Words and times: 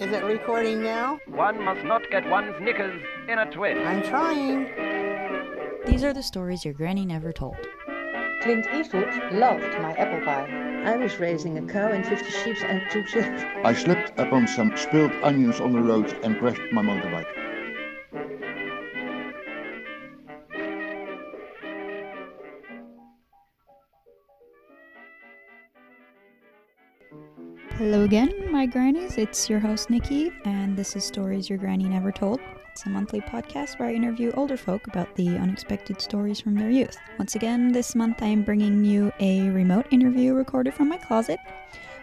Is 0.00 0.10
it 0.12 0.24
recording 0.24 0.82
now? 0.82 1.20
One 1.26 1.62
must 1.62 1.84
not 1.84 2.10
get 2.10 2.26
one's 2.30 2.58
knickers 2.58 3.02
in 3.28 3.38
a 3.38 3.50
twist. 3.50 3.86
I'm 3.86 4.02
trying. 4.02 4.64
These 5.84 6.04
are 6.04 6.14
the 6.14 6.22
stories 6.22 6.64
your 6.64 6.72
granny 6.72 7.04
never 7.04 7.34
told. 7.34 7.58
Clint 8.40 8.66
Eastwood 8.72 9.12
loved 9.30 9.78
my 9.82 9.92
apple 9.98 10.24
pie. 10.24 10.48
I 10.86 10.96
was 10.96 11.20
raising 11.20 11.58
a 11.58 11.70
cow 11.70 11.92
and 11.92 12.06
50 12.06 12.30
sheep 12.30 12.56
and 12.64 12.80
two 12.90 13.04
chickens. 13.04 13.42
I 13.62 13.74
slipped 13.74 14.18
upon 14.18 14.48
some 14.48 14.74
spilled 14.74 15.12
onions 15.22 15.60
on 15.60 15.72
the 15.72 15.82
road 15.82 16.18
and 16.22 16.38
crashed 16.38 16.72
my 16.72 16.80
motorbike. 16.80 17.39
Hello 27.80 28.02
again, 28.02 28.52
my 28.52 28.66
grannies. 28.66 29.16
It's 29.16 29.48
your 29.48 29.58
host, 29.58 29.88
Nikki, 29.88 30.30
and 30.44 30.76
this 30.76 30.96
is 30.96 31.02
Stories 31.02 31.48
Your 31.48 31.56
Granny 31.56 31.88
Never 31.88 32.12
Told. 32.12 32.38
It's 32.72 32.84
a 32.84 32.90
monthly 32.90 33.22
podcast 33.22 33.78
where 33.78 33.88
I 33.88 33.94
interview 33.94 34.32
older 34.32 34.58
folk 34.58 34.86
about 34.86 35.16
the 35.16 35.28
unexpected 35.28 35.98
stories 35.98 36.42
from 36.42 36.56
their 36.56 36.68
youth. 36.68 36.98
Once 37.18 37.36
again, 37.36 37.72
this 37.72 37.94
month 37.94 38.22
I 38.22 38.26
am 38.26 38.42
bringing 38.42 38.84
you 38.84 39.10
a 39.18 39.48
remote 39.48 39.86
interview 39.90 40.34
recorded 40.34 40.74
from 40.74 40.90
my 40.90 40.98
closet, 40.98 41.40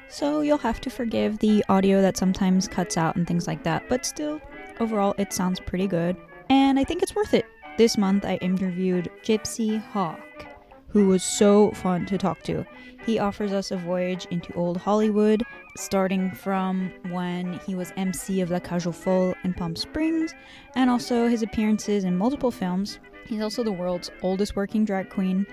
so 0.09 0.41
you'll 0.41 0.57
have 0.57 0.81
to 0.81 0.89
forgive 0.89 1.38
the 1.38 1.63
audio 1.69 2.02
that 2.02 2.17
sometimes 2.17 2.67
cuts 2.67 2.97
out 2.97 3.16
and 3.16 3.27
things 3.27 3.45
like 3.45 3.61
that, 3.61 3.88
but 3.88 4.03
still, 4.03 4.41
overall, 4.80 5.13
it 5.19 5.31
sounds 5.31 5.59
pretty 5.59 5.85
good, 5.85 6.17
and 6.49 6.80
I 6.80 6.85
think 6.85 7.03
it's 7.03 7.13
worth 7.13 7.35
it. 7.35 7.45
This 7.77 7.99
month 7.99 8.25
I 8.25 8.38
interviewed 8.38 9.11
Gypsy 9.23 9.80
Haake 9.94 10.23
who 10.97 11.05
was 11.05 11.21
so 11.21 11.69
fun 11.73 12.07
to 12.07 12.17
talk 12.17 12.41
to. 12.41 12.65
He 13.05 13.19
offers 13.19 13.53
us 13.53 13.69
a 13.69 13.77
voyage 13.77 14.25
into 14.31 14.51
old 14.53 14.77
Hollywood, 14.77 15.43
starting 15.75 16.31
from 16.31 16.91
when 17.11 17.59
he 17.67 17.75
was 17.75 17.93
MC 17.97 18.41
of 18.41 18.49
La 18.49 18.57
Cage 18.57 18.88
aux 18.88 18.91
Folles 18.91 19.35
in 19.43 19.53
Palm 19.53 19.75
Springs, 19.75 20.33
and 20.73 20.89
also 20.89 21.27
his 21.27 21.44
appearances 21.44 22.03
in 22.03 22.17
multiple 22.17 22.49
films. 22.49 22.97
He's 23.27 23.41
also 23.41 23.63
the 23.63 23.72
world's 23.72 24.09
oldest 24.23 24.55
working 24.55 24.85
drag 24.85 25.11
queen, 25.11 25.45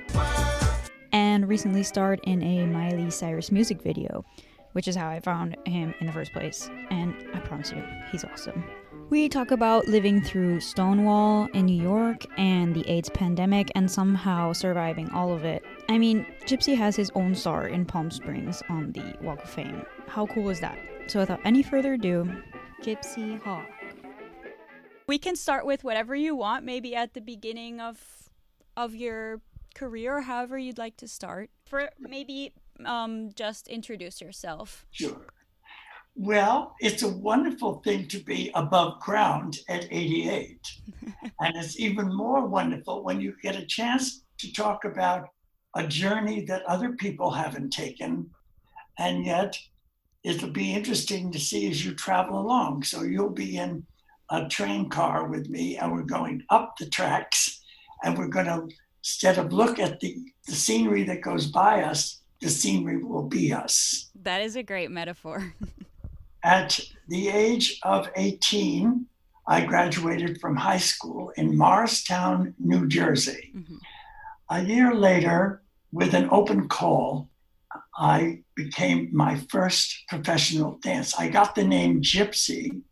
and 1.13 1.47
recently 1.47 1.83
starred 1.83 2.21
in 2.25 2.43
a 2.43 2.65
Miley 2.65 3.11
Cyrus 3.11 3.53
music 3.53 3.83
video, 3.83 4.25
which 4.73 4.89
is 4.89 4.97
how 4.97 5.11
I 5.11 5.21
found 5.21 5.59
him 5.67 5.93
in 6.01 6.07
the 6.07 6.13
first 6.15 6.33
place. 6.33 6.71
And 6.89 7.15
I 7.35 7.41
promise 7.41 7.71
you, 7.71 7.85
he's 8.11 8.25
awesome. 8.25 8.65
We 9.11 9.29
talk 9.29 9.51
about 9.51 9.87
living 9.87 10.23
through 10.23 10.61
Stonewall 10.61 11.49
in 11.53 11.67
New 11.67 11.81
York 11.81 12.25
and 12.39 12.75
the 12.75 12.89
AIDS 12.89 13.11
pandemic 13.11 13.71
and 13.75 13.91
somehow 13.91 14.53
surviving 14.53 15.11
all 15.11 15.33
of 15.33 15.45
it. 15.45 15.63
I 15.89 15.99
mean, 15.99 16.27
Gypsy 16.47 16.75
has 16.77 16.97
his 16.97 17.11
own 17.15 17.35
star 17.35 17.69
in 17.69 17.85
Palm 17.85 18.11
Springs 18.11 18.63
on 18.71 18.93
the 18.93 19.15
Walk 19.21 19.43
of 19.45 19.51
Fame. 19.51 19.85
How 20.09 20.27
cool 20.27 20.49
is 20.49 20.61
that? 20.61 20.79
So, 21.07 21.21
without 21.21 21.41
any 21.45 21.63
further 21.63 21.95
ado, 21.95 22.31
Gypsy 22.83 23.39
Haake. 23.43 23.67
We 25.07 25.19
can 25.19 25.37
start 25.37 25.67
with 25.67 25.85
whatever 25.85 26.15
you 26.15 26.35
want, 26.35 26.65
maybe 26.65 26.95
at 26.95 27.13
the 27.13 27.21
beginning 27.21 27.81
of 27.81 28.31
of 28.77 28.95
your 28.95 29.43
career, 29.75 30.23
however 30.23 30.57
you'd 30.57 30.79
like 30.79 30.97
to 30.97 31.09
start. 31.09 31.51
For 31.67 31.91
maybe 31.99 32.55
um, 32.85 33.31
just 33.35 33.69
introduce 33.69 34.23
yourself. 34.23 34.87
Sure. 34.91 35.21
Well, 36.17 36.77
it's 36.81 37.03
a 37.03 37.09
wonderful 37.09 37.81
thing 37.85 38.07
to 38.09 38.21
be 38.21 38.51
above 38.55 39.01
ground 39.01 39.59
at 39.69 39.89
88. 39.91 40.61
and 41.41 41.57
it's 41.57 41.79
even 41.81 42.15
more 42.15 42.47
wonderful 42.47 43.03
when 43.03 43.21
you 43.21 43.35
get 43.43 43.57
a 43.57 43.67
chance 43.67 44.23
to 44.39 44.53
talk 44.53 44.85
about 44.85 45.29
a 45.75 45.87
journey 45.87 46.45
that 46.45 46.63
other 46.67 46.93
people 46.93 47.33
haven't 47.33 47.71
taken. 47.71 48.31
And 48.97 49.27
yet, 49.27 49.59
it'll 50.23 50.51
be 50.51 50.73
interesting 50.73 51.33
to 51.33 51.41
see 51.41 51.69
as 51.69 51.85
you 51.85 51.95
travel 51.95 52.39
along. 52.39 52.85
So 52.85 53.03
you'll 53.03 53.31
be 53.31 53.57
in 53.57 53.85
a 54.31 54.49
train 54.49 54.89
car 54.89 55.27
with 55.29 55.49
me, 55.49 55.77
and 55.77 55.93
we're 55.93 56.03
going 56.03 56.45
up 56.49 56.77
the 56.79 56.89
tracks, 56.89 57.61
and 58.05 58.17
we're 58.17 58.29
going 58.29 58.47
to, 58.47 58.69
instead 59.01 59.37
of 59.37 59.53
look 59.53 59.81
at 59.81 59.99
the, 59.99 60.17
the 60.47 60.53
scenery 60.53 61.03
that 61.05 61.23
goes 61.23 61.49
by 61.49 61.83
us, 61.83 62.21
the 62.41 62.49
scenery 62.49 63.03
will 63.03 63.27
be 63.27 63.53
us. 63.53 64.11
That 64.23 64.43
is 64.43 64.55
a 64.55 64.63
great 64.63 64.93
metaphor. 64.93 65.55
At 66.45 66.79
the 67.09 67.29
age 67.29 67.81
of 67.83 68.11
18, 68.17 69.07
I 69.47 69.65
graduated 69.65 70.43
from 70.43 70.57
high 70.57 70.79
school 70.79 71.33
in 71.39 71.57
Morristown, 71.57 72.55
New 72.59 72.87
Jersey. 72.87 73.51
Mm-hmm. 73.57 73.77
A 74.51 74.63
year 74.63 74.95
later, 74.95 75.63
with 75.91 76.13
an 76.13 76.29
open 76.31 76.69
call, 76.69 77.31
I 77.97 78.43
became 78.55 79.09
my 79.11 79.37
first 79.49 80.05
professional 80.09 80.79
dance. 80.83 81.19
I 81.19 81.29
got 81.29 81.55
the 81.55 81.65
name 81.65 82.03
Gypsy 82.03 82.83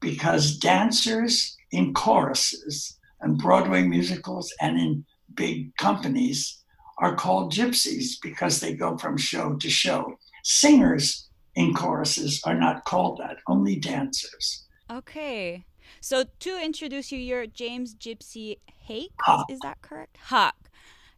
because 0.00 0.56
dancers 0.56 1.58
in 1.70 1.92
choruses 1.92 2.98
and 3.20 3.36
Broadway 3.38 3.82
musicals 3.82 4.50
and 4.62 4.78
in 4.78 5.04
big 5.34 5.76
companies 5.76 6.62
are 6.98 7.16
called 7.16 7.52
gypsies 7.52 8.14
because 8.22 8.60
they 8.60 8.72
go 8.72 8.96
from 8.96 9.18
show 9.18 9.56
to 9.56 9.68
show. 9.68 10.18
Singers 10.42 11.28
in 11.56 11.74
choruses 11.74 12.42
are 12.44 12.54
not 12.54 12.84
called 12.84 13.18
that, 13.18 13.38
only 13.48 13.76
dancers. 13.76 14.64
Okay. 14.90 15.64
So 16.00 16.24
to 16.40 16.62
introduce 16.62 17.12
you, 17.12 17.18
you're 17.18 17.46
James 17.46 17.94
Gypsy 17.94 18.58
Hake. 18.66 19.12
Haake. 19.26 19.44
Is 19.50 19.60
that 19.60 19.80
correct? 19.82 20.18
Haake. 20.28 20.52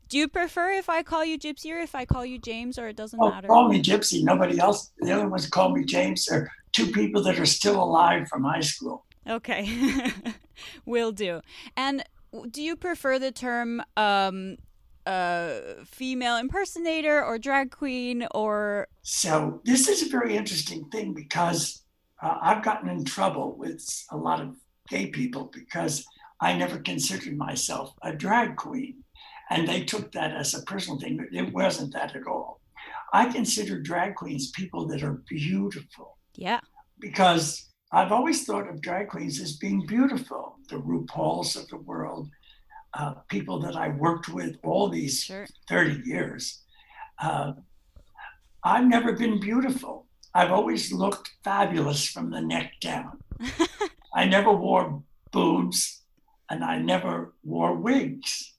Do 0.08 0.18
you 0.18 0.28
prefer 0.28 0.70
if 0.70 0.88
I 0.88 1.02
call 1.02 1.24
you 1.24 1.38
Gypsy 1.38 1.72
or 1.72 1.78
if 1.78 1.94
I 1.94 2.04
call 2.04 2.24
you 2.24 2.38
James, 2.38 2.78
or 2.78 2.86
it 2.86 2.96
doesn't 2.96 3.18
oh, 3.20 3.28
matter? 3.28 3.48
Call 3.48 3.68
me 3.68 3.82
Gypsy. 3.82 4.22
Nobody 4.22 4.58
else. 4.58 4.92
The 4.98 5.10
other 5.10 5.28
ones 5.28 5.48
call 5.48 5.70
me 5.70 5.84
James. 5.84 6.28
Are 6.28 6.48
two 6.76 6.92
people 6.92 7.22
that 7.22 7.40
are 7.40 7.46
still 7.46 7.82
alive 7.82 8.28
from 8.28 8.44
high 8.44 8.60
school. 8.60 9.06
Okay, 9.26 10.12
will 10.84 11.10
do. 11.10 11.40
And 11.76 12.04
do 12.50 12.62
you 12.62 12.76
prefer 12.76 13.18
the 13.18 13.32
term 13.32 13.82
um, 13.96 14.58
a 15.06 15.84
female 15.84 16.36
impersonator 16.36 17.24
or 17.24 17.38
drag 17.38 17.70
queen 17.70 18.26
or 18.34 18.88
so 19.02 19.60
this 19.64 19.88
is 19.88 20.02
a 20.02 20.08
very 20.10 20.36
interesting 20.36 20.84
thing 20.90 21.14
because 21.14 21.84
uh, 22.22 22.36
i've 22.42 22.64
gotten 22.64 22.88
in 22.88 23.04
trouble 23.04 23.56
with 23.56 23.84
a 24.10 24.16
lot 24.16 24.40
of 24.40 24.56
gay 24.88 25.06
people 25.06 25.50
because 25.52 26.04
i 26.40 26.56
never 26.56 26.78
considered 26.78 27.36
myself 27.36 27.94
a 28.02 28.12
drag 28.12 28.56
queen. 28.56 29.02
And 29.48 29.68
they 29.68 29.84
took 29.84 30.10
that 30.12 30.32
as 30.32 30.54
a 30.54 30.62
personal 30.62 30.98
thing 30.98 31.16
but 31.16 31.32
it 31.32 31.52
wasn't 31.52 31.92
that 31.92 32.16
at 32.16 32.26
all. 32.26 32.60
I 33.12 33.30
consider 33.30 33.80
drag 33.80 34.16
queens 34.16 34.50
people 34.50 34.86
that 34.88 35.04
are 35.04 35.22
beautiful. 35.28 36.18
Yeah. 36.34 36.60
Because 36.98 37.68
i've 37.92 38.12
always 38.12 38.44
thought 38.44 38.68
of 38.68 38.82
drag 38.82 39.08
queens 39.08 39.40
as 39.40 39.56
being 39.56 39.86
beautiful. 39.86 40.56
The 40.68 40.76
rupaul's 40.76 41.54
of 41.56 41.68
the 41.68 41.78
world 41.78 42.28
uh, 42.96 43.14
people 43.28 43.58
that 43.60 43.76
I 43.76 43.88
worked 43.88 44.28
with 44.28 44.56
all 44.64 44.88
these 44.88 45.24
sure. 45.24 45.46
30 45.68 46.02
years, 46.08 46.62
uh, 47.22 47.52
I've 48.64 48.86
never 48.86 49.12
been 49.12 49.38
beautiful. 49.38 50.06
I've 50.34 50.50
always 50.50 50.92
looked 50.92 51.30
fabulous 51.44 52.06
from 52.06 52.30
the 52.30 52.40
neck 52.40 52.72
down. 52.80 53.18
I 54.14 54.24
never 54.24 54.52
wore 54.52 55.02
boobs 55.30 56.02
and 56.50 56.64
I 56.64 56.78
never 56.78 57.34
wore 57.44 57.74
wigs. 57.74 58.54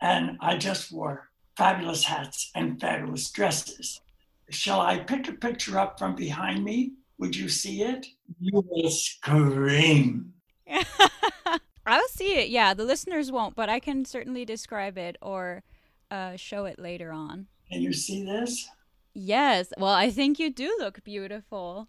And 0.00 0.38
I 0.40 0.56
just 0.56 0.92
wore 0.92 1.30
fabulous 1.56 2.04
hats 2.04 2.50
and 2.54 2.80
fabulous 2.80 3.30
dresses. 3.30 4.00
Shall 4.48 4.80
I 4.80 4.98
pick 4.98 5.28
a 5.28 5.32
picture 5.32 5.78
up 5.78 5.98
from 5.98 6.14
behind 6.14 6.64
me? 6.64 6.92
Would 7.18 7.36
you 7.36 7.48
see 7.48 7.82
it? 7.82 8.06
You 8.40 8.64
will 8.66 8.90
scream. 8.90 10.32
I'll 11.90 12.08
see 12.08 12.38
it. 12.38 12.50
Yeah, 12.50 12.72
the 12.74 12.84
listeners 12.84 13.32
won't, 13.32 13.56
but 13.56 13.68
I 13.68 13.80
can 13.80 14.04
certainly 14.04 14.44
describe 14.44 14.96
it 14.96 15.16
or 15.20 15.64
uh, 16.10 16.36
show 16.36 16.64
it 16.64 16.78
later 16.78 17.10
on. 17.12 17.46
Can 17.70 17.82
you 17.82 17.92
see 17.92 18.24
this? 18.24 18.68
Yes. 19.12 19.72
Well, 19.76 19.92
I 19.92 20.10
think 20.10 20.38
you 20.38 20.50
do 20.50 20.76
look 20.78 21.02
beautiful. 21.02 21.88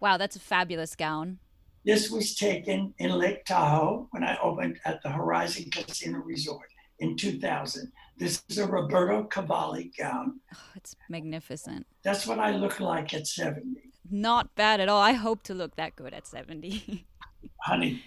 Wow, 0.00 0.16
that's 0.16 0.36
a 0.36 0.40
fabulous 0.40 0.94
gown. 0.94 1.38
This 1.84 2.10
was 2.10 2.36
taken 2.36 2.94
in 2.98 3.10
Lake 3.10 3.44
Tahoe 3.44 4.06
when 4.12 4.22
I 4.22 4.38
opened 4.40 4.78
at 4.84 5.02
the 5.02 5.10
Horizon 5.10 5.70
Casino 5.70 6.18
Resort 6.18 6.68
in 7.00 7.16
2000. 7.16 7.90
This 8.16 8.44
is 8.48 8.58
a 8.58 8.66
Roberto 8.66 9.24
Cavalli 9.24 9.90
gown. 9.98 10.38
Oh, 10.54 10.58
it's 10.76 10.94
magnificent. 11.08 11.86
That's 12.04 12.26
what 12.26 12.38
I 12.38 12.52
look 12.52 12.78
like 12.78 13.12
at 13.12 13.26
70. 13.26 13.80
Not 14.08 14.54
bad 14.54 14.78
at 14.78 14.88
all. 14.88 15.00
I 15.00 15.12
hope 15.12 15.42
to 15.44 15.54
look 15.54 15.74
that 15.74 15.96
good 15.96 16.14
at 16.14 16.28
70. 16.28 17.04
Honey, 17.62 18.02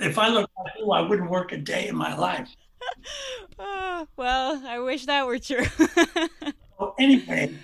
if 0.00 0.18
I 0.18 0.28
looked 0.28 0.52
like 0.58 0.72
you, 0.78 0.90
I 0.90 1.00
wouldn't 1.00 1.30
work 1.30 1.52
a 1.52 1.56
day 1.56 1.88
in 1.88 1.96
my 1.96 2.16
life. 2.16 2.48
oh, 3.58 4.06
well, 4.16 4.62
I 4.66 4.78
wish 4.78 5.06
that 5.06 5.26
were 5.26 5.38
true. 5.38 5.66
well, 6.78 6.94
anyway, 6.98 7.54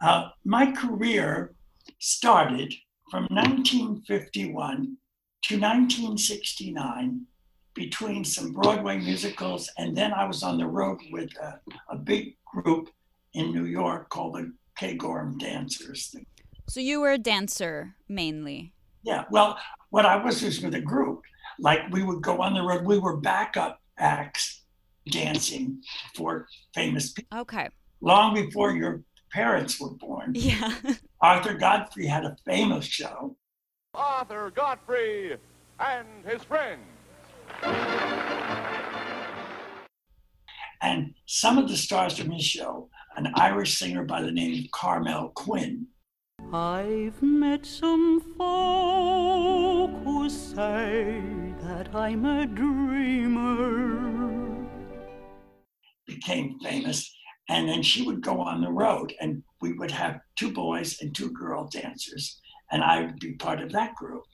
uh, 0.00 0.30
my 0.44 0.72
career 0.72 1.54
started 1.98 2.72
from 3.10 3.26
1951 3.30 4.96
to 5.42 5.54
1969 5.58 7.26
between 7.74 8.24
some 8.24 8.52
Broadway 8.52 8.98
musicals, 8.98 9.70
and 9.78 9.96
then 9.96 10.12
I 10.12 10.24
was 10.24 10.42
on 10.42 10.58
the 10.58 10.66
road 10.66 10.98
with 11.12 11.30
a, 11.40 11.60
a 11.90 11.96
big 11.96 12.36
group 12.44 12.90
in 13.34 13.52
New 13.52 13.66
York 13.66 14.08
called 14.08 14.34
the 14.34 14.52
K. 14.76 14.94
Gorham 14.94 15.38
Dancers. 15.38 16.14
So 16.68 16.80
you 16.80 17.00
were 17.00 17.12
a 17.12 17.18
dancer 17.18 17.94
mainly? 18.08 18.72
Yeah. 19.02 19.24
Well, 19.30 19.58
what 19.90 20.04
I 20.04 20.16
was 20.16 20.42
was 20.42 20.60
with 20.60 20.74
a 20.74 20.80
group. 20.80 21.22
Like 21.58 21.90
we 21.90 22.02
would 22.02 22.22
go 22.22 22.40
on 22.42 22.54
the 22.54 22.62
road. 22.62 22.84
We 22.84 22.98
were 22.98 23.16
backup 23.16 23.80
acts 23.98 24.64
dancing 25.10 25.82
for 26.14 26.46
famous 26.74 27.12
people. 27.12 27.40
Okay. 27.40 27.68
Long 28.00 28.34
before 28.34 28.72
your 28.72 29.02
parents 29.32 29.80
were 29.80 29.90
born. 29.90 30.32
Yeah. 30.34 30.74
Arthur 31.20 31.54
Godfrey 31.54 32.06
had 32.06 32.24
a 32.24 32.36
famous 32.44 32.84
show. 32.84 33.36
Arthur 33.94 34.52
Godfrey 34.54 35.36
and 35.80 36.06
his 36.24 36.42
friends. 36.44 36.82
And 40.80 41.14
some 41.26 41.58
of 41.58 41.68
the 41.68 41.76
stars 41.76 42.16
from 42.16 42.30
his 42.30 42.44
show, 42.44 42.88
an 43.16 43.32
Irish 43.34 43.78
singer 43.78 44.04
by 44.04 44.22
the 44.22 44.30
name 44.30 44.64
of 44.64 44.70
Carmel 44.70 45.30
Quinn. 45.34 45.88
I've 46.52 47.20
met 47.20 47.66
some 47.66 48.20
folk 48.38 49.90
who 50.04 50.30
say 50.30 51.20
that 51.92 51.98
I'm 51.98 52.24
a 52.24 52.46
dreamer. 52.46 53.86
Became 56.06 56.58
famous. 56.60 57.14
And 57.48 57.68
then 57.68 57.82
she 57.82 58.02
would 58.02 58.20
go 58.20 58.40
on 58.40 58.60
the 58.60 58.70
road, 58.70 59.14
and 59.20 59.42
we 59.62 59.72
would 59.72 59.90
have 59.90 60.20
two 60.36 60.52
boys 60.52 61.00
and 61.00 61.14
two 61.14 61.30
girl 61.30 61.66
dancers, 61.66 62.38
and 62.70 62.84
I 62.84 63.00
would 63.00 63.18
be 63.18 63.32
part 63.34 63.62
of 63.62 63.72
that 63.72 63.94
group. 63.94 64.24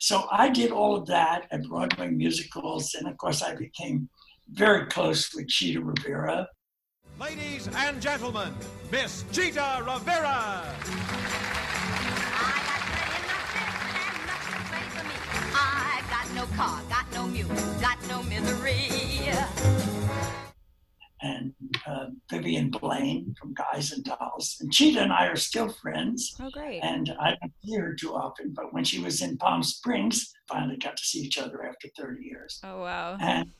So 0.00 0.26
I 0.32 0.48
did 0.48 0.72
all 0.72 0.96
of 0.96 1.06
that 1.06 1.46
at 1.52 1.62
Broadway 1.64 2.08
musicals, 2.08 2.94
and 2.94 3.06
of 3.06 3.16
course, 3.16 3.42
I 3.42 3.54
became 3.54 4.08
very 4.50 4.86
close 4.86 5.32
with 5.34 5.46
Chita 5.48 5.80
Rivera. 5.80 6.48
Ladies 7.20 7.68
and 7.76 8.02
gentlemen, 8.02 8.52
Miss 8.90 9.24
Chita 9.30 9.84
Rivera. 9.86 10.64
Got 16.14 16.32
no 16.32 16.46
car, 16.56 16.80
got 16.88 17.12
no 17.12 17.26
mule, 17.26 17.48
got 17.80 17.98
no 18.08 18.22
misery. 18.22 18.78
And 21.20 21.52
uh, 21.84 22.06
Vivian 22.30 22.70
Blaine 22.70 23.34
from 23.40 23.52
Guys 23.52 23.90
and 23.90 24.04
Dolls. 24.04 24.56
And 24.60 24.72
Chita 24.72 25.00
and 25.00 25.12
I 25.12 25.26
are 25.26 25.34
still 25.34 25.68
friends. 25.68 26.36
Oh, 26.40 26.50
great. 26.50 26.78
And 26.82 27.12
I 27.18 27.30
don't 27.30 27.52
see 27.64 27.74
her 27.74 27.94
too 27.94 28.14
often, 28.14 28.52
but 28.54 28.72
when 28.72 28.84
she 28.84 29.00
was 29.00 29.22
in 29.22 29.36
Palm 29.38 29.64
Springs, 29.64 30.32
finally 30.48 30.76
got 30.76 30.96
to 30.96 31.02
see 31.02 31.18
each 31.18 31.36
other 31.36 31.66
after 31.66 31.88
30 31.98 32.22
years. 32.22 32.60
Oh, 32.62 32.82
wow. 32.82 33.16
And 33.20 33.50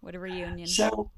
what 0.00 0.14
a 0.14 0.18
reunion. 0.18 0.66
So 0.66 1.10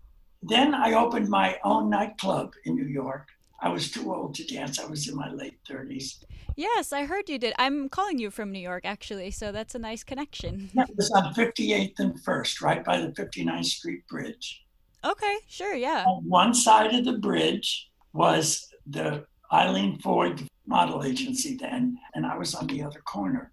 then 0.45 0.77
I 0.77 0.93
opened 0.93 1.29
my 1.29 1.59
own 1.65 1.91
nightclub 1.91 2.53
in 2.67 2.77
New 2.77 2.87
York. 2.87 3.27
I 3.61 3.69
was 3.69 3.91
too 3.91 4.15
old 4.15 4.37
to 4.37 4.45
dance. 4.45 4.79
I 4.79 4.87
was 4.87 5.09
in 5.09 5.17
my 5.17 5.33
late 5.33 5.59
30s. 5.69 6.23
Yes, 6.57 6.93
I 6.93 7.05
heard 7.05 7.29
you 7.29 7.39
did. 7.39 7.55
I'm 7.59 7.89
calling 7.89 8.19
you 8.19 8.31
from 8.31 8.53
New 8.53 8.61
York, 8.61 8.85
actually, 8.85 9.31
so 9.33 9.51
that's 9.51 9.75
a 9.75 9.79
nice 9.79 10.05
connection. 10.05 10.71
That 10.75 10.91
was 10.97 11.11
on 11.11 11.35
58th 11.35 11.99
and 11.99 12.23
1st, 12.23 12.63
right 12.63 12.85
by 12.85 13.01
the 13.01 13.09
59th 13.09 13.65
Street 13.65 14.07
Bridge. 14.09 14.65
Okay, 15.05 15.37
sure, 15.49 15.75
yeah. 15.75 16.05
On 16.07 16.23
one 16.29 16.55
side 16.55 16.95
of 16.95 17.05
the 17.05 17.19
bridge 17.19 17.91
was 18.13 18.69
the 18.87 19.27
Eileen 19.53 19.99
Ford 20.01 20.43
model 20.67 21.05
agency 21.05 21.57
then, 21.57 21.99
and 22.15 22.25
I 22.25 22.37
was 22.37 22.55
on 22.55 22.67
the 22.69 22.83
other 22.83 23.01
corner. 23.01 23.51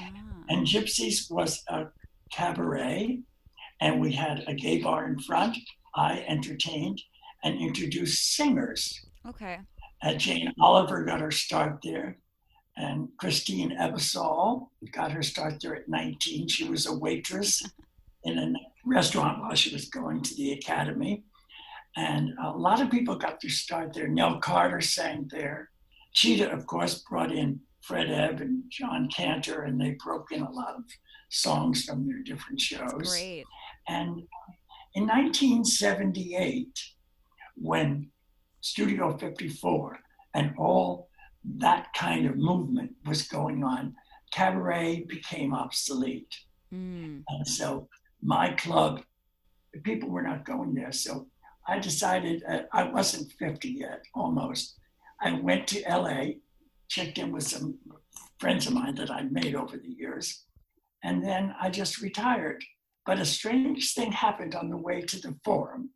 Ah. 0.00 0.10
And 0.48 0.66
Gypsies 0.66 1.30
was 1.30 1.62
a 1.68 1.86
cabaret, 2.32 3.20
and 3.80 4.00
we 4.00 4.12
had 4.12 4.44
a 4.46 4.54
gay 4.54 4.82
bar 4.82 5.06
in 5.06 5.18
front. 5.18 5.56
I 5.94 6.24
entertained 6.26 7.00
and 7.44 7.60
introduced 7.60 8.34
singers. 8.34 9.06
Okay. 9.28 9.58
Uh, 10.02 10.14
Jane 10.14 10.52
Olivor 10.58 11.06
got 11.06 11.20
her 11.20 11.30
start 11.30 11.80
there, 11.84 12.16
and 12.80 13.08
Christine 13.18 13.76
Ebersole 13.78 14.68
got 14.92 15.12
her 15.12 15.22
start 15.22 15.60
there 15.60 15.76
at 15.76 15.88
19. 15.88 16.48
She 16.48 16.64
was 16.64 16.86
a 16.86 16.94
waitress 16.94 17.62
in 18.24 18.38
a 18.38 18.52
restaurant 18.86 19.40
while 19.40 19.54
she 19.54 19.72
was 19.72 19.90
going 19.90 20.22
to 20.22 20.34
the 20.34 20.52
academy. 20.52 21.24
And 21.96 22.30
a 22.42 22.50
lot 22.50 22.80
of 22.80 22.90
people 22.90 23.16
got 23.16 23.38
their 23.40 23.50
start 23.50 23.92
there. 23.92 24.08
Nell 24.08 24.38
Carter 24.38 24.80
sang 24.80 25.28
there. 25.30 25.68
Chita, 26.14 26.50
of 26.50 26.66
course, 26.66 27.04
brought 27.08 27.32
in 27.32 27.60
Fred 27.82 28.10
Ebb 28.10 28.40
and 28.40 28.62
John 28.70 29.10
Kander, 29.14 29.66
and 29.66 29.78
they 29.78 29.96
broke 30.02 30.32
in 30.32 30.40
a 30.40 30.50
lot 30.50 30.76
of 30.76 30.84
songs 31.28 31.84
from 31.84 32.06
their 32.06 32.22
different 32.22 32.60
shows. 32.60 33.10
Great. 33.10 33.44
And 33.88 34.22
in 34.94 35.06
1978, 35.06 36.66
when 37.56 38.10
Studio 38.62 39.18
54 39.18 39.98
and 40.34 40.54
all 40.56 41.09
that 41.58 41.92
kind 41.94 42.26
of 42.26 42.36
movement 42.36 42.92
was 43.06 43.22
going 43.22 43.64
on, 43.64 43.94
cabaret 44.32 45.04
became 45.08 45.54
obsolete. 45.54 46.34
Mm. 46.72 47.22
And 47.28 47.46
so 47.46 47.88
my 48.22 48.52
club, 48.52 49.02
people 49.82 50.10
were 50.10 50.22
not 50.22 50.44
going 50.44 50.74
there. 50.74 50.92
So 50.92 51.26
I 51.66 51.78
decided 51.78 52.42
uh, 52.48 52.62
I 52.72 52.84
wasn't 52.84 53.32
50 53.38 53.68
yet, 53.68 54.02
almost. 54.14 54.76
I 55.20 55.32
went 55.32 55.66
to 55.68 55.82
LA, 55.88 56.24
checked 56.88 57.18
in 57.18 57.32
with 57.32 57.44
some 57.44 57.78
friends 58.38 58.66
of 58.66 58.72
mine 58.72 58.94
that 58.96 59.10
I'd 59.10 59.32
made 59.32 59.54
over 59.54 59.76
the 59.76 59.88
years, 59.88 60.44
and 61.04 61.22
then 61.22 61.54
I 61.60 61.70
just 61.70 62.00
retired. 62.00 62.64
But 63.06 63.18
a 63.18 63.24
strange 63.24 63.94
thing 63.94 64.12
happened 64.12 64.54
on 64.54 64.68
the 64.68 64.76
way 64.76 65.00
to 65.02 65.20
the 65.20 65.36
forum. 65.44 65.90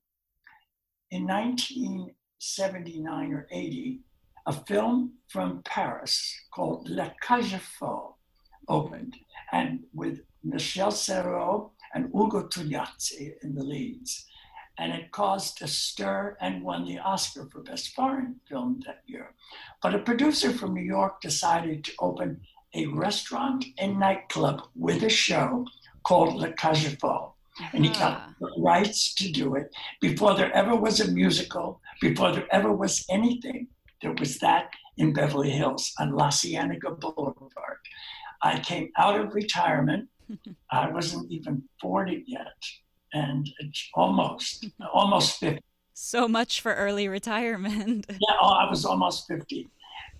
In 1.11 1.27
1979 1.27 3.33
or 3.33 3.47
80, 3.51 4.01
a 4.47 4.53
film 4.53 5.13
from 5.29 5.63
Paris 5.65 6.35
called 6.53 6.89
La 6.89 7.11
Cage 7.23 7.57
Faux 7.57 8.15
opened, 8.69 9.17
and 9.53 9.81
with 9.93 10.21
Michel 10.43 10.91
Serrault 10.91 11.71
and 11.95 12.11
Ugo 12.15 12.49
Tognazzi 12.49 13.35
in 13.43 13.55
the 13.55 13.63
leads. 13.63 14.27
And 14.77 14.93
it 14.93 15.13
caused 15.13 15.63
a 15.63 15.69
stir 15.69 16.37
and 16.41 16.65
won 16.65 16.85
the 16.85 16.99
Oscar 16.99 17.49
for 17.51 17.61
Best 17.61 17.95
Foreign 17.95 18.41
Film 18.49 18.81
that 18.87 19.03
year. 19.07 19.33
But 19.81 19.95
a 19.95 20.01
producer 20.01 20.53
from 20.53 20.75
New 20.75 20.83
York 20.83 21.21
decided 21.21 21.85
to 21.85 21.93
open 22.01 22.41
a 22.75 22.87
restaurant 22.87 23.65
and 23.79 24.01
nightclub 24.01 24.63
with 24.75 25.05
a 25.05 25.09
show 25.09 25.67
called 26.03 26.35
Le 26.35 26.53
Cage 26.53 26.99
Faux. 26.99 27.33
And 27.73 27.85
he 27.85 27.91
got 27.93 28.21
ah. 28.21 28.35
the 28.41 28.51
rights 28.59 29.15
to 29.15 29.31
do 29.31 29.55
it 29.55 29.73
before 30.01 30.35
there 30.35 30.53
ever 30.53 30.75
was 30.75 31.01
a 31.01 31.13
musical, 31.13 31.81
before 32.01 32.33
there 32.33 32.49
ever 32.53 32.73
was 32.73 33.07
anything. 33.09 33.69
There 34.05 34.13
was 34.13 34.37
that 34.41 34.69
in 34.99 35.15
Beverly 35.15 35.49
Hills 35.49 35.91
on 35.99 36.13
La 36.13 36.29
Cienega 36.29 36.91
Boulevard. 36.91 37.79
I 38.43 38.59
came 38.59 38.91
out 38.99 39.19
of 39.19 39.35
retirement. 39.35 40.11
I 40.71 40.91
wasn't 40.91 41.33
even 41.33 41.63
40 41.81 42.23
yet, 42.27 42.61
and 43.15 43.49
it's 43.61 43.89
almost, 43.95 44.67
almost 44.93 45.39
50. 45.39 45.59
So 45.95 46.29
much 46.29 46.61
for 46.61 46.75
early 46.75 47.09
retirement. 47.09 48.05
yeah, 48.11 48.37
oh, 48.43 48.49
I 48.49 48.69
was 48.69 48.85
almost 48.85 49.27
50. 49.27 49.71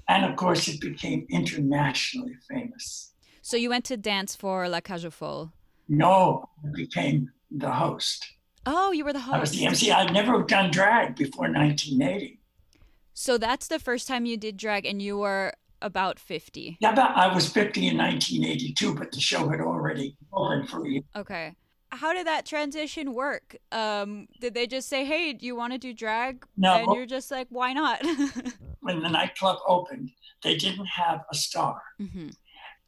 And 0.09 0.25
of 0.25 0.35
course, 0.37 0.67
it 0.67 0.81
became 0.81 1.27
internationally 1.29 2.37
famous. 2.49 3.13
So 3.43 3.59
you 3.59 3.69
went 3.69 3.85
to 3.87 3.99
dance 3.99 4.35
for 4.35 4.67
La 4.67 4.81
Cage 4.81 5.13
Faux? 5.13 5.51
No, 5.91 6.49
I 6.65 6.69
became 6.75 7.31
the 7.51 7.71
host. 7.71 8.25
Oh, 8.65 8.93
you 8.93 9.05
were 9.05 9.13
the 9.13 9.21
host. 9.21 9.37
I 9.37 9.41
was 9.41 9.51
the 9.51 9.67
MC. 9.67 9.91
I'd 9.91 10.15
never 10.15 10.43
done 10.43 10.71
drag 10.71 11.17
before 11.17 11.51
1980. 11.51 12.41
So 13.15 13.39
that's 13.39 13.69
the 13.69 13.79
first 13.79 14.09
time 14.09 14.27
you 14.27 14.37
did 14.37 14.57
drag, 14.57 14.85
and 14.85 15.01
you 15.01 15.19
were 15.19 15.55
about 15.81 16.19
50. 16.19 16.79
Yeah, 16.81 16.93
about, 16.93 17.17
I 17.17 17.33
was 17.33 17.49
50 17.49 17.89
in 17.89 17.97
1982, 17.97 18.95
but 18.95 19.13
the 19.13 19.21
show 19.21 19.49
had 19.49 19.61
already 19.61 20.17
opened 20.33 20.69
for 20.69 20.87
you. 20.87 21.05
Okay. 21.15 21.55
How 21.91 22.13
did 22.13 22.27
that 22.27 22.45
transition 22.45 23.15
work? 23.15 23.57
Um, 23.71 24.27
did 24.41 24.53
they 24.55 24.67
just 24.67 24.89
say, 24.89 25.05
"Hey, 25.05 25.33
do 25.33 25.47
you 25.47 25.55
want 25.55 25.75
to 25.75 25.79
do 25.79 25.95
drag?" 25.95 26.45
No. 26.57 26.75
And 26.75 26.97
you're 26.97 27.07
just 27.07 27.31
like, 27.31 27.47
"Why 27.51 27.73
not?" 27.73 28.05
when 28.81 29.01
the 29.01 29.09
nightclub 29.09 29.59
opened, 29.69 30.11
they 30.43 30.57
didn't 30.57 30.87
have 30.87 31.21
a 31.31 31.37
star, 31.37 31.81
mm-hmm. 32.01 32.31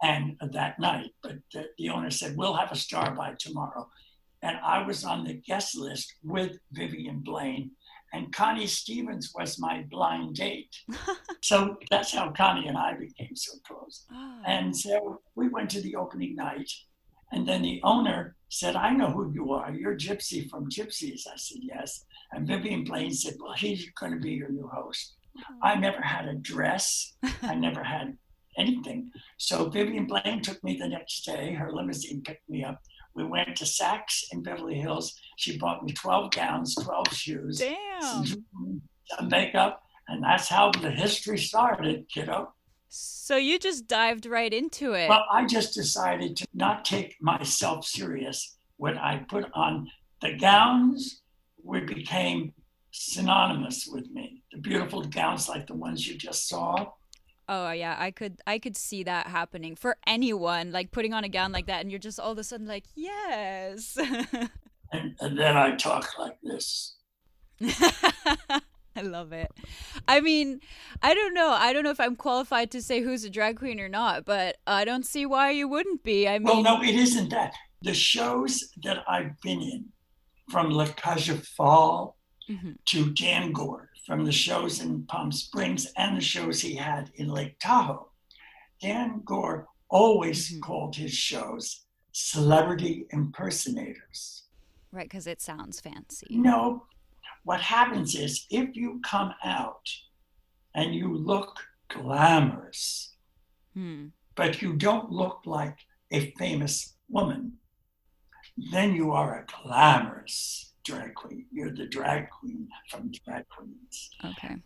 and 0.03 0.37
that 0.41 0.81
night, 0.81 1.13
but 1.23 1.37
the, 1.53 1.69
the 1.79 1.91
owner 1.91 2.11
said, 2.11 2.37
"We'll 2.37 2.55
have 2.55 2.73
a 2.73 2.77
star 2.77 3.15
by 3.15 3.35
tomorrow," 3.39 3.89
and 4.43 4.59
I 4.59 4.85
was 4.85 5.05
on 5.05 5.23
the 5.23 5.35
guest 5.35 5.77
list 5.77 6.13
with 6.25 6.59
Vivian 6.73 7.21
Blaine, 7.21 7.71
and 8.13 8.33
Connie 8.33 8.67
Stevens 8.67 9.33
was 9.35 9.59
my 9.59 9.85
blind 9.91 10.37
date. 10.37 10.75
so 11.43 11.77
that's 11.91 12.13
how 12.13 12.31
Connie 12.31 12.69
and 12.69 12.77
I 12.77 12.95
became 12.95 13.35
so 13.35 13.59
close. 13.67 14.07
Oh. 14.13 14.41
And 14.47 14.77
so 14.77 15.21
we 15.35 15.49
went 15.49 15.71
to 15.71 15.81
the 15.81 15.97
opening 15.97 16.37
night, 16.37 16.71
and 17.33 17.47
then 17.47 17.63
the 17.63 17.81
owner 17.83 18.37
said, 18.49 18.77
I 18.77 18.93
know 18.93 19.11
who 19.11 19.33
you 19.33 19.53
are. 19.53 19.73
You're 19.73 19.97
Gypsy 19.97 20.49
from 20.49 20.71
Gypsies. 20.71 21.27
I 21.27 21.37
said, 21.37 21.59
Yes. 21.61 22.05
And 22.33 22.47
Vivian 22.47 22.85
Blaine 22.85 23.13
said, 23.13 23.35
Well, 23.41 23.55
he's 23.55 23.91
going 23.99 24.13
to 24.13 24.21
be 24.21 24.33
your 24.33 24.51
new 24.51 24.69
host. 24.73 25.15
Oh. 25.39 25.55
I 25.63 25.75
never 25.75 26.01
had 26.01 26.27
a 26.27 26.35
dress, 26.35 27.17
I 27.43 27.55
never 27.67 27.83
had 27.83 28.17
anything. 28.57 29.11
So 29.39 29.69
Vivian 29.69 30.07
Blaine 30.07 30.41
took 30.43 30.63
me 30.65 30.77
the 30.77 30.89
next 30.89 31.25
day. 31.25 31.53
Her 31.53 31.73
limousine 31.73 32.23
picked 32.23 32.49
me 32.49 32.65
up. 32.65 32.81
We 33.17 33.25
went 33.25 33.57
to 33.57 33.65
Saks 33.65 34.25
in 34.31 34.43
Beverly 34.43 34.79
Hills. 34.79 35.19
She 35.37 35.57
bought 35.57 35.83
me 35.83 35.93
12 35.93 36.33
gowns, 36.33 36.75
12 36.75 37.13
shoes, 37.13 37.59
Damn. 37.59 38.27
some 38.27 39.29
makeup, 39.29 39.83
and 40.07 40.23
that's 40.23 40.49
how 40.49 40.71
the 40.71 40.91
history 40.91 41.39
started, 41.39 42.07
kiddo. 42.11 42.53
So 42.89 43.37
you 43.37 43.59
just 43.59 43.89
dived 43.89 44.27
right 44.27 44.53
into 44.53 44.93
it. 44.93 45.09
Well, 45.09 45.25
I 45.33 45.47
just 45.47 45.73
decided 45.73 46.37
to 46.37 46.47
not 46.53 46.85
take 46.85 47.17
myself 47.21 47.87
serious 47.87 48.59
when 48.77 48.99
I 48.99 49.25
put 49.29 49.47
on 49.55 49.89
the 50.21 50.35
gowns, 50.37 51.23
which 51.57 51.87
became 51.87 52.53
synonymous 52.91 53.87
with 53.87 54.11
me. 54.11 54.43
The 54.53 54.59
beautiful 54.59 55.03
gowns 55.03 55.49
like 55.49 55.67
the 55.67 55.75
ones 55.75 56.07
you 56.07 56.17
just 56.19 56.49
saw. 56.49 56.93
Oh 57.49 57.71
yeah, 57.71 57.97
I 57.99 58.11
could 58.11 58.41
I 58.47 58.59
could 58.59 58.77
see 58.77 59.05
that 59.05 59.29
happening 59.29 59.77
for 59.77 59.97
anyone, 60.07 60.73
like 60.73 60.91
putting 60.91 61.15
on 61.15 61.25
a 61.25 61.29
gown 61.29 61.53
like 61.53 61.67
that, 61.67 61.81
and 61.81 61.91
you're 61.91 62.01
just 62.01 62.19
all 62.19 62.33
of 62.33 62.39
a 62.39 62.45
sudden 62.45 62.67
like, 62.67 62.85
yes. 62.95 63.97
and, 64.93 65.15
and 65.21 65.39
then 65.39 65.57
I 65.57 65.77
talk 65.77 66.19
like 66.19 66.39
this. 66.43 66.97
I 68.97 69.03
love 69.03 69.33
it. 69.33 69.53
I 70.09 70.21
mean, 70.21 70.61
I 71.03 71.15
don't 71.15 71.35
know. 71.35 71.51
I 71.51 71.73
don't 71.73 71.85
know 71.85 71.91
if 71.91 72.01
I'm 72.01 72.17
qualified 72.17 72.71
to 72.71 72.83
say 72.83 73.03
who's 73.03 73.25
a 73.25 73.31
drag 73.31 73.59
queen 73.59 73.79
or 73.79 73.89
not, 73.89 74.25
but 74.25 74.57
I 74.67 74.85
don't 74.85 75.05
see 75.05 75.27
why 75.27 75.51
you 75.51 75.69
wouldn't 75.69 76.03
be. 76.03 76.27
I 76.27 76.39
mean, 76.39 76.45
well, 76.45 76.63
no, 76.63 76.83
it 76.83 76.95
isn't 76.95 77.29
that. 77.31 77.55
The 77.83 77.93
shows 77.93 78.73
that 78.83 79.05
I've 79.07 79.39
been 79.43 79.61
in, 79.61 79.85
from 80.51 80.71
La 80.71 80.87
Folles 80.87 82.15
mm-hmm. 82.49 82.73
to 82.87 83.11
Dan 83.13 83.53
Goor, 83.53 83.86
from 84.07 84.25
the 84.25 84.33
shows 84.33 84.81
in 84.81 85.03
Palm 85.05 85.33
Springs 85.33 85.93
and 85.97 86.17
the 86.17 86.21
shows 86.21 86.61
he 86.61 86.77
had 86.77 87.11
in 87.17 87.29
Lake 87.29 87.59
Tahoe, 87.59 88.09
Dan 88.81 89.23
Gore 89.25 89.67
always 89.89 90.51
mm-hmm. 90.51 90.61
called 90.61 90.95
his 90.95 91.13
shows 91.13 91.87
celebrity 92.13 93.07
impersonators. 93.11 94.45
Right, 94.93 95.07
because 95.07 95.27
it 95.27 95.43
sounds 95.43 95.81
fancy. 95.81 96.29
No, 96.31 96.85
what 97.45 97.61
happens 97.61 98.15
is 98.15 98.47
if 98.49 98.77
you 98.77 99.01
come 99.05 99.35
out 99.45 99.87
and 100.75 100.95
you 100.95 101.15
look 101.15 101.59
glamorous, 101.89 103.13
hmm. 103.75 104.07
but 104.35 104.63
you 104.63 104.75
don't 104.75 105.11
look 105.11 105.41
like 105.45 105.79
a 106.13 106.33
famous 106.39 106.95
woman, 107.09 107.55
then 108.73 108.95
you 108.95 109.13
are 109.13 109.41
a 109.41 109.63
glamorous 109.63 110.73
drag 110.87 111.15
queen. 111.15 111.45
You're 111.53 111.73
the 111.73 111.87
drag 111.87 112.31
queen 112.31 112.69
from 112.89 113.11
drag 113.25 113.45
queens. 113.49 114.11
Okay. 114.25 114.57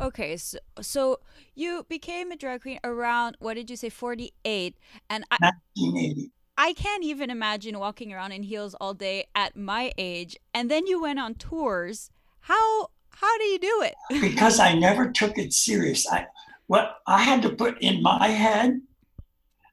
Okay, 0.00 0.36
so 0.36 0.58
so 0.80 1.20
you 1.54 1.84
became 1.88 2.30
a 2.30 2.36
drag 2.36 2.62
queen 2.62 2.78
around 2.84 3.36
what 3.40 3.54
did 3.54 3.68
you 3.70 3.76
say, 3.76 3.88
forty 3.88 4.32
eight, 4.44 4.76
and 5.10 5.24
I, 5.30 5.38
1980. 5.74 6.30
I 6.56 6.72
can't 6.74 7.04
even 7.04 7.30
imagine 7.30 7.78
walking 7.78 8.12
around 8.12 8.32
in 8.32 8.42
heels 8.42 8.74
all 8.80 8.94
day 8.94 9.26
at 9.34 9.56
my 9.56 9.92
age. 9.96 10.36
And 10.52 10.70
then 10.70 10.86
you 10.86 11.00
went 11.00 11.18
on 11.18 11.34
tours. 11.34 12.10
How 12.40 12.88
how 13.10 13.38
do 13.38 13.44
you 13.44 13.58
do 13.58 13.82
it? 13.82 14.20
because 14.20 14.60
I 14.60 14.74
never 14.74 15.10
took 15.10 15.38
it 15.38 15.52
serious. 15.52 16.06
I 16.06 16.26
what 16.66 16.98
I 17.06 17.22
had 17.22 17.42
to 17.42 17.50
put 17.50 17.80
in 17.80 18.02
my 18.02 18.28
head 18.28 18.80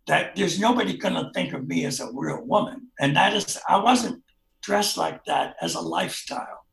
that 0.07 0.35
there's 0.35 0.59
nobody 0.59 0.97
going 0.97 1.15
to 1.15 1.31
think 1.33 1.53
of 1.53 1.67
me 1.67 1.85
as 1.85 1.99
a 1.99 2.09
real 2.13 2.43
woman, 2.45 2.87
and 2.99 3.15
that 3.15 3.33
is 3.33 3.59
I 3.67 3.77
wasn't 3.77 4.23
dressed 4.65 4.97
like 4.97 5.23
that 5.25 5.55
as 5.61 5.75
a 5.75 5.81
lifestyle. 5.81 6.65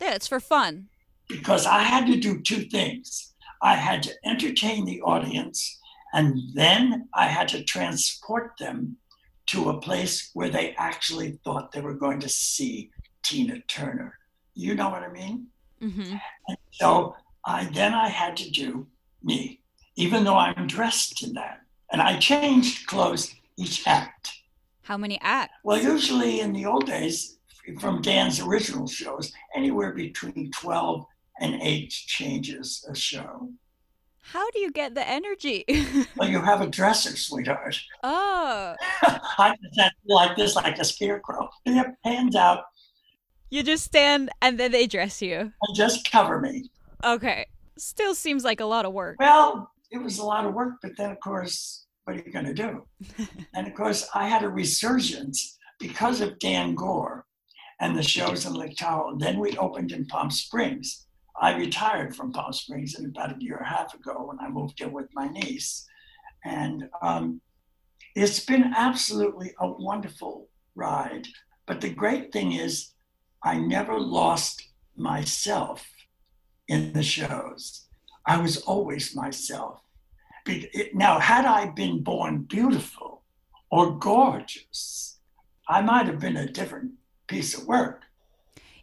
Yeah, 0.00 0.14
it's 0.14 0.28
for 0.28 0.40
fun. 0.40 0.88
Because 1.28 1.66
I 1.66 1.82
had 1.82 2.06
to 2.06 2.16
do 2.16 2.40
two 2.40 2.64
things. 2.64 3.34
I 3.62 3.74
had 3.74 4.02
to 4.04 4.14
entertain 4.24 4.84
the 4.84 5.02
audience, 5.02 5.78
and 6.14 6.38
then 6.54 7.08
I 7.14 7.26
had 7.26 7.48
to 7.48 7.62
transport 7.64 8.52
them 8.58 8.96
to 9.48 9.70
a 9.70 9.80
place 9.80 10.30
where 10.32 10.48
they 10.48 10.74
actually 10.78 11.38
thought 11.44 11.72
they 11.72 11.80
were 11.80 11.94
going 11.94 12.20
to 12.20 12.28
see 12.28 12.90
Tina 13.22 13.60
Turner. 13.68 14.16
You 14.54 14.74
know 14.74 14.88
what 14.90 15.02
I 15.02 15.12
mean? 15.12 15.48
Mm-hmm. 15.82 16.16
And 16.48 16.58
so 16.72 17.16
I 17.44 17.64
then 17.64 17.94
I 17.94 18.08
had 18.08 18.36
to 18.38 18.50
do 18.50 18.86
me, 19.22 19.60
even 19.96 20.24
though 20.24 20.36
I'm 20.36 20.66
dressed 20.66 21.22
in 21.22 21.32
that. 21.34 21.60
And 21.92 22.00
I 22.00 22.18
changed 22.18 22.86
clothes 22.86 23.34
each 23.58 23.86
act. 23.86 24.30
How 24.82 24.96
many 24.96 25.18
acts? 25.20 25.54
Well, 25.64 25.80
usually 25.80 26.40
in 26.40 26.52
the 26.52 26.66
old 26.66 26.86
days, 26.86 27.38
from 27.78 28.02
Dan's 28.02 28.40
original 28.40 28.86
shows, 28.86 29.32
anywhere 29.54 29.92
between 29.92 30.50
12 30.52 31.04
and 31.40 31.60
8 31.62 31.90
changes 31.90 32.86
a 32.88 32.94
show. 32.94 33.50
How 34.22 34.48
do 34.50 34.60
you 34.60 34.70
get 34.70 34.94
the 34.94 35.08
energy? 35.08 35.64
well, 36.16 36.28
you 36.28 36.40
have 36.40 36.60
a 36.60 36.66
dresser, 36.66 37.16
sweetheart. 37.16 37.80
Oh. 38.02 38.76
I 39.02 39.56
just 39.74 39.94
like 40.06 40.36
this, 40.36 40.54
like 40.54 40.78
a 40.78 40.84
scarecrow. 40.84 41.48
You 41.64 41.74
have 41.74 41.94
hands 42.04 42.36
out. 42.36 42.64
You 43.48 43.64
just 43.64 43.84
stand 43.84 44.30
and 44.40 44.58
then 44.58 44.70
they 44.70 44.86
dress 44.86 45.20
you. 45.20 45.38
And 45.38 45.74
just 45.74 46.08
cover 46.10 46.40
me. 46.40 46.70
Okay. 47.02 47.46
Still 47.76 48.14
seems 48.14 48.44
like 48.44 48.60
a 48.60 48.64
lot 48.64 48.84
of 48.84 48.92
work. 48.92 49.16
Well, 49.18 49.72
it 49.90 49.98
was 49.98 50.18
a 50.18 50.24
lot 50.24 50.46
of 50.46 50.54
work, 50.54 50.74
but 50.80 50.92
then, 50.96 51.10
of 51.10 51.18
course, 51.18 51.86
what 52.04 52.16
are 52.16 52.20
you 52.20 52.30
going 52.30 52.44
to 52.44 52.54
do? 52.54 52.86
and 53.54 53.66
of 53.66 53.74
course, 53.74 54.08
I 54.14 54.28
had 54.28 54.44
a 54.44 54.48
resurgence 54.48 55.58
because 55.80 56.20
of 56.20 56.38
Dan 56.38 56.76
Goor 56.76 57.26
and 57.80 57.96
the 57.96 58.02
shows 58.02 58.44
in 58.46 58.52
Lake 58.52 58.76
Tahoe. 58.76 59.16
Then 59.16 59.38
we 59.38 59.56
opened 59.56 59.90
in 59.92 60.06
Palm 60.06 60.30
Springs. 60.30 61.06
I 61.40 61.56
retired 61.56 62.14
from 62.14 62.32
Palm 62.32 62.52
Springs 62.52 62.98
in 62.98 63.06
about 63.06 63.34
a 63.34 63.42
year 63.42 63.56
and 63.56 63.66
a 63.66 63.68
half 63.68 63.94
ago 63.94 64.26
when 64.26 64.38
I 64.38 64.50
moved 64.50 64.80
in 64.80 64.92
with 64.92 65.08
my 65.14 65.28
niece. 65.28 65.86
And 66.44 66.88
um, 67.02 67.40
it's 68.14 68.44
been 68.44 68.74
absolutely 68.76 69.52
a 69.58 69.70
wonderful 69.70 70.48
ride. 70.74 71.26
But 71.66 71.80
the 71.80 71.90
great 71.90 72.32
thing 72.32 72.52
is, 72.52 72.92
I 73.42 73.58
never 73.58 73.98
lost 73.98 74.62
myself 74.96 75.86
in 76.68 76.92
the 76.92 77.02
shows. 77.02 77.86
I 78.26 78.36
was 78.36 78.58
always 78.58 79.16
myself. 79.16 79.80
Now, 80.92 81.18
had 81.18 81.46
I 81.46 81.70
been 81.70 82.02
born 82.02 82.42
beautiful 82.42 83.22
or 83.70 83.98
gorgeous, 83.98 85.18
I 85.68 85.80
might 85.80 86.06
have 86.06 86.18
been 86.18 86.36
a 86.36 86.50
different 86.50 86.92
piece 87.30 87.56
of 87.56 87.66
work. 87.66 88.02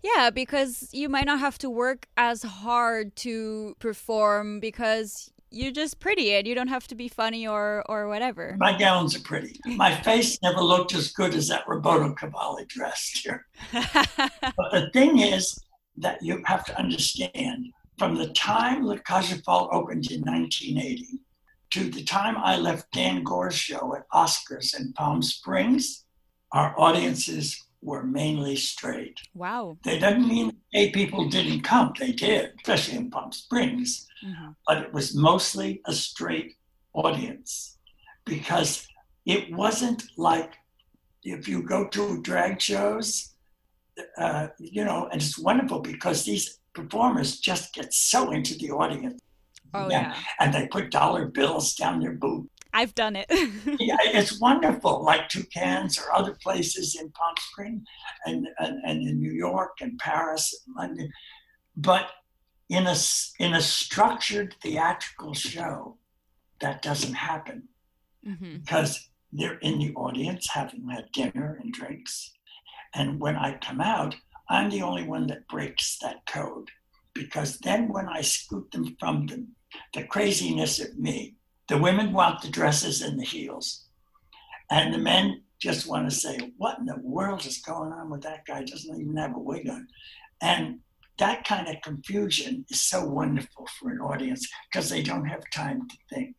Yeah, 0.02 0.30
because 0.30 0.90
you 0.94 1.10
might 1.10 1.26
not 1.26 1.40
have 1.40 1.58
to 1.60 1.70
work 1.70 2.08
as 2.16 2.42
hard 2.42 3.16
to 3.18 3.76
perform 3.80 4.60
because 4.60 5.32
you're 5.52 5.72
just 5.72 6.00
pretty 6.00 6.34
and 6.34 6.48
you 6.48 6.56
don't 6.56 6.68
have 6.68 6.88
to 6.88 6.96
be 6.96 7.08
funny 7.08 7.48
or 7.48 7.84
or 7.90 8.08
whatever. 8.08 8.56
My 8.60 8.78
gowns 8.78 9.16
are 9.16 9.22
pretty. 9.22 9.60
My 9.66 9.94
face 10.02 10.40
never 10.42 10.62
looked 10.62 10.94
as 10.96 11.12
good 11.12 11.34
as 11.34 11.48
that 11.50 11.68
Roberto 11.68 12.14
Cavalli 12.14 12.66
dress 12.68 13.10
here. 13.10 13.46
but 13.74 14.72
the 14.72 14.90
thing 14.94 15.20
is 15.20 15.58
that 15.98 16.22
you 16.22 16.42
have 16.46 16.64
to 16.66 16.78
understand 16.80 17.68
from 17.98 18.16
the 18.16 18.28
time 18.34 18.84
La 18.84 18.96
aux 18.96 19.42
Folles 19.46 19.70
opened 19.72 20.12
in 20.12 20.22
1980 20.22 21.20
to 21.72 21.90
the 21.90 22.04
time 22.04 22.38
I 22.38 22.58
left 22.58 22.92
Dan 22.92 23.24
Gore's 23.24 23.56
show 23.56 23.96
at 23.96 24.10
Oscars 24.14 24.80
in 24.80 24.94
Palm 24.94 25.22
Springs, 25.22 26.06
our 26.52 26.80
audiences 26.80 27.67
were 27.88 28.04
mainly 28.04 28.58
straight. 28.58 29.18
Wow. 29.34 29.78
They 29.84 29.98
doesn't 29.98 30.28
mean 30.28 30.52
gay 30.74 30.92
people 30.92 31.30
didn't 31.30 31.62
come. 31.62 31.94
They 31.98 32.12
did, 32.12 32.52
especially 32.58 32.98
in 32.98 33.10
Palm 33.10 33.32
Springs. 33.32 34.08
Mm-hmm. 34.26 34.50
But 34.68 34.78
it 34.84 34.94
was 34.94 35.16
mostly 35.16 35.82
a 35.86 35.94
straight 35.94 36.56
audience 36.94 37.78
because 38.26 38.86
it 39.26 39.54
wasn't 39.54 40.04
like 40.18 40.54
if 41.24 41.48
you 41.48 41.64
go 41.64 41.88
to 41.88 42.22
drag 42.22 42.60
shows, 42.62 43.36
uh, 44.18 44.48
you 44.60 44.84
know, 44.84 45.08
and 45.12 45.22
it's 45.22 45.40
wonderful 45.40 45.80
because 45.80 46.26
these 46.26 46.60
performers 46.74 47.40
just 47.40 47.74
get 47.74 47.94
so 47.94 48.32
into 48.32 48.54
the 48.58 48.70
audience. 48.70 49.20
Oh, 49.74 49.90
yeah. 49.90 50.14
And 50.40 50.54
they 50.54 50.68
put 50.68 50.92
dollar 50.92 51.26
bills 51.28 51.74
down 51.74 52.02
their 52.02 52.14
boot 52.14 52.50
I've 52.78 52.94
done 52.94 53.16
it. 53.16 53.26
yeah, 53.80 53.98
it's 54.04 54.40
wonderful, 54.40 55.04
like 55.04 55.30
Toucans 55.30 55.98
or 55.98 56.14
other 56.14 56.38
places 56.44 56.94
in 56.94 57.10
Palm 57.10 57.34
Springs 57.40 57.82
and, 58.28 58.48
and, 58.60 58.78
and 58.86 59.02
in 59.02 59.20
New 59.20 59.32
York 59.32 59.78
and 59.82 59.98
Paris 59.98 60.64
and 60.68 60.76
London. 60.76 61.12
But 61.76 62.12
in 62.70 62.86
a, 62.86 62.96
in 63.40 63.56
a 63.56 63.62
structured 63.62 64.54
theatrical 64.62 65.34
show, 65.34 65.98
that 66.60 66.84
doesn't 66.84 67.16
happen 67.16 67.68
mm-hmm. 68.24 68.58
because 68.58 69.10
they're 69.34 69.58
in 69.58 69.80
the 69.80 69.96
audience 69.96 70.48
having 70.52 70.88
had 70.88 71.12
dinner 71.12 71.58
and 71.60 71.74
drinks. 71.74 72.32
And 72.94 73.20
when 73.20 73.38
I 73.38 73.58
come 73.58 73.82
out, 73.82 74.16
I'm 74.50 74.70
the 74.70 74.84
only 74.84 75.04
one 75.04 75.26
that 75.28 75.48
breaks 75.48 75.98
that 76.04 76.28
code 76.28 76.70
because 77.16 77.58
then 77.58 77.88
when 77.88 78.08
I 78.08 78.22
scoot 78.22 78.70
them 78.70 78.96
from 79.00 79.26
the, 79.26 79.48
the 79.96 80.04
craziness 80.04 80.80
of 80.80 80.96
me, 80.96 81.37
the 81.68 81.78
women 81.78 82.14
want 82.14 82.42
the 82.42 82.50
dresses 82.50 83.02
and 83.02 83.20
the 83.20 83.26
heels. 83.26 83.86
And 84.70 84.94
the 84.94 84.98
men 84.98 85.44
just 85.60 85.88
want 85.88 86.10
to 86.10 86.16
say, 86.16 86.54
What 86.58 86.80
in 86.80 86.86
the 86.86 87.00
world 87.02 87.46
is 87.46 87.60
going 87.60 87.92
on 87.92 88.10
with 88.10 88.22
that 88.24 88.46
guy? 88.46 88.64
Doesn't 88.64 89.00
even 89.00 89.18
have 89.18 89.36
a 89.36 89.40
wig 89.40 89.70
on. 89.70 89.88
And 90.42 90.80
that 91.18 91.46
kind 91.46 91.68
of 91.68 91.82
confusion 91.82 92.66
is 92.70 92.82
so 92.82 93.04
wonderful 93.06 93.68
for 93.80 93.90
an 93.90 94.00
audience 94.00 94.48
because 94.72 94.90
they 94.90 95.02
don't 95.02 95.26
have 95.26 95.44
time 95.54 95.88
to 95.88 95.96
think. 96.14 96.36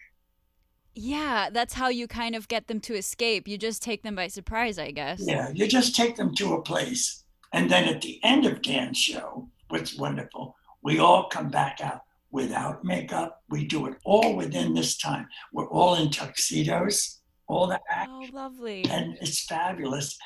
Yeah, 0.94 1.48
that's 1.50 1.74
how 1.74 1.88
you 1.88 2.06
kind 2.06 2.34
of 2.34 2.48
get 2.48 2.66
them 2.66 2.80
to 2.80 2.94
escape. 2.94 3.48
You 3.48 3.58
just 3.58 3.82
take 3.82 4.02
them 4.02 4.14
by 4.14 4.28
surprise, 4.28 4.78
I 4.78 4.90
guess. 4.90 5.20
Yeah, 5.24 5.50
you 5.54 5.66
just 5.66 5.94
take 5.94 6.16
them 6.16 6.34
to 6.36 6.54
a 6.54 6.62
place. 6.62 7.24
And 7.52 7.70
then 7.70 7.84
at 7.84 8.02
the 8.02 8.20
end 8.22 8.46
of 8.46 8.62
Dan's 8.62 8.98
show, 8.98 9.48
what's 9.68 9.96
wonderful, 9.96 10.56
we 10.82 10.98
all 10.98 11.28
come 11.28 11.50
back 11.50 11.80
out 11.80 12.02
without 12.30 12.84
makeup. 12.84 13.42
We 13.48 13.66
do 13.66 13.86
it 13.86 13.96
all 14.04 14.36
within 14.36 14.74
this 14.74 14.96
time. 14.98 15.26
We're 15.52 15.68
all 15.68 15.96
in 15.96 16.10
tuxedos, 16.10 17.20
all 17.46 17.66
the 17.66 17.80
act. 17.90 18.10
Oh, 18.12 18.26
lovely. 18.32 18.84
And 18.90 19.16
it's 19.20 19.44
fabulous. 19.44 20.16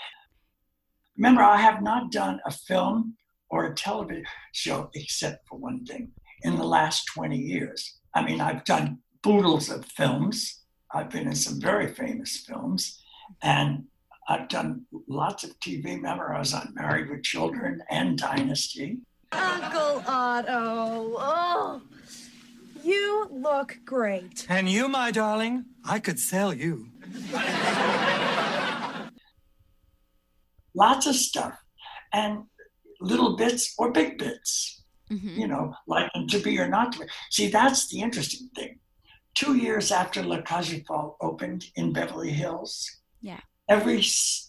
Remember, 1.16 1.42
I 1.42 1.58
have 1.58 1.82
not 1.82 2.10
done 2.10 2.40
a 2.46 2.50
film 2.50 3.16
or 3.50 3.66
a 3.66 3.74
television 3.74 4.24
show 4.52 4.90
except 4.94 5.46
for 5.48 5.58
one 5.58 5.84
thing 5.84 6.10
in 6.42 6.56
the 6.56 6.64
last 6.64 7.04
20 7.14 7.36
years. 7.36 7.98
I 8.14 8.24
mean, 8.24 8.40
I've 8.40 8.64
done 8.64 8.98
boodles 9.22 9.70
of 9.70 9.84
films. 9.84 10.62
I've 10.92 11.10
been 11.10 11.28
in 11.28 11.34
some 11.34 11.60
very 11.60 11.88
famous 11.88 12.44
films. 12.46 13.00
And 13.42 13.84
I've 14.28 14.48
done 14.48 14.86
lots 15.08 15.44
of 15.44 15.58
TV. 15.60 15.96
Remember, 15.96 16.32
I 16.32 16.38
was 16.38 16.54
on 16.54 16.72
Married 16.74 17.10
with 17.10 17.22
Children 17.22 17.82
and 17.90 18.18
Dynasty. 18.18 18.98
Uncle 19.32 20.02
Otto, 20.06 21.14
oh, 21.18 21.82
you 22.84 23.28
look 23.30 23.78
great. 23.84 24.46
And 24.48 24.68
you, 24.68 24.88
my 24.88 25.10
darling, 25.10 25.66
I 25.84 25.98
could 25.98 26.18
sell 26.18 26.52
you. 26.52 26.88
lots 30.74 31.06
of 31.06 31.14
stuff. 31.14 31.58
And 32.12 32.44
little 33.00 33.36
bits 33.36 33.74
or 33.78 33.90
big 33.90 34.18
bits, 34.18 34.84
mm-hmm. 35.10 35.40
you 35.40 35.46
know, 35.46 35.74
like 35.86 36.10
to 36.28 36.38
be 36.38 36.58
or 36.58 36.68
not 36.68 36.92
to 36.92 37.00
be. 37.00 37.06
See, 37.30 37.48
that's 37.48 37.88
the 37.88 38.00
interesting 38.00 38.48
thing. 38.54 38.78
Two 39.34 39.56
years 39.56 39.90
after 39.90 40.22
La 40.22 40.42
Cage 40.42 40.84
aux 40.90 41.16
opened 41.20 41.64
in 41.76 41.92
Beverly 41.92 42.30
Hills, 42.30 42.86
yeah, 43.22 43.40
every 43.68 44.04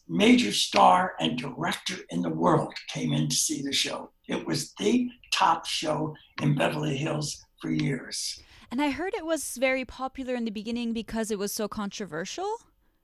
major 0.10 0.52
star 0.52 1.14
and 1.20 1.38
director 1.38 1.96
in 2.10 2.22
the 2.22 2.30
world 2.30 2.74
came 2.90 3.14
in 3.14 3.30
to 3.30 3.36
see 3.36 3.62
the 3.62 3.72
show. 3.72 4.12
It 4.28 4.46
was 4.46 4.74
the 4.78 5.10
top 5.32 5.66
show 5.66 6.14
in 6.42 6.56
Beverly 6.56 6.98
Hills 6.98 7.42
for 7.64 7.72
years. 7.72 8.44
And 8.70 8.82
I 8.82 8.90
heard 8.90 9.14
it 9.14 9.26
was 9.26 9.56
very 9.56 9.86
popular 9.86 10.36
in 10.36 10.44
the 10.44 10.52
beginning 10.52 10.92
because 10.92 11.32
it 11.32 11.40
was 11.40 11.54
so 11.54 11.70
controversial. 11.70 12.58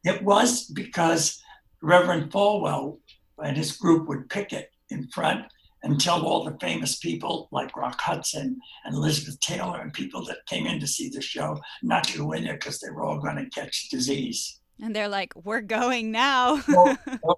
It 0.03 0.21
was 0.21 0.65
because 0.65 1.41
Reverend 1.81 2.29
Falwell 2.29 2.97
and 3.37 3.55
his 3.55 3.77
group 3.77 4.09
would 4.09 4.29
picket 4.29 4.71
in 4.89 5.07
front 5.07 5.45
and 5.81 5.97
tell 5.97 6.25
all 6.25 6.43
the 6.43 6.57
famous 6.59 6.97
people 6.97 7.47
like 7.53 7.77
Rock 7.77 8.01
Hudson 8.01 8.59
and 8.83 8.93
Elizabeth 8.93 9.39
Taylor 9.39 9.79
and 9.79 9.93
people 9.93 10.25
that 10.25 10.45
came 10.45 10.67
in 10.67 10.77
to 10.81 10.87
see 10.87 11.07
the 11.07 11.21
show 11.21 11.57
not 11.81 12.03
to 12.05 12.17
go 12.17 12.33
in 12.33 12.43
there 12.43 12.55
because 12.55 12.81
they 12.81 12.89
were 12.89 13.05
all 13.05 13.19
going 13.19 13.37
to 13.37 13.49
catch 13.49 13.87
disease. 13.87 14.59
And 14.81 14.93
they're 14.93 15.07
like, 15.07 15.33
we're 15.37 15.61
going 15.61 16.11
now. 16.11 16.61
well, 16.67 16.97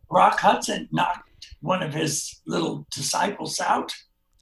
Rock 0.10 0.40
Hudson 0.40 0.90
knocked 0.92 1.30
one 1.60 1.84
of 1.84 1.94
his 1.94 2.42
little 2.48 2.88
disciples 2.92 3.60
out. 3.60 3.94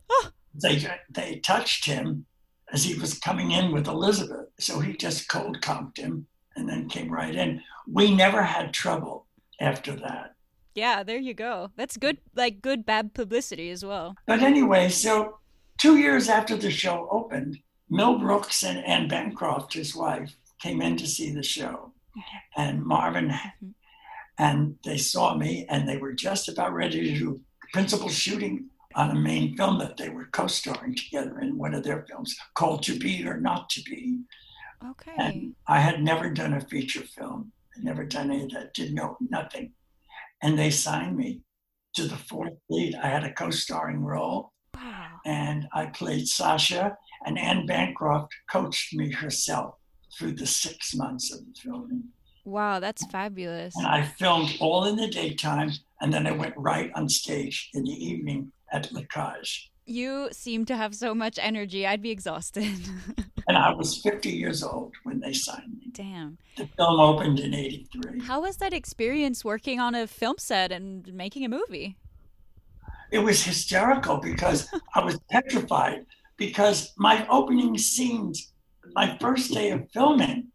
Oh. 0.09 0.29
They, 0.53 0.87
they 1.09 1.39
touched 1.39 1.85
him 1.85 2.25
as 2.73 2.83
he 2.83 2.99
was 2.99 3.19
coming 3.19 3.51
in 3.51 3.71
with 3.71 3.87
Elizabeth. 3.87 4.47
So 4.59 4.79
he 4.79 4.93
just 4.93 5.27
cold 5.27 5.61
comped 5.61 5.97
him 5.97 6.27
and 6.55 6.67
then 6.67 6.89
came 6.89 7.09
right 7.09 7.33
in. 7.33 7.61
We 7.87 8.13
never 8.13 8.43
had 8.43 8.73
trouble 8.73 9.25
after 9.59 9.93
that. 9.95 10.35
Yeah, 10.75 11.03
there 11.03 11.17
you 11.17 11.33
go. 11.33 11.71
That's 11.75 11.97
good, 11.97 12.19
like 12.35 12.61
good 12.61 12.85
bad 12.85 13.13
publicity 13.13 13.69
as 13.69 13.83
well. 13.83 14.15
But 14.27 14.41
anyway, 14.41 14.89
so 14.89 15.39
two 15.77 15.97
years 15.97 16.29
after 16.29 16.55
the 16.55 16.71
show 16.71 17.07
opened, 17.11 17.57
Mel 17.89 18.19
Brooks 18.19 18.63
and 18.63 18.85
Anne 18.85 19.07
Bancroft, 19.07 19.73
his 19.73 19.95
wife, 19.95 20.35
came 20.61 20.81
in 20.81 20.95
to 20.97 21.07
see 21.07 21.31
the 21.31 21.43
show. 21.43 21.93
And 22.55 22.85
Marvin, 22.85 23.29
mm-hmm. 23.29 23.69
and 24.37 24.75
they 24.83 24.97
saw 24.97 25.35
me, 25.35 25.65
and 25.69 25.87
they 25.87 25.97
were 25.97 26.13
just 26.13 26.49
about 26.49 26.73
ready 26.73 27.11
to 27.11 27.17
do 27.17 27.41
principal 27.71 28.09
shooting 28.09 28.69
on 28.95 29.11
a 29.11 29.19
main 29.19 29.55
film 29.55 29.79
that 29.79 29.97
they 29.97 30.09
were 30.09 30.29
co-starring 30.31 30.95
together 30.95 31.39
in 31.39 31.57
one 31.57 31.73
of 31.73 31.83
their 31.83 32.05
films 32.09 32.35
called 32.55 32.83
To 32.83 32.97
Be 32.97 33.25
or 33.27 33.39
Not 33.39 33.69
to 33.71 33.81
Be. 33.83 34.19
Okay. 34.91 35.13
And 35.17 35.55
I 35.67 35.79
had 35.79 36.01
never 36.01 36.29
done 36.29 36.53
a 36.53 36.61
feature 36.61 37.03
film. 37.03 37.51
I 37.77 37.83
never 37.83 38.03
done 38.03 38.31
any 38.31 38.43
of 38.43 38.51
that. 38.51 38.73
Didn't 38.73 38.95
know 38.95 39.17
nothing 39.29 39.73
and 40.41 40.57
they 40.57 40.69
signed 40.69 41.17
me 41.17 41.41
to 41.95 42.07
the 42.07 42.17
fourth 42.17 42.53
lead. 42.69 42.95
I 42.95 43.07
had 43.07 43.23
a 43.23 43.33
co-starring 43.33 44.03
role, 44.03 44.53
wow. 44.75 45.19
and 45.25 45.67
I 45.73 45.87
played 45.87 46.27
Sasha. 46.27 46.97
And 47.25 47.37
Anne 47.37 47.65
Bancroft 47.65 48.33
coached 48.49 48.95
me 48.95 49.11
herself 49.11 49.75
through 50.17 50.33
the 50.33 50.47
six 50.47 50.95
months 50.95 51.33
of 51.33 51.39
the 51.39 51.53
filming. 51.61 52.03
Wow, 52.45 52.79
that's 52.79 53.05
fabulous. 53.07 53.75
And 53.75 53.85
I 53.85 54.03
filmed 54.03 54.55
all 54.61 54.85
in 54.85 54.95
the 54.95 55.09
daytime, 55.09 55.71
and 55.99 56.13
then 56.13 56.25
I 56.25 56.31
went 56.31 56.53
right 56.55 56.89
on 56.95 57.09
stage 57.09 57.69
in 57.73 57.83
the 57.83 57.91
evening 57.91 58.53
at 58.71 58.89
Cage. 59.09 59.71
You 59.85 60.29
seem 60.31 60.65
to 60.65 60.75
have 60.75 60.93
so 60.93 61.15
much 61.15 61.39
energy. 61.41 61.87
I'd 61.87 62.01
be 62.01 62.11
exhausted. 62.11 62.67
and 63.47 63.57
I 63.57 63.73
was 63.73 63.97
50 63.97 64.29
years 64.29 64.61
old 64.61 64.93
when 65.03 65.19
they 65.19 65.33
signed 65.33 65.77
me. 65.79 65.89
Damn. 65.91 66.37
The 66.57 66.67
film 66.77 66.99
opened 66.99 67.39
in 67.39 67.53
83. 67.53 68.19
How 68.19 68.41
was 68.41 68.57
that 68.57 68.73
experience 68.73 69.43
working 69.43 69.79
on 69.79 69.95
a 69.95 70.05
film 70.05 70.35
set 70.37 70.71
and 70.71 71.11
making 71.13 71.43
a 71.45 71.49
movie? 71.49 71.97
It 73.11 73.19
was 73.19 73.43
hysterical 73.43 74.17
because 74.17 74.67
I 74.95 75.03
was 75.03 75.19
petrified 75.31 76.05
because 76.37 76.93
my 76.97 77.27
opening 77.27 77.77
scenes, 77.77 78.53
my 78.93 79.17
first 79.19 79.51
day 79.51 79.71
of 79.71 79.89
filming, 79.91 80.49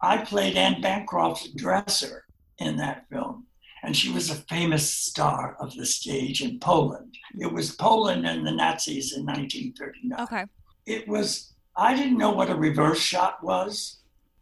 I 0.00 0.18
played 0.18 0.56
Anne 0.56 0.80
Bancroft's 0.80 1.52
dresser 1.54 2.24
in 2.58 2.76
that 2.76 3.06
film 3.10 3.46
and 3.82 3.96
she 3.96 4.12
was 4.12 4.30
a 4.30 4.34
famous 4.34 4.92
star 4.92 5.56
of 5.60 5.74
the 5.74 5.86
stage 5.86 6.42
in 6.42 6.58
Poland. 6.58 7.16
It 7.38 7.52
was 7.52 7.74
Poland 7.74 8.26
and 8.26 8.46
the 8.46 8.52
Nazis 8.52 9.16
in 9.16 9.24
1939. 9.24 10.20
Okay. 10.20 10.44
It 10.86 11.08
was, 11.08 11.54
I 11.76 11.94
didn't 11.94 12.18
know 12.18 12.30
what 12.30 12.50
a 12.50 12.54
reverse 12.54 13.00
shot 13.00 13.42
was. 13.42 13.98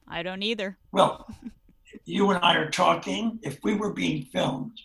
I 0.09 0.23
don't 0.23 0.43
either. 0.43 0.79
Well, 0.93 1.29
you 2.05 2.31
and 2.31 2.43
I 2.43 2.57
are 2.57 2.71
talking. 2.71 3.39
If 3.43 3.59
we 3.63 3.75
were 3.75 3.93
being 3.93 4.25
filmed 4.25 4.79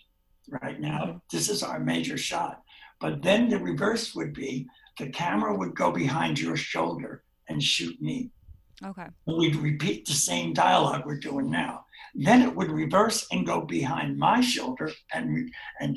right 0.48 0.78
now, 0.78 1.22
this 1.32 1.48
is 1.48 1.62
our 1.62 1.80
major 1.80 2.18
shot. 2.18 2.62
But 3.00 3.22
then 3.22 3.48
the 3.48 3.58
reverse 3.58 4.14
would 4.14 4.34
be 4.34 4.66
the 4.98 5.08
camera 5.08 5.56
would 5.56 5.74
go 5.74 5.90
behind 5.90 6.38
your 6.38 6.56
shoulder 6.56 7.24
and 7.48 7.62
shoot 7.62 8.00
me. 8.00 8.30
Okay. 8.84 9.06
And 9.26 9.36
We'd 9.36 9.56
repeat 9.56 10.06
the 10.06 10.12
same 10.12 10.52
dialogue 10.52 11.02
we're 11.04 11.18
doing 11.18 11.50
now. 11.50 11.83
Then 12.14 12.42
it 12.42 12.54
would 12.54 12.70
reverse 12.70 13.26
and 13.30 13.46
go 13.46 13.62
behind 13.62 14.18
my 14.18 14.40
shoulder 14.40 14.90
and 15.12 15.50
and 15.80 15.96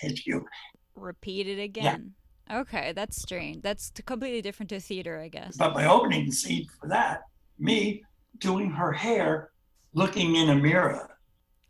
hit 0.00 0.26
you. 0.26 0.46
Repeat 0.94 1.48
it 1.48 1.60
again. 1.60 2.12
Yeah. 2.50 2.60
Okay, 2.60 2.92
that's 2.92 3.20
strange. 3.20 3.62
That's 3.62 3.90
completely 4.04 4.42
different 4.42 4.70
to 4.70 4.80
theater, 4.80 5.20
I 5.20 5.28
guess. 5.28 5.56
But 5.56 5.74
my 5.74 5.86
opening 5.86 6.30
scene 6.30 6.66
for 6.78 6.88
that, 6.88 7.22
me 7.58 8.02
doing 8.38 8.70
her 8.70 8.92
hair, 8.92 9.50
looking 9.94 10.36
in 10.36 10.50
a 10.50 10.54
mirror. 10.54 11.10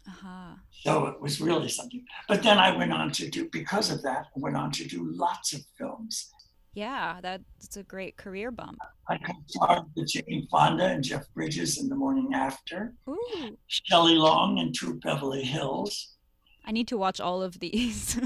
Uh-huh. 0.07 0.57
So 0.83 1.07
it 1.07 1.21
was 1.21 1.41
really 1.41 1.69
something. 1.69 2.05
But 2.29 2.43
then 2.43 2.59
I 2.59 2.77
went 2.77 2.93
on 2.93 3.11
to 3.13 3.31
do, 3.31 3.49
because 3.51 3.91
of 3.91 4.03
that, 4.03 4.27
I 4.37 4.39
went 4.39 4.57
on 4.57 4.71
to 4.73 4.85
do 4.87 5.09
lots 5.13 5.55
of 5.55 5.61
films. 5.79 6.31
Yeah, 6.75 7.21
that's 7.23 7.77
a 7.77 7.85
great 7.85 8.17
career 8.17 8.51
bump. 8.51 8.79
I 9.09 9.17
co-starred 9.19 9.85
with 9.95 10.09
Jane 10.09 10.49
Fonda 10.51 10.87
and 10.87 11.05
Jeff 11.05 11.33
Bridges 11.33 11.81
in 11.81 11.89
The 11.89 11.95
Morning 11.95 12.35
After. 12.35 12.95
Ooh. 13.09 13.57
Shelley 13.69 14.17
Long 14.17 14.59
in 14.59 14.73
Troop 14.73 15.03
Beverly 15.03 15.45
Hills. 15.45 16.15
I 16.65 16.73
need 16.73 16.89
to 16.89 16.97
watch 16.97 17.21
all 17.21 17.43
of 17.43 17.61
these. 17.61 18.19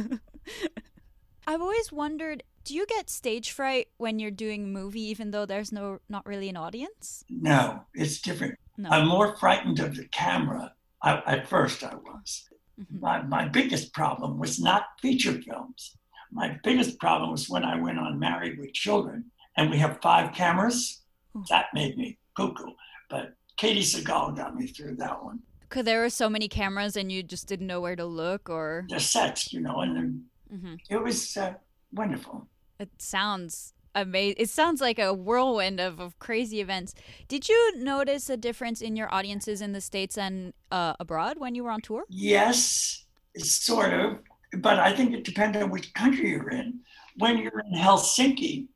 I've 1.47 1.61
always 1.61 1.93
wondered, 1.93 2.43
do 2.65 2.75
you 2.75 2.87
get 2.87 3.11
stage 3.11 3.51
fright 3.51 3.89
when 3.99 4.19
you're 4.19 4.31
doing 4.31 4.65
a 4.65 4.67
movie 4.67 5.03
even 5.03 5.31
though 5.31 5.45
there's 5.45 5.73
no 5.73 5.99
not 6.09 6.25
really 6.27 6.49
an 6.49 6.57
audience? 6.57 7.25
No, 7.29 7.83
it's 7.95 8.21
different. 8.21 8.59
No. 8.77 8.91
I'm 8.91 9.09
more 9.09 9.37
frightened 9.37 9.81
of 9.81 9.97
the 9.97 10.07
camera. 10.09 10.73
I, 11.03 11.23
at 11.27 11.49
first 11.49 11.83
I 11.85 11.95
was. 11.95 12.49
Mm-hmm. 12.81 13.01
My, 13.01 13.23
my 13.23 13.49
biggest 13.49 13.93
problem 13.93 14.39
was 14.39 14.61
not 14.61 14.85
feature 15.01 15.41
films 15.43 15.97
my 16.31 16.59
biggest 16.63 16.99
problem 16.99 17.31
was 17.31 17.49
when 17.49 17.65
I 17.65 17.81
went 17.81 17.99
on 17.99 18.19
Married 18.19 18.59
with 18.59 18.73
Children, 18.73 19.25
and 19.57 19.71
we 19.71 19.79
have 19.79 19.99
five 20.03 20.35
cameras. 20.35 21.03
That 21.49 21.67
made 21.75 21.97
me 21.97 22.19
cuckoo. 22.37 22.73
But 23.11 23.35
Katey 23.61 23.81
Sagal 23.81 24.37
got 24.37 24.57
me 24.57 24.67
through 24.67 24.97
that 24.97 25.23
one. 25.23 25.41
Because 25.61 25.85
there 25.85 26.01
were 26.01 26.11
so 26.11 26.31
many 26.31 26.49
cameras, 26.49 26.97
and 26.97 27.13
you 27.13 27.23
just 27.23 27.47
didn't 27.47 27.67
know 27.67 27.81
where 27.81 27.97
to 27.97 28.05
look, 28.05 28.49
or 28.49 28.87
the 28.89 29.01
sets, 29.01 29.53
you 29.53 29.61
know, 29.61 29.81
and 29.81 29.97
then 29.97 30.25
mm-hmm. 30.53 30.75
it 30.89 31.03
was 31.03 31.37
uh, 31.37 31.55
wonderful. 31.93 32.49
It 32.79 32.91
sounds 32.99 33.75
amazing. 33.95 34.37
It 34.39 34.49
sounds 34.49 34.81
like 34.81 34.99
a 34.99 35.13
whirlwind 35.13 35.81
of, 35.81 36.01
of 36.01 36.19
crazy 36.19 36.61
events. 36.61 36.95
Did 37.27 37.49
you 37.49 37.75
notice 37.77 38.31
a 38.31 38.37
difference 38.37 38.81
in 38.81 38.97
your 38.97 39.13
audiences 39.13 39.61
in 39.61 39.73
the 39.73 39.81
states 39.81 40.17
and 40.17 40.55
uh, 40.71 40.95
abroad 41.01 41.39
when 41.39 41.55
you 41.55 41.65
were 41.65 41.71
on 41.71 41.81
tour? 41.81 42.05
Yes, 42.09 43.05
sort 43.37 43.93
of 43.93 44.19
but 44.57 44.79
I 44.79 44.93
think 44.95 45.15
it 45.15 45.25
depends 45.25 45.57
on 45.59 45.71
which 45.71 45.93
country 45.95 46.31
you're 46.31 46.51
in. 46.51 46.81
When 47.17 47.39
you're 47.39 47.61
in 47.61 47.79
Helsinki, 47.79 48.69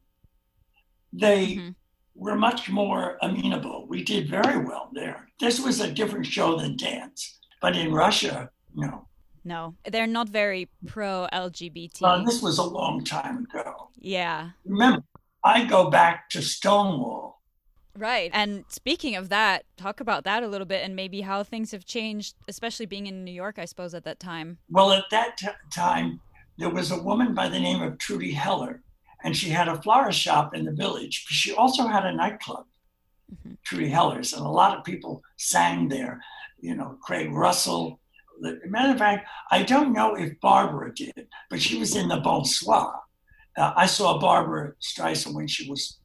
they 1.13 1.57
mm-hmm. 1.57 1.71
were 2.15 2.37
much 2.37 2.71
more 2.71 3.19
amenable. 3.23 3.87
We 3.89 4.03
did 4.03 4.29
very 4.29 4.65
well 4.65 4.91
there. 4.93 5.29
This 5.41 5.61
was 5.61 5.81
a 5.81 5.93
different 5.93 6.27
show 6.27 6.57
than 6.59 6.77
dance, 6.77 7.39
but 7.61 7.77
in 7.77 7.93
Russia, 7.93 8.51
no. 8.75 9.09
No, 9.45 9.75
they're 9.91 10.07
not 10.07 10.29
very 10.29 10.69
pro 10.87 11.27
LGBT. 11.33 12.01
Well, 12.01 12.25
this 12.25 12.41
was 12.41 12.59
a 12.59 12.63
long 12.63 13.03
time 13.03 13.39
ago. 13.39 13.91
Yeah. 13.97 14.51
Remember, 14.65 15.03
I 15.45 15.65
go 15.65 15.91
back 15.91 16.31
to 16.31 16.43
Stonewall. 16.43 17.42
Right. 17.97 18.31
And 18.33 18.65
speaking 18.69 19.17
of 19.17 19.29
that, 19.29 19.65
talk 19.77 20.01
about 20.01 20.25
that 20.25 20.43
a 20.43 20.49
little 20.49 20.67
bit 20.67 20.85
and 20.85 20.97
maybe 20.97 21.21
how 21.21 21.43
things 21.43 21.73
have 21.73 21.85
changed, 21.85 22.35
especially 22.49 22.87
being 22.87 23.07
in 23.07 23.25
New 23.25 23.33
York, 23.33 23.59
I 23.59 23.67
suppose, 23.67 23.95
at 23.95 24.05
that 24.05 24.19
time. 24.19 24.59
Well, 24.71 24.93
at 24.93 25.05
that 25.11 25.37
t- 25.37 25.49
time, 25.71 26.21
there 26.59 26.71
was 26.71 26.91
a 26.91 27.03
woman 27.03 27.35
by 27.35 27.49
the 27.49 27.61
name 27.61 27.83
of 27.83 27.99
Trudy 27.99 28.33
Heller, 28.33 28.83
and 29.25 29.37
she 29.37 29.51
had 29.51 29.69
a 29.69 29.81
florist 29.83 30.19
shop 30.19 30.55
in 30.55 30.65
the 30.65 30.73
village. 30.73 31.25
But 31.27 31.35
she 31.35 31.53
also 31.53 31.87
had 31.87 32.07
a 32.07 32.15
nightclub, 32.15 32.65
mm-hmm. 33.31 33.55
Trudy 33.63 33.89
Heller's, 33.89 34.33
and 34.33 34.45
a 34.45 34.49
lot 34.49 34.77
of 34.77 34.85
people 34.85 35.23
sang 35.37 35.89
there. 35.89 36.23
You 36.61 36.77
know, 36.77 36.97
Craig 37.03 37.31
Russell. 37.31 38.01
Matter 38.41 38.93
of 38.93 38.99
fact, 38.99 39.29
I 39.51 39.63
don't 39.63 39.93
know 39.93 40.15
if 40.15 40.41
Barbara 40.41 40.95
did, 40.95 41.29
but 41.51 41.61
she 41.61 41.79
was 41.79 41.95
in 41.95 42.09
the 42.09 42.17
Bonsoir. 42.19 43.01
Uh, 43.57 43.73
I 43.77 43.87
saw 43.87 44.19
Barbara 44.19 44.73
Streisand 44.81 45.35
when 45.35 45.47
she 45.47 45.69
was 45.69 45.99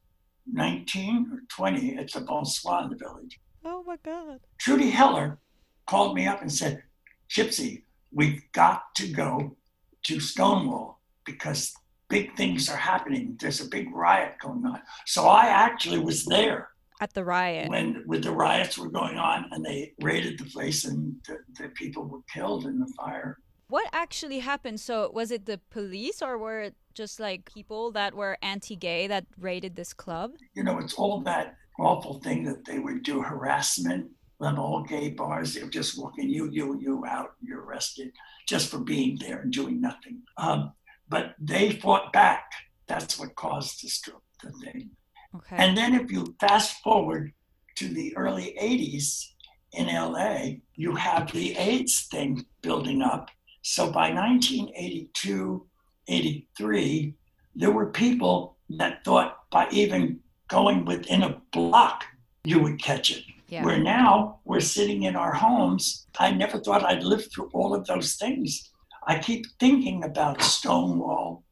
19 0.52 1.30
or 1.32 1.40
20 1.48 1.96
at 1.96 2.12
the 2.12 2.20
Bonsoir 2.20 2.84
in 2.84 2.90
the 2.90 2.96
village. 2.96 3.38
Oh 3.64 3.82
my 3.86 3.96
God. 4.04 4.40
Trudy 4.58 4.90
Heller 4.90 5.38
called 5.86 6.14
me 6.14 6.26
up 6.26 6.40
and 6.40 6.52
said, 6.52 6.82
Gypsy, 7.28 7.82
we've 8.12 8.42
got 8.52 8.94
to 8.96 9.08
go 9.08 9.56
to 10.04 10.20
Stonewall 10.20 11.00
because 11.24 11.74
big 12.08 12.34
things 12.36 12.68
are 12.68 12.76
happening. 12.76 13.36
There's 13.38 13.60
a 13.60 13.68
big 13.68 13.94
riot 13.94 14.34
going 14.40 14.64
on. 14.64 14.80
So 15.06 15.26
I 15.26 15.46
actually 15.46 15.98
was 15.98 16.24
there 16.24 16.70
at 17.00 17.14
the 17.14 17.24
riot 17.24 17.68
when 17.68 18.02
with 18.06 18.24
the 18.24 18.32
riots 18.32 18.76
were 18.76 18.90
going 18.90 19.18
on 19.18 19.46
and 19.52 19.64
they 19.64 19.92
raided 20.00 20.38
the 20.38 20.44
place 20.46 20.84
and 20.84 21.14
the, 21.26 21.38
the 21.58 21.68
people 21.70 22.04
were 22.04 22.22
killed 22.32 22.66
in 22.66 22.78
the 22.78 22.92
fire. 22.96 23.38
What 23.68 23.88
actually 23.92 24.38
happened? 24.40 24.80
So 24.80 25.10
was 25.12 25.30
it 25.30 25.46
the 25.46 25.60
police 25.70 26.22
or 26.22 26.38
were 26.38 26.60
it 26.60 26.74
just 26.94 27.20
like 27.20 27.44
people 27.44 27.92
that 27.92 28.14
were 28.14 28.38
anti-gay 28.42 29.06
that 29.08 29.26
raided 29.38 29.76
this 29.76 29.92
club? 29.92 30.32
You 30.54 30.64
know, 30.64 30.78
it's 30.78 30.94
all 30.94 31.20
that 31.22 31.56
awful 31.78 32.20
thing 32.20 32.44
that 32.44 32.64
they 32.64 32.78
would 32.78 33.02
do 33.02 33.22
harassment 33.22 34.10
on 34.40 34.58
all 34.58 34.82
gay 34.82 35.10
bars. 35.10 35.54
They 35.54 35.62
were 35.62 35.70
just 35.70 35.98
walking 35.98 36.28
you, 36.28 36.50
you, 36.50 36.78
you 36.80 37.04
out, 37.06 37.34
you're 37.40 37.62
arrested 37.62 38.12
just 38.46 38.70
for 38.70 38.78
being 38.78 39.18
there 39.20 39.40
and 39.40 39.52
doing 39.52 39.80
nothing. 39.80 40.22
Um, 40.36 40.72
but 41.08 41.34
they 41.38 41.72
fought 41.72 42.12
back. 42.12 42.50
That's 42.86 43.18
what 43.18 43.34
caused 43.34 43.82
the, 43.82 44.12
the 44.42 44.52
thing. 44.58 44.90
Okay. 45.36 45.56
And 45.56 45.76
then 45.76 45.94
if 45.94 46.10
you 46.10 46.34
fast 46.40 46.80
forward 46.82 47.32
to 47.76 47.88
the 47.88 48.16
early 48.16 48.56
80s 48.60 49.24
in 49.72 49.86
LA, 49.86 50.60
you 50.74 50.94
have 50.94 51.30
the 51.32 51.56
AIDS 51.56 52.08
thing 52.10 52.44
building 52.62 53.02
up. 53.02 53.30
So 53.62 53.90
by 53.90 54.12
1982, 54.12 55.66
83, 56.08 57.14
there 57.54 57.70
were 57.70 57.86
people 57.86 58.56
that 58.70 59.04
thought 59.04 59.50
by 59.50 59.68
even 59.70 60.20
going 60.48 60.84
within 60.84 61.22
a 61.22 61.40
block, 61.52 62.04
you 62.44 62.60
would 62.60 62.82
catch 62.82 63.10
it. 63.10 63.24
Yeah. 63.48 63.64
Where 63.64 63.78
now 63.78 64.40
we're 64.44 64.60
sitting 64.60 65.04
in 65.04 65.16
our 65.16 65.32
homes. 65.32 66.06
I 66.18 66.30
never 66.32 66.58
thought 66.58 66.84
I'd 66.84 67.02
live 67.02 67.30
through 67.32 67.50
all 67.54 67.74
of 67.74 67.86
those 67.86 68.16
things. 68.16 68.70
I 69.06 69.18
keep 69.18 69.46
thinking 69.58 70.04
about 70.04 70.42
Stonewall. 70.42 71.44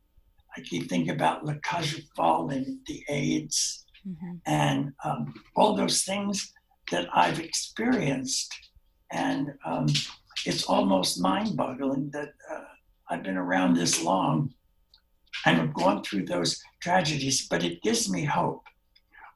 I 0.56 0.60
keep 0.60 0.88
thinking 0.88 1.14
about 1.14 1.44
La 1.44 1.54
Fall 2.14 2.50
and 2.50 2.78
the 2.86 3.02
AIDS 3.08 3.86
mm-hmm. 4.06 4.36
and 4.46 4.92
um, 5.04 5.34
all 5.54 5.74
those 5.74 6.02
things 6.02 6.52
that 6.90 7.08
I've 7.14 7.40
experienced. 7.40 8.54
And 9.10 9.54
um, 9.64 9.86
it's 10.44 10.64
almost 10.64 11.20
mind 11.20 11.56
boggling 11.56 12.10
that 12.10 12.32
uh, 12.52 12.64
I've 13.08 13.22
been 13.22 13.36
around 13.36 13.74
this 13.74 14.02
long 14.02 14.52
and 15.44 15.58
have 15.58 15.74
gone 15.74 16.02
through 16.02 16.26
those 16.26 16.60
tragedies, 16.80 17.46
but 17.48 17.62
it 17.64 17.82
gives 17.82 18.10
me 18.10 18.24
hope. 18.24 18.64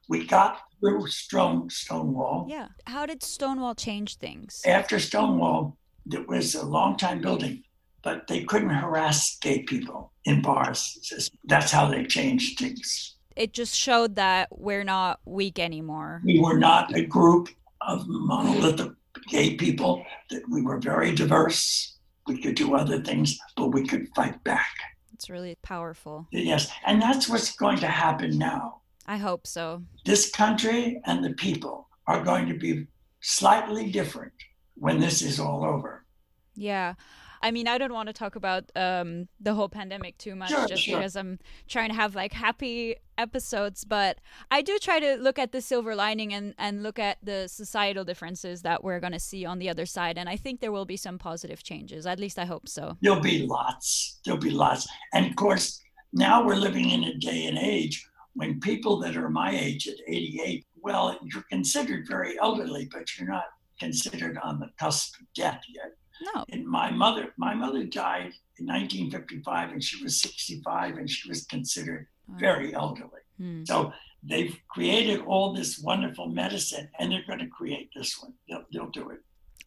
We 0.09 0.25
got 0.25 0.59
through 0.79 1.07
Stone, 1.07 1.69
Stonewall. 1.69 2.47
Yeah. 2.49 2.67
How 2.85 3.05
did 3.05 3.23
Stonewall 3.23 3.75
change 3.75 4.17
things? 4.17 4.61
After 4.65 4.99
Stonewall, 4.99 5.77
it 6.11 6.27
was 6.27 6.55
a 6.55 6.65
long 6.65 6.97
time 6.97 7.21
building, 7.21 7.63
but 8.03 8.27
they 8.27 8.43
couldn't 8.43 8.69
harass 8.69 9.37
gay 9.39 9.63
people 9.63 10.11
in 10.25 10.41
bars. 10.41 11.29
That's 11.45 11.71
how 11.71 11.87
they 11.87 12.05
changed 12.05 12.59
things. 12.59 13.15
It 13.35 13.53
just 13.53 13.75
showed 13.75 14.15
that 14.15 14.49
we're 14.51 14.83
not 14.83 15.19
weak 15.25 15.59
anymore. 15.59 16.21
We 16.25 16.39
were 16.39 16.57
not 16.57 16.95
a 16.95 17.05
group 17.05 17.49
of 17.79 18.05
monolithic 18.07 18.91
gay 19.31 19.55
people, 19.55 20.05
that 20.29 20.43
we 20.49 20.61
were 20.61 20.77
very 20.77 21.15
diverse 21.15 21.91
we 22.27 22.41
could 22.41 22.55
do 22.55 22.75
other 22.75 23.01
things, 23.01 23.37
but 23.55 23.69
we 23.69 23.85
could 23.85 24.07
fight 24.15 24.43
back. 24.43 24.71
It's 25.13 25.29
really 25.29 25.57
powerful. 25.63 26.27
Yes. 26.31 26.71
And 26.85 27.01
that's 27.01 27.29
what's 27.29 27.55
going 27.55 27.79
to 27.79 27.87
happen 27.87 28.37
now. 28.37 28.81
I 29.07 29.17
hope 29.17 29.47
so. 29.47 29.83
This 30.05 30.29
country 30.29 31.01
and 31.05 31.23
the 31.23 31.31
people 31.31 31.87
are 32.07 32.23
going 32.23 32.47
to 32.47 32.57
be 32.57 32.87
slightly 33.21 33.91
different 33.91 34.33
when 34.75 34.99
this 34.99 35.21
is 35.21 35.39
all 35.39 35.63
over. 35.65 36.05
Yeah. 36.55 36.93
I 37.43 37.51
mean, 37.51 37.67
I 37.67 37.77
don't 37.77 37.93
want 37.93 38.07
to 38.07 38.13
talk 38.13 38.35
about 38.35 38.71
um, 38.75 39.27
the 39.39 39.53
whole 39.53 39.69
pandemic 39.69 40.17
too 40.17 40.35
much 40.35 40.49
sure, 40.49 40.67
just 40.67 40.83
sure. 40.83 40.97
because 40.97 41.15
I'm 41.15 41.39
trying 41.67 41.89
to 41.89 41.95
have 41.95 42.15
like 42.15 42.33
happy 42.33 42.95
episodes, 43.17 43.83
but 43.83 44.19
I 44.49 44.61
do 44.61 44.77
try 44.79 44.99
to 44.99 45.15
look 45.15 45.39
at 45.39 45.51
the 45.51 45.61
silver 45.61 45.95
lining 45.95 46.33
and, 46.33 46.53
and 46.57 46.83
look 46.83 46.99
at 46.99 47.17
the 47.23 47.47
societal 47.47 48.03
differences 48.03 48.61
that 48.61 48.83
we're 48.83 48.99
going 48.99 49.13
to 49.13 49.19
see 49.19 49.45
on 49.45 49.59
the 49.59 49.69
other 49.69 49.85
side. 49.85 50.17
And 50.17 50.29
I 50.29 50.35
think 50.35 50.59
there 50.59 50.71
will 50.71 50.85
be 50.85 50.97
some 50.97 51.17
positive 51.17 51.63
changes. 51.63 52.05
At 52.05 52.19
least 52.19 52.39
I 52.39 52.45
hope 52.45 52.67
so. 52.67 52.97
There'll 53.01 53.19
be 53.19 53.45
lots. 53.47 54.19
There'll 54.25 54.39
be 54.39 54.51
lots. 54.51 54.87
And 55.13 55.25
of 55.25 55.35
course, 55.35 55.81
now 56.13 56.45
we're 56.45 56.55
living 56.55 56.89
in 56.89 57.03
a 57.05 57.17
day 57.17 57.45
and 57.45 57.57
age 57.57 58.05
when 58.33 58.59
people 58.59 58.99
that 58.99 59.17
are 59.17 59.29
my 59.29 59.51
age 59.51 59.87
at 59.87 59.97
88, 60.07 60.65
well, 60.81 61.17
you're 61.23 61.43
considered 61.49 62.07
very 62.07 62.39
elderly, 62.39 62.87
but 62.91 63.17
you're 63.17 63.27
not 63.27 63.45
considered 63.79 64.37
on 64.41 64.59
the 64.59 64.69
cusp 64.79 65.19
of 65.19 65.27
death 65.33 65.61
yet. 65.67 65.91
No. 66.21 66.45
And 66.49 66.65
my 66.65 66.91
mother, 66.91 67.33
my 67.37 67.53
mother 67.53 67.83
died 67.83 68.33
in 68.57 68.67
1955, 68.67 69.71
and 69.71 69.83
she 69.83 70.03
was 70.03 70.21
65, 70.21 70.97
and 70.97 71.09
she 71.09 71.27
was 71.27 71.45
considered 71.45 72.07
very 72.39 72.73
elderly. 72.73 73.21
Hmm. 73.37 73.63
So 73.65 73.91
they've 74.23 74.55
created 74.69 75.21
all 75.21 75.53
this 75.53 75.79
wonderful 75.79 76.27
medicine, 76.27 76.89
and 76.99 77.11
they're 77.11 77.25
going 77.25 77.39
to 77.39 77.47
create 77.47 77.89
this 77.95 78.21
one. 78.21 78.33
They'll, 78.47 78.65
they'll 78.71 78.89
do 78.89 79.09
it. 79.09 79.19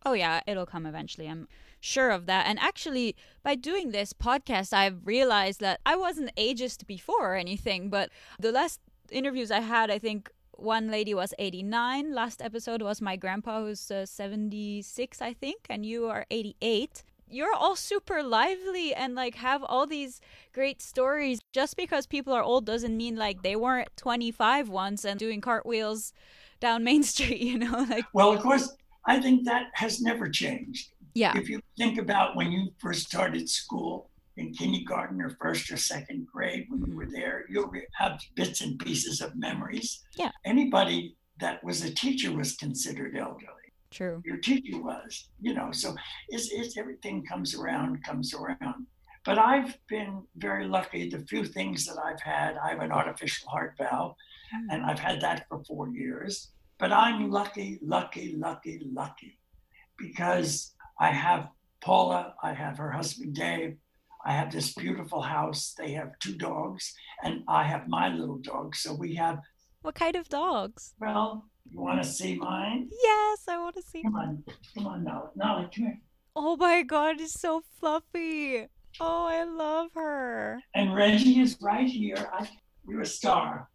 Oh 0.06 0.12
yeah, 0.12 0.40
it'll 0.46 0.66
come 0.66 0.86
eventually. 0.86 1.28
I'm 1.28 1.48
sure 1.80 2.10
of 2.10 2.26
that. 2.26 2.46
And 2.46 2.58
actually, 2.60 3.16
by 3.42 3.54
doing 3.54 3.90
this 3.90 4.12
podcast, 4.12 4.72
I've 4.72 5.06
realized 5.06 5.60
that 5.60 5.80
I 5.86 5.96
wasn't 5.96 6.34
ageist 6.36 6.86
before 6.86 7.32
or 7.32 7.36
anything, 7.36 7.88
but 7.88 8.10
the 8.38 8.52
last 8.52 8.80
interviews 9.10 9.50
I 9.50 9.60
had, 9.60 9.90
I 9.90 9.98
think 9.98 10.30
one 10.56 10.90
lady 10.90 11.14
was 11.14 11.34
89 11.38 12.14
last 12.14 12.42
episode 12.42 12.82
was 12.82 13.00
my 13.00 13.16
grandpa 13.16 13.60
who's 13.60 13.90
uh, 13.90 14.06
76 14.06 15.22
i 15.22 15.32
think 15.32 15.66
and 15.68 15.84
you 15.84 16.06
are 16.06 16.26
88 16.30 17.02
you're 17.28 17.54
all 17.54 17.76
super 17.76 18.22
lively 18.22 18.94
and 18.94 19.14
like 19.14 19.34
have 19.36 19.62
all 19.64 19.86
these 19.86 20.20
great 20.52 20.80
stories. 20.80 21.40
Just 21.52 21.76
because 21.76 22.06
people 22.06 22.32
are 22.32 22.42
old 22.42 22.64
doesn't 22.64 22.96
mean 22.96 23.16
like 23.16 23.42
they 23.42 23.56
weren't 23.56 23.88
25 23.96 24.68
once 24.68 25.04
and 25.04 25.18
doing 25.18 25.40
cartwheels 25.40 26.12
down 26.60 26.84
main 26.84 27.02
street 27.12 27.40
you 27.40 27.58
know 27.58 27.84
like 27.90 28.04
well 28.12 28.32
of 28.32 28.40
course 28.40 28.74
i 29.06 29.20
think 29.20 29.44
that 29.44 29.66
has 29.74 30.00
never 30.00 30.28
changed. 30.28 30.90
Yeah. 31.14 31.36
If 31.36 31.48
you 31.48 31.60
think 31.78 31.98
about 31.98 32.34
when 32.34 32.50
you 32.50 32.70
first 32.78 33.06
started 33.06 33.48
school 33.48 34.10
in 34.36 34.52
kindergarten 34.52 35.20
or 35.20 35.30
first 35.40 35.70
or 35.70 35.76
second 35.76 36.26
grade 36.26 36.66
when 36.68 36.84
you 36.86 36.96
were 36.96 37.06
there. 37.06 37.44
You'll 37.48 37.70
have 37.94 38.20
bits 38.34 38.60
and 38.60 38.78
pieces 38.78 39.20
of 39.20 39.36
memories. 39.36 40.02
Yeah. 40.16 40.30
Anybody 40.44 41.16
that 41.40 41.62
was 41.62 41.82
a 41.82 41.94
teacher 41.94 42.32
was 42.32 42.56
considered 42.56 43.16
elderly. 43.16 43.48
True. 43.90 44.22
Your 44.24 44.38
teacher 44.38 44.82
was, 44.82 45.28
you 45.40 45.54
know, 45.54 45.70
so 45.70 45.94
it's, 46.28 46.50
it's 46.52 46.76
everything 46.76 47.24
comes 47.24 47.54
around, 47.54 48.02
comes 48.02 48.34
around. 48.34 48.86
But 49.24 49.38
I've 49.38 49.78
been 49.88 50.22
very 50.36 50.66
lucky. 50.66 51.08
The 51.08 51.20
few 51.20 51.44
things 51.44 51.86
that 51.86 51.96
I've 51.98 52.20
had, 52.20 52.56
I 52.56 52.70
have 52.70 52.80
an 52.80 52.92
artificial 52.92 53.48
heart 53.48 53.74
valve, 53.78 54.16
mm. 54.54 54.74
and 54.74 54.84
I've 54.84 54.98
had 54.98 55.20
that 55.20 55.46
for 55.48 55.62
four 55.64 55.88
years. 55.88 56.50
But 56.78 56.92
I'm 56.92 57.30
lucky, 57.30 57.78
lucky, 57.82 58.34
lucky, 58.36 58.82
lucky 58.92 59.38
because 59.98 60.74
I 60.98 61.10
have 61.10 61.48
Paula, 61.80 62.34
I 62.42 62.52
have 62.52 62.78
her 62.78 62.90
husband 62.90 63.34
Dave, 63.34 63.76
I 64.24 64.32
have 64.32 64.50
this 64.50 64.72
beautiful 64.72 65.20
house. 65.20 65.74
They 65.76 65.92
have 65.92 66.18
two 66.18 66.34
dogs, 66.34 66.94
and 67.22 67.42
I 67.46 67.64
have 67.64 67.88
my 67.88 68.08
little 68.08 68.38
dog. 68.38 68.74
So 68.74 68.94
we 68.94 69.14
have. 69.16 69.38
What 69.82 69.94
kind 69.94 70.16
of 70.16 70.28
dogs? 70.30 70.94
Well, 70.98 71.44
you 71.70 71.80
want 71.80 72.02
to 72.02 72.08
see 72.08 72.37
mine? 72.37 72.88
Yes, 73.02 73.44
I 73.48 73.58
want 73.58 73.76
to 73.76 73.82
see. 73.82 74.02
Come 74.02 74.16
on, 74.16 74.44
come 74.74 74.87
on, 74.87 75.04
now, 75.04 75.30
now, 75.37 75.56
come 75.62 75.70
here. 75.84 76.00
Oh 76.34 76.56
my 76.56 76.82
God, 76.82 77.20
it's 77.20 77.38
so 77.38 77.62
fluffy. 77.78 78.66
Oh, 79.00 79.26
I 79.26 79.44
love 79.44 79.90
her. 79.94 80.60
And 80.74 80.94
Reggie 80.94 81.40
is 81.40 81.58
right 81.60 81.87
here. 81.87 82.16
I, 82.32 82.48
you're 82.88 83.02
a 83.02 83.06
star. 83.06 83.68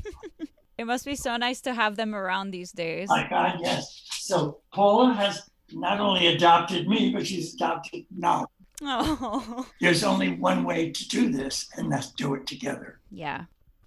it 0.78 0.84
must 0.84 1.04
be 1.04 1.14
so 1.14 1.36
nice 1.36 1.60
to 1.62 1.74
have 1.74 1.96
them 1.96 2.14
around 2.14 2.50
these 2.50 2.72
days. 2.72 3.08
My 3.08 3.26
God, 3.28 3.58
yes. 3.62 4.04
So 4.10 4.60
Paula 4.72 5.12
has 5.14 5.48
not 5.72 6.00
only 6.00 6.26
adopted 6.28 6.88
me, 6.88 7.12
but 7.12 7.26
she's 7.26 7.54
adopted 7.54 8.04
now 8.10 8.46
Oh. 8.82 9.66
There's 9.80 10.04
only 10.04 10.34
one 10.36 10.64
way 10.64 10.90
to 10.90 11.08
do 11.08 11.30
this, 11.30 11.68
and 11.76 11.90
that's 11.90 12.12
do 12.12 12.34
it 12.34 12.46
together. 12.46 13.00
Yeah. 13.10 13.44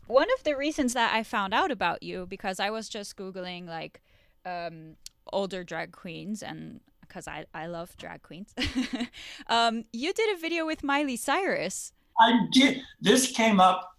One 0.08 0.28
of 0.38 0.44
the 0.44 0.56
reasons 0.56 0.94
that 0.94 1.14
I 1.14 1.24
found 1.24 1.54
out 1.54 1.70
about 1.70 2.02
you 2.02 2.26
because 2.28 2.60
I 2.60 2.72
was 2.72 2.90
just 2.90 3.16
googling 3.16 3.68
like 3.68 4.02
um, 4.46 4.96
older 5.32 5.64
drag 5.64 5.92
queens 5.92 6.42
and 6.42 6.80
because 7.02 7.28
I, 7.28 7.46
I 7.54 7.68
love 7.68 7.96
drag 7.98 8.22
queens. 8.24 8.54
um, 9.48 9.86
you 9.94 10.14
did 10.14 10.36
a 10.36 10.40
video 10.40 10.66
with 10.66 10.84
Miley 10.84 11.16
Cyrus. 11.16 11.92
I 12.20 12.40
did. 12.52 12.82
This 13.02 13.32
came 13.32 13.60
up 13.60 13.92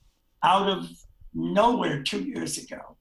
out 0.43 0.69
of 0.69 0.89
nowhere 1.35 2.03
two 2.03 2.23
years 2.23 2.59
ago. 2.59 2.97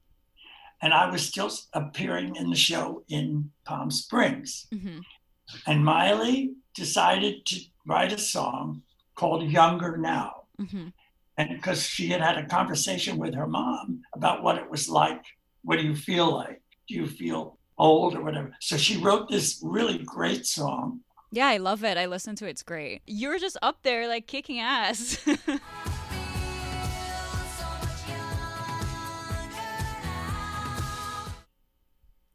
And 0.82 0.94
I 0.94 1.10
was 1.10 1.22
still 1.22 1.52
appearing 1.74 2.36
in 2.38 2.50
the 2.50 2.56
show 2.56 3.04
in 3.10 3.52
Palm 3.66 3.92
Springs. 3.92 4.68
Mm-hmm. 4.74 5.00
And 5.68 5.84
Miley 5.84 6.54
decided 6.80 7.46
to 7.46 7.60
write 7.86 8.14
a 8.14 8.18
song 8.18 8.82
called 9.14 9.44
Younger 9.44 9.98
Now. 9.98 10.46
Mm-hmm. 10.60 10.88
And 11.38 11.50
because 11.50 11.86
she 11.86 12.08
had 12.08 12.22
had 12.22 12.38
a 12.38 12.48
conversation 12.48 13.18
with 13.18 13.36
her 13.36 13.48
mom 13.48 14.02
about 14.14 14.42
what 14.44 14.58
it 14.58 14.70
was 14.70 14.90
like. 14.90 15.24
What 15.64 15.78
do 15.78 15.86
you 15.86 15.96
feel 15.96 16.34
like? 16.34 16.62
Do 16.88 16.96
you 16.96 17.06
feel 17.06 17.58
old 17.78 18.16
or 18.16 18.24
whatever? 18.24 18.56
So 18.62 18.78
she 18.78 18.98
wrote 18.98 19.30
this 19.30 19.60
really 19.62 19.98
great 20.00 20.46
song. 20.46 21.02
Yeah, 21.32 21.48
I 21.48 21.58
love 21.58 21.84
it. 21.84 21.98
I 21.98 22.08
listen 22.08 22.36
to 22.38 22.48
it. 22.48 22.52
It's 22.52 22.64
great. 22.64 23.02
You're 23.06 23.38
just 23.40 23.58
up 23.62 23.84
there 23.84 24.08
like 24.08 24.26
kicking 24.26 24.60
ass. 24.60 25.24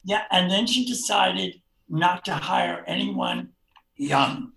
yeah, 0.04 0.24
and 0.30 0.50
then 0.50 0.66
she 0.66 0.84
decided 0.86 1.60
not 1.88 2.24
to 2.26 2.34
hire 2.34 2.84
anyone 2.86 3.53
young. 3.96 4.52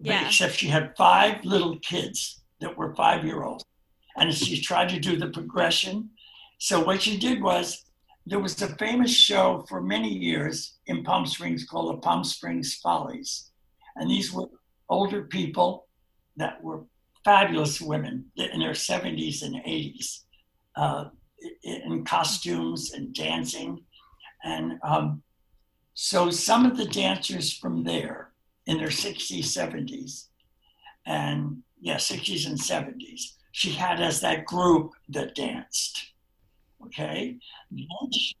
Yeah. 0.00 0.26
Except 0.26 0.54
she 0.54 0.68
had 0.68 0.96
five 0.96 1.44
little 1.44 1.78
kids 1.80 2.42
that 2.60 2.76
were 2.76 2.94
five 2.94 3.24
year 3.24 3.42
olds. 3.42 3.64
And 4.16 4.32
she 4.34 4.60
tried 4.60 4.88
to 4.90 5.00
do 5.00 5.16
the 5.16 5.28
progression. 5.28 6.10
So 6.58 6.82
what 6.82 7.02
she 7.02 7.16
did 7.18 7.42
was 7.42 7.84
there 8.26 8.38
was 8.38 8.60
a 8.60 8.76
famous 8.76 9.14
show 9.14 9.64
for 9.68 9.80
many 9.80 10.12
years 10.12 10.78
in 10.86 11.04
Palm 11.04 11.26
Springs 11.26 11.64
called 11.64 11.94
the 11.94 12.00
Palm 12.00 12.24
Springs 12.24 12.74
Follies. 12.74 13.50
And 13.96 14.10
these 14.10 14.32
were 14.32 14.48
older 14.88 15.22
people 15.24 15.86
that 16.36 16.62
were 16.62 16.84
fabulous 17.24 17.80
women 17.80 18.26
in 18.36 18.60
their 18.60 18.72
70s 18.72 19.42
and 19.42 19.56
80s 19.56 20.24
uh, 20.76 21.04
in 21.62 22.04
costumes 22.04 22.92
and 22.92 23.14
dancing. 23.14 23.84
And 24.44 24.78
um, 24.82 25.22
so 25.94 26.30
some 26.30 26.66
of 26.66 26.76
the 26.76 26.86
dancers 26.86 27.52
from 27.52 27.84
there 27.84 28.29
in 28.66 28.78
their 28.78 28.88
60s, 28.88 29.44
70s, 29.44 30.26
and 31.06 31.62
yeah, 31.80 31.96
60s 31.96 32.46
and 32.46 32.58
70s, 32.58 33.36
she 33.52 33.72
had 33.72 34.00
as 34.00 34.20
that 34.20 34.44
group 34.44 34.92
that 35.08 35.34
danced. 35.34 36.12
Okay. 36.86 37.36
Then 37.70 38.12
she, 38.12 38.36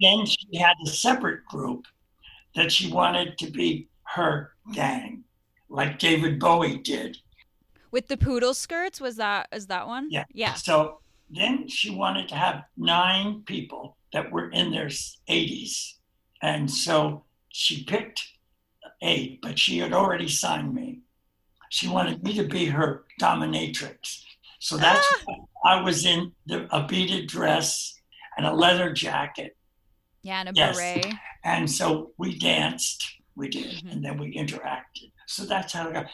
then 0.00 0.26
she 0.26 0.58
had 0.58 0.74
a 0.84 0.88
separate 0.88 1.44
group 1.46 1.86
that 2.54 2.72
she 2.72 2.90
wanted 2.90 3.38
to 3.38 3.50
be 3.50 3.88
her 4.02 4.52
gang, 4.72 5.24
like 5.68 5.98
David 5.98 6.40
Bowie 6.40 6.78
did. 6.78 7.16
With 7.90 8.08
the 8.08 8.16
poodle 8.16 8.54
skirts, 8.54 9.00
was 9.00 9.16
that 9.16 9.48
is 9.52 9.66
that 9.66 9.86
one? 9.86 10.08
Yeah. 10.10 10.24
Yeah. 10.32 10.54
So 10.54 11.00
then 11.30 11.68
she 11.68 11.90
wanted 11.90 12.28
to 12.28 12.34
have 12.34 12.64
nine 12.76 13.42
people 13.46 13.96
that 14.12 14.30
were 14.30 14.50
in 14.50 14.70
their 14.70 14.88
80s. 14.88 15.94
And 16.42 16.70
so 16.70 17.24
she 17.50 17.84
picked 17.84 18.22
eight, 19.02 19.40
but 19.42 19.58
she 19.58 19.78
had 19.78 19.92
already 19.92 20.28
signed 20.28 20.74
me. 20.74 21.00
She 21.70 21.88
wanted 21.88 22.22
me 22.22 22.34
to 22.34 22.44
be 22.44 22.66
her 22.66 23.04
dominatrix. 23.20 24.22
So 24.58 24.76
that's 24.76 25.06
ah! 25.28 25.34
I 25.64 25.80
was 25.82 26.04
in 26.04 26.32
the, 26.46 26.66
a 26.74 26.86
beaded 26.86 27.28
dress 27.28 27.94
and 28.36 28.46
a 28.46 28.52
leather 28.52 28.92
jacket. 28.92 29.56
Yeah, 30.22 30.40
and 30.40 30.50
a 30.50 30.52
yes. 30.54 30.76
beret. 30.76 31.06
And 31.44 31.70
so 31.70 32.12
we 32.18 32.38
danced, 32.38 33.04
we 33.36 33.48
did, 33.48 33.76
mm-hmm. 33.76 33.88
and 33.88 34.04
then 34.04 34.18
we 34.18 34.34
interacted. 34.34 35.12
So 35.26 35.44
that's 35.44 35.72
how 35.72 35.88
it 35.88 35.94
got. 35.94 36.06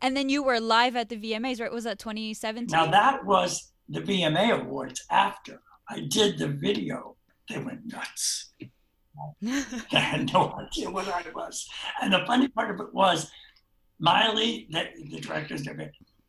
And 0.00 0.16
then 0.16 0.28
you 0.28 0.42
were 0.42 0.60
live 0.60 0.96
at 0.96 1.08
the 1.08 1.16
VMAs, 1.16 1.60
right? 1.60 1.72
Was 1.72 1.84
that 1.84 1.98
2017? 1.98 2.66
Now 2.70 2.90
that 2.90 3.24
was 3.24 3.72
the 3.88 4.00
VMA 4.00 4.60
Awards 4.60 5.04
after 5.10 5.60
I 5.88 6.00
did 6.00 6.38
the 6.38 6.48
video. 6.48 7.16
They 7.48 7.58
went 7.58 7.86
nuts. 7.86 8.52
I 9.92 9.98
had 9.98 10.32
no 10.32 10.54
idea 10.58 10.90
what 10.90 11.08
I 11.08 11.24
was. 11.34 11.68
And 12.02 12.12
the 12.12 12.24
funny 12.26 12.48
part 12.48 12.70
of 12.70 12.80
it 12.80 12.92
was 12.94 13.30
Miley, 13.98 14.68
the, 14.70 14.84
the 15.10 15.20
directors 15.20 15.66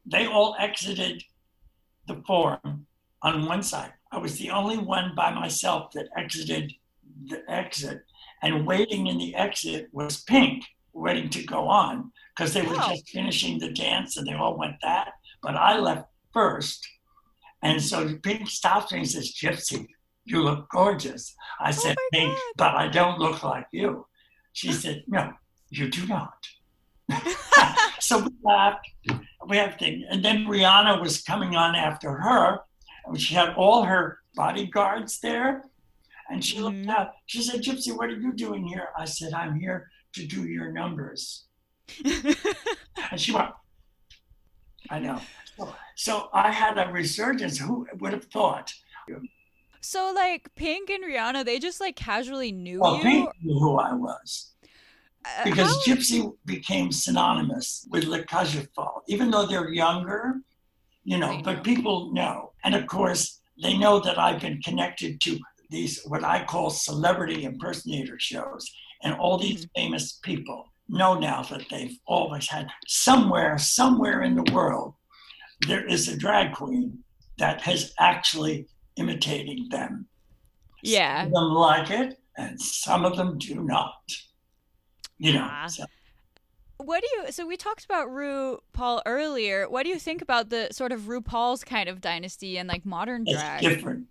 they 0.05 0.25
all 0.25 0.55
exited 0.57 1.23
the 2.07 2.23
forum 2.25 2.87
on 3.21 3.45
one 3.45 3.63
side. 3.63 3.91
I 4.11 4.17
was 4.17 4.37
the 4.37 4.51
only 4.51 4.77
one 4.77 5.13
by 5.15 5.33
myself 5.33 5.91
that 5.93 6.07
exited 6.17 6.71
the 7.25 7.43
exit. 7.49 8.01
And 8.41 8.65
waiting 8.65 9.07
in 9.07 9.17
the 9.17 9.35
exit 9.35 9.89
was 9.91 10.23
Pink, 10.23 10.63
waiting 10.93 11.29
to 11.31 11.43
go 11.43 11.67
on 11.67 12.11
because 12.35 12.53
they 12.53 12.61
were 12.61 12.75
just 12.75 13.09
finishing 13.09 13.59
the 13.59 13.71
dance 13.71 14.15
and 14.15 14.25
they 14.25 14.33
all 14.33 14.57
went 14.57 14.75
that. 14.81 15.13
But 15.41 15.55
I 15.55 15.77
left 15.77 16.07
first. 16.33 16.87
And 17.63 17.81
so 17.81 18.15
Pink 18.23 18.47
stops 18.47 18.91
me 18.91 18.99
and 18.99 19.09
says, 19.09 19.33
Gypsy, 19.33 19.87
you 20.27 20.43
look 20.43 20.69
gorgeous. 20.69 21.35
I 21.59 21.69
oh 21.69 21.71
said, 21.71 21.95
Pink, 22.11 22.37
but 22.57 22.75
I 22.75 22.87
don't 22.87 23.19
look 23.19 23.43
like 23.43 23.67
you. 23.71 24.05
She 24.53 24.71
said, 24.71 25.03
No, 25.07 25.33
you 25.69 25.89
do 25.89 26.05
not. 26.07 26.47
so 27.99 28.19
we 28.19 28.29
laughed. 28.43 28.87
We 29.47 29.57
have 29.57 29.75
things. 29.77 30.03
And 30.09 30.23
then 30.23 30.45
Rihanna 30.45 31.01
was 31.01 31.21
coming 31.21 31.55
on 31.55 31.75
after 31.75 32.11
her. 32.11 32.59
And 33.05 33.19
she 33.19 33.35
had 33.35 33.53
all 33.55 33.83
her 33.83 34.19
bodyguards 34.35 35.19
there. 35.19 35.63
And 36.29 36.43
she 36.43 36.59
looked 36.59 36.77
mm-hmm. 36.77 36.89
out. 36.89 37.13
She 37.25 37.41
said, 37.41 37.61
Gypsy, 37.61 37.95
what 37.95 38.09
are 38.09 38.19
you 38.19 38.33
doing 38.33 38.67
here? 38.67 38.89
I 38.97 39.05
said, 39.05 39.33
I'm 39.33 39.57
here 39.57 39.89
to 40.13 40.25
do 40.25 40.43
your 40.43 40.71
numbers. 40.71 41.45
and 42.05 43.19
she 43.19 43.31
went, 43.31 43.51
I 44.89 44.99
know. 44.99 45.21
So, 45.57 45.75
so 45.95 46.29
I 46.33 46.51
had 46.51 46.77
a 46.77 46.91
resurgence. 46.91 47.57
Who 47.57 47.87
would 47.99 48.13
have 48.13 48.25
thought? 48.25 48.73
So 49.89 50.11
like 50.13 50.53
Pink 50.55 50.89
and 50.89 51.01
Rihanna, 51.01 51.45
they 51.45 51.59
just 51.59 51.79
like 51.79 51.95
casually 51.95 52.51
knew 52.51 52.81
well, 52.81 52.97
you. 52.97 53.03
Pink 53.03 53.29
knew 53.41 53.57
who 53.57 53.77
I 53.77 53.93
was 53.93 54.51
because 55.45 55.69
How? 55.69 55.81
Gypsy 55.93 56.29
became 56.45 56.91
synonymous 56.91 57.87
with 57.89 58.03
Le 58.03 58.25
Cagefol, 58.25 59.03
even 59.07 59.31
though 59.31 59.45
they're 59.45 59.69
younger, 59.69 60.41
you 61.05 61.17
know, 61.17 61.39
but 61.41 61.63
people 61.63 62.11
know. 62.11 62.51
And 62.65 62.75
of 62.75 62.85
course, 62.85 63.39
they 63.63 63.77
know 63.77 64.01
that 64.01 64.19
I've 64.19 64.41
been 64.41 64.61
connected 64.61 65.21
to 65.21 65.39
these, 65.69 66.03
what 66.03 66.25
I 66.25 66.43
call 66.43 66.69
celebrity 66.69 67.45
impersonator 67.45 68.19
shows. 68.19 68.69
And 69.03 69.13
all 69.13 69.37
these 69.37 69.67
mm-hmm. 69.67 69.81
famous 69.83 70.19
people 70.21 70.65
know 70.89 71.17
now 71.17 71.43
that 71.43 71.63
they've 71.71 71.97
always 72.05 72.49
had 72.49 72.67
somewhere, 72.87 73.57
somewhere 73.57 74.23
in 74.23 74.35
the 74.35 74.51
world, 74.51 74.95
there 75.65 75.87
is 75.87 76.09
a 76.09 76.17
drag 76.17 76.53
queen 76.53 77.05
that 77.37 77.61
has 77.61 77.93
actually 77.99 78.67
imitating 78.97 79.67
them. 79.69 80.07
Yeah. 80.83 81.23
Some 81.23 81.27
of 81.27 81.33
them 81.33 81.53
like 81.53 81.91
it, 81.91 82.19
and 82.37 82.61
some 82.61 83.05
of 83.05 83.17
them 83.17 83.37
do 83.37 83.63
not 83.63 83.93
you 85.17 85.33
know. 85.33 85.47
Ah. 85.49 85.67
So. 85.67 85.85
What 86.77 87.01
do 87.01 87.07
you? 87.07 87.31
So 87.31 87.47
we 87.47 87.57
talked 87.57 87.85
about 87.85 88.07
RuPaul 88.09 89.01
earlier. 89.05 89.67
What 89.67 89.83
do 89.83 89.89
you 89.89 89.97
think 89.97 90.21
about 90.21 90.49
the 90.49 90.67
sort 90.71 90.91
of 90.91 91.01
RuPaul's 91.01 91.63
kind 91.63 91.89
of 91.89 92.01
dynasty 92.01 92.57
and 92.57 92.69
like 92.69 92.85
modern 92.85 93.25
drag? 93.25 93.63
It's 93.63 93.75
different. 93.75 94.05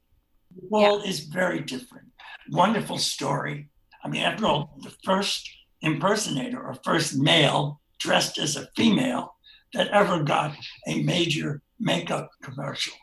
RuPaul 0.70 1.04
yeah. 1.04 1.10
is 1.10 1.20
very 1.20 1.60
different. 1.60 2.08
Wonderful 2.50 2.98
story. 2.98 3.68
I 4.02 4.08
mean, 4.08 4.22
after 4.22 4.46
all, 4.46 4.78
the 4.82 4.92
first 5.04 5.48
impersonator 5.80 6.60
or 6.60 6.74
first 6.84 7.16
male 7.16 7.80
dressed 7.98 8.38
as 8.38 8.56
a 8.56 8.68
female 8.76 9.36
that 9.72 9.88
ever 9.88 10.22
got 10.22 10.56
a 10.88 11.02
major 11.02 11.62
makeup 11.78 12.30
commercial. 12.42 12.94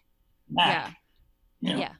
Mac, 0.49 0.67
yeah. 0.67 0.93
You 1.63 1.73
know, 1.73 1.79
yeah. 1.79 1.91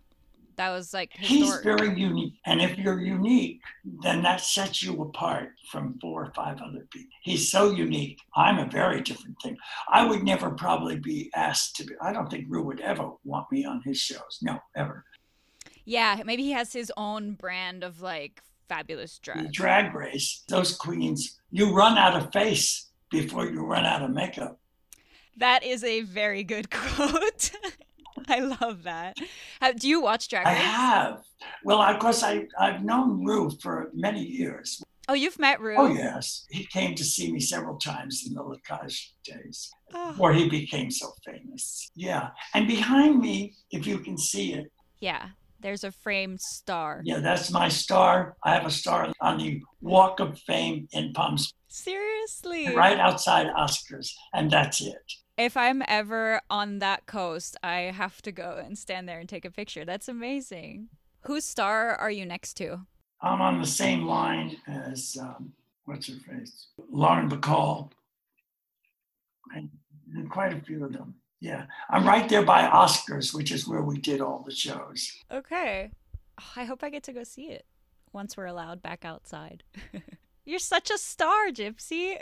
That 0.56 0.70
was 0.70 0.94
like 0.94 1.12
historic. 1.14 1.30
he's 1.30 1.60
very 1.64 2.00
unique 2.00 2.36
and 2.46 2.62
if 2.62 2.78
you're 2.78 3.00
unique 3.02 3.62
then 4.04 4.22
that 4.22 4.40
sets 4.40 4.84
you 4.84 5.02
apart 5.02 5.50
from 5.72 5.98
four 6.00 6.26
or 6.26 6.32
five 6.36 6.62
other 6.62 6.86
people 6.92 7.10
he's 7.24 7.50
so 7.50 7.72
unique 7.72 8.20
i'm 8.36 8.60
a 8.60 8.68
very 8.68 9.02
different 9.02 9.36
thing. 9.42 9.58
I 9.90 10.06
would 10.06 10.22
never 10.22 10.52
probably 10.52 11.00
be 11.00 11.32
asked 11.34 11.76
to 11.78 11.86
be 11.86 11.96
i 12.02 12.14
don't 12.14 12.30
think 12.30 12.46
Ru 12.48 12.62
would 12.64 12.82
ever 12.82 13.10
want 13.24 13.52
me 13.52 13.66
on 13.66 13.82
his 13.84 13.98
shows 13.98 14.38
no 14.44 14.60
ever. 14.76 15.06
Yeah 15.86 16.22
maybe 16.24 16.44
he 16.44 16.52
has 16.52 16.72
his 16.72 16.92
own 16.98 17.34
brand 17.34 17.84
of 17.84 18.02
like 18.04 18.44
fabulous 18.70 19.18
drag 19.18 19.52
drag 19.52 19.96
race 19.96 20.44
those 20.50 20.76
queens 20.76 21.40
you 21.50 21.74
run 21.74 21.98
out 21.98 22.16
of 22.16 22.32
face 22.32 22.92
before 23.10 23.46
you 23.48 23.64
run 23.66 23.86
out 23.86 24.02
of 24.02 24.10
makeup. 24.12 24.60
That 25.38 25.64
is 25.64 25.84
a 25.84 26.02
very 26.02 26.44
good 26.44 26.70
quote 26.80 27.52
I 28.30 28.40
love 28.40 28.84
that. 28.84 29.18
Have, 29.62 29.80
do 29.80 29.88
you 29.88 30.02
watch 30.02 30.28
Drag 30.28 30.46
Race? 30.46 30.56
I 30.56 30.60
have. 30.60 31.24
Well, 31.64 31.82
of 31.82 32.00
course, 32.00 32.24
I, 32.24 32.46
I've 32.60 32.84
known 32.84 33.24
Ru 33.24 33.50
for 33.62 33.90
many 33.94 34.22
years. 34.24 34.82
Oh, 35.10 35.14
you've 35.14 35.38
met 35.40 35.60
Ru? 35.60 35.76
Oh, 35.78 35.88
yes. 35.88 36.46
He 36.50 36.66
came 36.66 36.96
to 36.96 37.04
see 37.04 37.32
me 37.32 37.40
several 37.42 37.78
times 37.78 38.24
in 38.28 38.34
the 38.34 38.42
Lacage 38.44 39.10
days 39.26 39.70
Oh. 39.94 40.08
before 40.12 40.34
he 40.34 40.48
became 40.50 40.90
so 40.90 41.12
famous. 41.26 41.92
Yeah. 41.96 42.30
And 42.54 42.68
behind 42.68 43.20
me, 43.20 43.54
if 43.72 43.86
you 43.86 44.00
can 44.00 44.18
see 44.18 44.54
it, 44.54 44.72
Yeah, 45.02 45.28
there's 45.60 45.84
a 45.84 45.92
framed 45.92 46.40
star. 46.42 47.02
yeah, 47.04 47.20
that's 47.20 47.52
my 47.52 47.68
star. 47.70 48.36
I 48.44 48.54
have 48.56 48.66
a 48.66 48.72
star 48.72 49.12
on 49.22 49.38
the 49.38 49.62
Walk 49.82 50.20
of 50.22 50.40
Fame 50.40 50.88
in 50.94 51.12
Palm 51.14 51.38
Springs, 51.38 51.54
Seriously? 51.68 52.74
right 52.76 52.98
outside 53.00 53.48
Oscars, 53.48 54.10
and 54.34 54.50
that's 54.50 54.80
it. 54.82 55.12
If 55.38 55.58
I'm 55.58 55.82
ever 55.88 56.42
on 56.50 56.80
that 56.80 57.08
coast, 57.08 57.58
I 57.64 57.92
have 57.96 58.22
to 58.22 58.32
go 58.32 58.62
and 58.64 58.78
stand 58.78 59.10
there 59.10 59.20
and 59.20 59.28
take 59.28 59.46
a 59.46 59.52
picture. 59.52 59.84
That's 59.84 60.08
amazing. 60.08 60.90
Whose 61.22 61.44
star 61.44 61.96
are 61.96 62.12
you 62.12 62.26
next 62.26 62.54
to? 62.58 62.82
I'm 63.20 63.42
on 63.42 63.60
the 63.60 63.66
same 63.66 64.06
line 64.06 64.58
as 64.68 65.18
um, 65.20 65.54
what's 65.86 66.08
her 66.08 66.20
face, 66.20 66.68
Lauren 66.92 67.30
Bacall, 67.30 67.90
and, 69.56 69.70
and 70.14 70.30
quite 70.30 70.54
a 70.54 70.60
few 70.62 70.86
of 70.86 70.94
them. 70.94 71.16
Yeah, 71.40 71.66
I'm 71.90 72.08
right 72.08 72.30
there 72.30 72.44
by 72.44 72.68
Oscars, 72.68 73.34
which 73.34 73.52
is 73.52 73.68
where 73.68 73.82
we 73.82 73.98
did 73.98 74.22
all 74.22 74.44
the 74.46 74.54
shows. 74.54 75.12
Okay. 75.32 75.90
Oh, 76.40 76.52
I 76.56 76.66
hope 76.66 76.84
I 76.84 76.90
get 76.90 77.04
to 77.04 77.14
go 77.14 77.24
see 77.24 77.50
it 77.50 77.66
once 78.12 78.38
we're 78.38 78.46
allowed 78.46 78.82
back 78.82 79.04
outside. 79.04 79.64
You're 80.46 80.60
such 80.60 80.92
a 80.92 80.98
star, 80.98 81.48
Gypsy. 81.48 82.18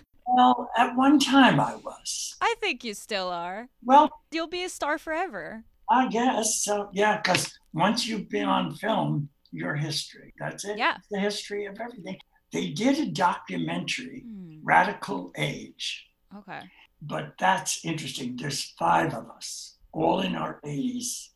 Well, 0.26 0.70
at 0.76 0.96
one 0.96 1.18
time 1.18 1.60
I 1.60 1.76
was. 1.76 2.36
I 2.40 2.54
think 2.60 2.82
you 2.84 2.94
still 2.94 3.28
are. 3.28 3.68
Well, 3.84 4.10
You'll 4.32 4.46
be 4.48 4.64
a 4.64 4.68
star 4.68 4.98
forever. 4.98 5.64
I 5.90 6.08
guess 6.08 6.62
so. 6.64 6.88
Yeah, 6.92 7.20
because 7.20 7.58
once 7.72 8.06
you've 8.06 8.28
been 8.30 8.48
on 8.48 8.74
film, 8.74 9.28
your 9.52 9.74
history. 9.76 10.32
That's 10.38 10.64
it. 10.64 10.78
Yeah. 10.78 10.96
It's 10.98 11.08
the 11.10 11.20
history 11.20 11.66
of 11.66 11.78
everything. 11.80 12.16
They 12.52 12.70
did 12.70 12.98
a 12.98 13.06
documentary, 13.10 14.22
Hmm. 14.26 14.58
Radical 14.62 15.30
Age. 15.36 16.06
Okay. 16.36 16.60
But 17.02 17.34
that's 17.38 17.84
interesting. 17.84 18.36
There's 18.36 18.72
five 18.78 19.12
of 19.14 19.28
us, 19.30 19.76
all 19.92 20.20
in 20.20 20.34
our 20.34 20.58
80s, 20.64 21.28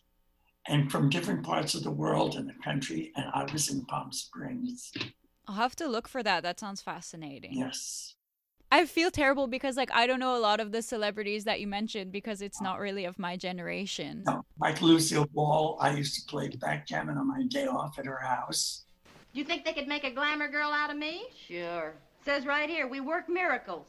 and 0.66 0.90
from 0.90 1.10
different 1.10 1.44
parts 1.44 1.74
of 1.74 1.82
the 1.84 1.90
world 1.90 2.34
and 2.36 2.48
the 2.48 2.54
country. 2.64 3.12
And 3.16 3.26
I 3.34 3.50
was 3.52 3.68
in 3.70 3.84
Palm 3.84 4.12
Springs. 4.12 4.92
I'll 5.46 5.54
have 5.56 5.76
to 5.76 5.86
look 5.86 6.08
for 6.08 6.22
that. 6.22 6.42
That 6.42 6.58
sounds 6.58 6.80
fascinating. 6.80 7.52
Yes. 7.52 8.14
I 8.70 8.84
feel 8.84 9.10
terrible 9.10 9.46
because 9.46 9.76
like 9.76 9.90
I 9.92 10.06
don't 10.06 10.20
know 10.20 10.36
a 10.36 10.38
lot 10.38 10.60
of 10.60 10.72
the 10.72 10.82
celebrities 10.82 11.44
that 11.44 11.60
you 11.60 11.66
mentioned 11.66 12.12
because 12.12 12.42
it's 12.42 12.60
not 12.60 12.78
really 12.78 13.06
of 13.06 13.18
my 13.18 13.36
generation. 13.36 14.22
No, 14.26 14.44
like 14.60 14.82
Lucille 14.82 15.26
Ball, 15.32 15.78
I 15.80 15.94
used 15.94 16.14
to 16.16 16.26
play 16.30 16.48
backgammon 16.48 17.16
on 17.16 17.28
my 17.28 17.44
day 17.48 17.66
off 17.66 17.98
at 17.98 18.04
her 18.04 18.18
house. 18.18 18.84
Do 19.32 19.40
you 19.40 19.44
think 19.44 19.64
they 19.64 19.72
could 19.72 19.88
make 19.88 20.04
a 20.04 20.10
glamour 20.10 20.48
girl 20.48 20.70
out 20.70 20.90
of 20.90 20.96
me? 20.96 21.28
Sure. 21.46 21.94
Says 22.24 22.44
right 22.44 22.68
here, 22.68 22.86
we 22.86 23.00
work 23.00 23.28
miracles. 23.28 23.86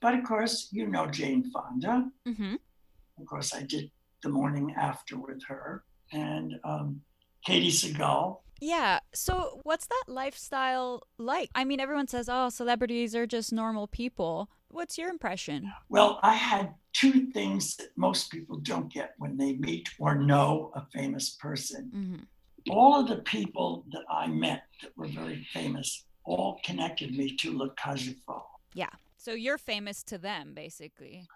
But 0.00 0.14
of 0.14 0.24
course, 0.24 0.68
you 0.72 0.86
know 0.86 1.06
Jane 1.06 1.50
Fonda. 1.50 2.10
Mm-hmm. 2.26 2.54
Of 3.20 3.26
course, 3.26 3.54
I 3.54 3.62
did 3.62 3.90
the 4.22 4.30
morning 4.30 4.74
after 4.78 5.18
with 5.18 5.42
her. 5.44 5.84
And 6.12 6.58
um, 6.64 7.00
Katie 7.44 7.70
Seagal. 7.70 8.38
Yeah. 8.62 9.00
So, 9.12 9.58
what's 9.64 9.88
that 9.88 10.04
lifestyle 10.06 11.02
like? 11.18 11.50
I 11.52 11.64
mean, 11.64 11.80
everyone 11.80 12.06
says, 12.06 12.28
"Oh, 12.30 12.48
celebrities 12.48 13.12
are 13.16 13.26
just 13.26 13.52
normal 13.52 13.88
people." 13.88 14.48
What's 14.68 14.96
your 14.96 15.10
impression? 15.10 15.72
Well, 15.88 16.20
I 16.22 16.34
had 16.34 16.72
two 16.92 17.26
things 17.32 17.76
that 17.76 17.88
most 17.96 18.30
people 18.30 18.58
don't 18.58 18.90
get 18.90 19.14
when 19.18 19.36
they 19.36 19.54
meet 19.54 19.90
or 19.98 20.14
know 20.14 20.70
a 20.74 20.86
famous 20.92 21.30
person. 21.30 21.90
Mm-hmm. 21.94 22.70
All 22.70 23.00
of 23.00 23.08
the 23.08 23.16
people 23.16 23.84
that 23.90 24.04
I 24.08 24.28
met 24.28 24.62
that 24.80 24.96
were 24.96 25.08
very 25.08 25.44
famous 25.52 26.04
all 26.24 26.60
connected 26.64 27.16
me 27.16 27.36
to 27.38 27.58
Le 27.58 27.74
Fall. 28.24 28.60
Yeah. 28.74 28.90
So 29.16 29.32
you're 29.32 29.58
famous 29.58 30.02
to 30.04 30.18
them, 30.18 30.54
basically. 30.54 31.26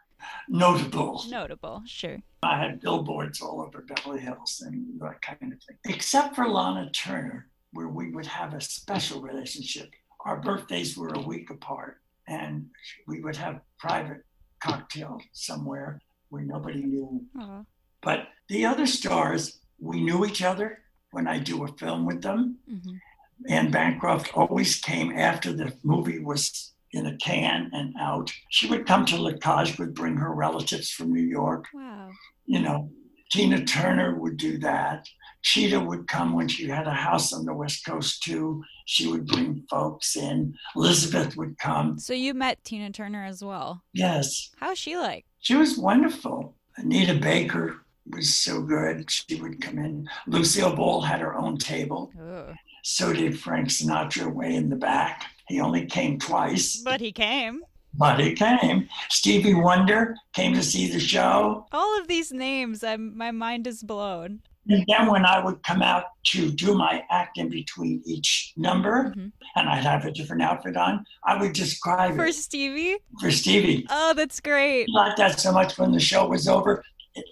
Notable. 0.48 1.22
Notable, 1.28 1.82
sure. 1.86 2.18
I 2.42 2.58
had 2.58 2.80
billboards 2.80 3.40
all 3.40 3.60
over 3.60 3.82
Beverly 3.82 4.20
Hills 4.20 4.62
and 4.64 5.00
that 5.00 5.20
kind 5.22 5.52
of 5.52 5.62
thing. 5.62 5.76
Except 5.86 6.34
for 6.34 6.48
Lana 6.48 6.90
Turner, 6.90 7.48
where 7.72 7.88
we 7.88 8.10
would 8.10 8.26
have 8.26 8.54
a 8.54 8.60
special 8.60 9.20
relationship. 9.20 9.90
Our 10.24 10.38
birthdays 10.40 10.96
were 10.96 11.12
a 11.14 11.20
week 11.20 11.50
apart, 11.50 12.00
and 12.26 12.68
we 13.06 13.20
would 13.20 13.36
have 13.36 13.60
private 13.78 14.24
cocktail 14.60 15.20
somewhere 15.32 16.00
where 16.30 16.42
nobody 16.42 16.82
knew. 16.82 17.24
Aw. 17.38 17.62
But 18.00 18.28
the 18.48 18.64
other 18.66 18.86
stars, 18.86 19.60
we 19.78 20.00
knew 20.00 20.24
each 20.24 20.42
other 20.42 20.82
when 21.10 21.26
I 21.26 21.38
do 21.38 21.64
a 21.64 21.68
film 21.68 22.06
with 22.06 22.22
them. 22.22 22.58
Mhm. 22.68 23.00
Anne 23.48 23.70
Bancroft 23.70 24.32
always 24.34 24.80
came 24.80 25.12
after 25.12 25.52
the 25.52 25.76
movie 25.82 26.18
was 26.18 26.72
in 26.96 27.06
a 27.06 27.16
can 27.18 27.70
and 27.72 27.94
out. 28.00 28.32
She 28.50 28.66
would 28.68 28.86
come 28.86 29.04
to 29.06 29.16
La 29.16 29.32
Cage, 29.32 29.78
would 29.78 29.94
bring 29.94 30.16
her 30.16 30.32
relatives 30.34 30.90
from 30.90 31.12
New 31.12 31.22
York. 31.22 31.66
Wow. 31.74 32.10
You 32.46 32.60
know, 32.60 32.90
Tina 33.30 33.64
Turner 33.64 34.18
would 34.18 34.36
do 34.36 34.58
that. 34.58 35.06
Chita 35.42 35.78
would 35.78 36.08
come 36.08 36.32
when 36.32 36.48
she 36.48 36.66
had 36.68 36.86
a 36.86 36.92
house 36.92 37.32
on 37.32 37.44
the 37.44 37.54
West 37.54 37.84
Coast 37.84 38.22
too. 38.22 38.64
She 38.86 39.06
would 39.06 39.26
bring 39.26 39.64
folks 39.70 40.16
in. 40.16 40.54
Elizabeth 40.74 41.36
would 41.36 41.58
come. 41.58 41.98
So 41.98 42.14
you 42.14 42.34
met 42.34 42.64
Tina 42.64 42.90
Turner 42.90 43.24
as 43.24 43.44
well. 43.44 43.82
Yes, 43.92 44.50
How's 44.56 44.78
she 44.78 44.96
like? 44.96 45.24
she 45.40 45.54
was 45.54 45.76
wonderful. 45.78 46.54
Anita 46.76 47.14
Baker 47.14 47.76
was 48.10 48.36
so 48.36 48.60
good. 48.62 49.10
She 49.10 49.40
would 49.40 49.60
come 49.60 49.78
in. 49.78 50.08
Lucille 50.26 50.74
Ball 50.74 51.00
had 51.00 51.20
her 51.20 51.34
own 51.36 51.58
table. 51.58 52.12
Ugh. 52.20 52.54
So 52.84 53.12
did 53.12 53.38
Frank 53.38 53.68
Sinatra 53.68 54.32
way 54.32 54.54
in 54.54 54.68
the 54.68 54.76
back. 54.76 55.26
He 55.48 55.60
only 55.60 55.86
came 55.86 56.18
twice, 56.18 56.76
But 56.84 57.00
he 57.00 57.12
came. 57.12 57.62
but 57.94 58.18
he 58.20 58.34
came. 58.34 58.88
Stevie 59.08 59.54
Wonder 59.54 60.16
came 60.34 60.54
to 60.54 60.62
see 60.62 60.90
the 60.90 61.00
show. 61.00 61.66
All 61.72 61.98
of 62.00 62.08
these 62.08 62.32
names, 62.32 62.82
I'm, 62.84 63.16
my 63.16 63.30
mind 63.30 63.66
is 63.66 63.82
blown. 63.82 64.40
And 64.68 64.84
then 64.88 65.06
when 65.08 65.24
I 65.24 65.42
would 65.44 65.62
come 65.62 65.80
out 65.80 66.04
to 66.32 66.50
do 66.50 66.74
my 66.74 67.04
act 67.08 67.38
in 67.38 67.48
between 67.48 68.02
each 68.04 68.52
number, 68.56 69.14
Mhm. 69.16 69.30
and 69.54 69.68
I'd 69.68 69.84
have 69.84 70.04
a 70.04 70.10
different 70.10 70.42
outfit 70.42 70.76
on, 70.76 71.04
I 71.24 71.36
would 71.40 71.52
describe 71.52 72.16
For 72.16 72.26
it 72.26 72.34
Stevie? 72.34 72.96
for 73.20 73.30
Stevie. 73.30 73.86
Oh, 73.88 74.12
that's 74.14 74.40
great. 74.40 74.88
Liked 74.90 75.18
that 75.18 75.38
so 75.38 75.52
much 75.52 75.78
when 75.78 75.92
the 75.92 76.00
show 76.00 76.26
was 76.26 76.48
over. 76.48 76.82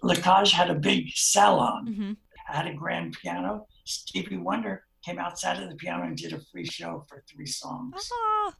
La 0.05 0.15
had 0.45 0.71
a 0.71 0.75
big 0.75 1.11
salon. 1.17 1.87
hmm 1.95 2.13
had 2.47 2.67
a 2.69 2.75
grand 2.75 3.17
piano. 3.21 3.67
Stevie 3.85 4.37
Wonder 4.37 4.85
came 5.05 5.19
outside 5.19 5.63
of 5.63 5.69
the 5.69 5.77
piano 5.77 6.05
and 6.05 6.17
did 6.17 6.33
a 6.33 6.41
free 6.53 6.65
show 6.65 7.05
for 7.09 7.23
three 7.29 7.47
songs. 7.47 8.09
Oh, 8.13 8.53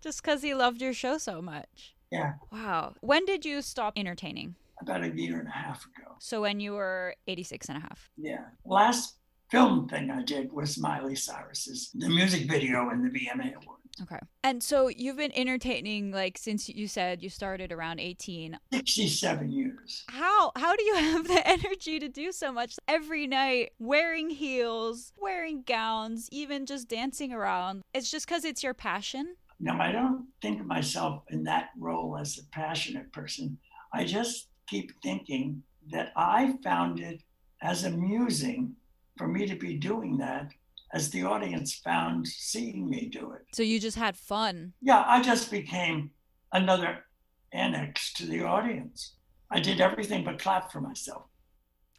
just 0.00 0.22
because 0.22 0.42
he 0.42 0.54
loved 0.54 0.80
your 0.80 0.92
show 0.94 1.18
so 1.18 1.42
much. 1.42 1.94
Yeah, 2.10 2.32
Wow. 2.50 2.94
When 3.00 3.24
did 3.24 3.44
you 3.44 3.62
stop 3.62 3.92
entertaining? 3.96 4.56
about 4.82 5.04
a 5.04 5.10
year 5.14 5.38
and 5.38 5.46
a 5.46 5.50
half 5.50 5.84
ago. 5.84 6.14
So 6.20 6.40
when 6.40 6.58
you 6.58 6.72
were 6.72 7.14
86 7.26 7.68
and 7.68 7.76
a 7.76 7.80
half. 7.82 8.10
Yeah. 8.16 8.44
Last 8.64 9.18
film 9.50 9.88
thing 9.88 10.10
I 10.10 10.22
did 10.22 10.52
was 10.52 10.78
Miley 10.78 11.16
Cyrus's 11.16 11.90
the 11.94 12.08
music 12.08 12.48
video 12.48 12.90
and 12.90 13.04
the 13.04 13.10
VMA 13.10 13.54
Award. 13.54 13.78
Okay. 14.02 14.18
And 14.44 14.62
so 14.62 14.88
you've 14.88 15.16
been 15.16 15.32
entertaining 15.34 16.12
like 16.12 16.38
since 16.38 16.68
you 16.68 16.86
said 16.86 17.22
you 17.22 17.28
started 17.28 17.72
around 17.72 18.00
18. 18.00 18.56
67 18.72 19.52
years. 19.52 20.04
How 20.08 20.52
how 20.56 20.76
do 20.76 20.84
you 20.84 20.94
have 20.96 21.26
the 21.26 21.46
energy 21.46 21.98
to 21.98 22.08
do 22.08 22.32
so 22.32 22.52
much 22.52 22.76
every 22.88 23.26
night 23.26 23.70
wearing 23.78 24.30
heels, 24.30 25.12
wearing 25.16 25.62
gowns, 25.66 26.28
even 26.30 26.66
just 26.66 26.88
dancing 26.88 27.32
around? 27.32 27.82
It's 27.92 28.10
just 28.10 28.26
cuz 28.26 28.44
it's 28.44 28.62
your 28.62 28.74
passion? 28.74 29.36
Now, 29.62 29.78
I 29.78 29.92
don't 29.92 30.26
think 30.40 30.60
of 30.60 30.66
myself 30.66 31.22
in 31.28 31.44
that 31.44 31.70
role 31.78 32.16
as 32.16 32.38
a 32.38 32.44
passionate 32.46 33.12
person. 33.12 33.58
I 33.92 34.04
just 34.04 34.48
keep 34.66 34.90
thinking 35.02 35.62
that 35.90 36.12
I 36.16 36.56
found 36.62 37.00
it 37.00 37.22
as 37.60 37.84
amusing 37.84 38.76
for 39.20 39.28
me 39.28 39.46
to 39.46 39.54
be 39.54 39.74
doing 39.74 40.16
that 40.16 40.50
as 40.94 41.10
the 41.10 41.22
audience 41.22 41.74
found 41.74 42.26
seeing 42.26 42.88
me 42.88 43.06
do 43.12 43.32
it. 43.32 43.42
So 43.52 43.62
you 43.62 43.78
just 43.78 43.98
had 43.98 44.16
fun. 44.16 44.72
Yeah, 44.80 45.04
I 45.06 45.20
just 45.20 45.50
became 45.50 46.10
another 46.54 47.04
annex 47.52 48.14
to 48.14 48.24
the 48.24 48.44
audience. 48.44 49.16
I 49.50 49.60
did 49.60 49.78
everything 49.78 50.24
but 50.24 50.38
clap 50.38 50.72
for 50.72 50.80
myself. 50.80 51.24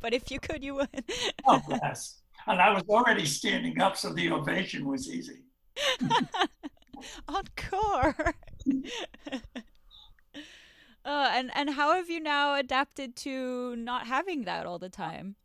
but 0.00 0.14
if 0.14 0.30
you 0.30 0.40
could 0.40 0.64
you 0.64 0.76
would. 0.76 0.88
Oh, 1.46 1.60
yes. 1.68 2.22
And 2.46 2.58
I 2.58 2.72
was 2.72 2.84
already 2.88 3.26
standing 3.26 3.78
up, 3.78 3.98
so 3.98 4.14
the 4.14 4.32
ovation 4.32 4.86
was 4.86 5.12
easy. 5.12 5.42
Encore. 7.28 8.16
uh, 11.04 11.28
and 11.36 11.50
and 11.54 11.70
how 11.70 11.94
have 11.94 12.08
you 12.08 12.20
now 12.20 12.54
adapted 12.54 13.16
to 13.16 13.76
not 13.76 14.06
having 14.06 14.44
that 14.44 14.64
all 14.64 14.78
the 14.78 14.88
time? 14.88 15.36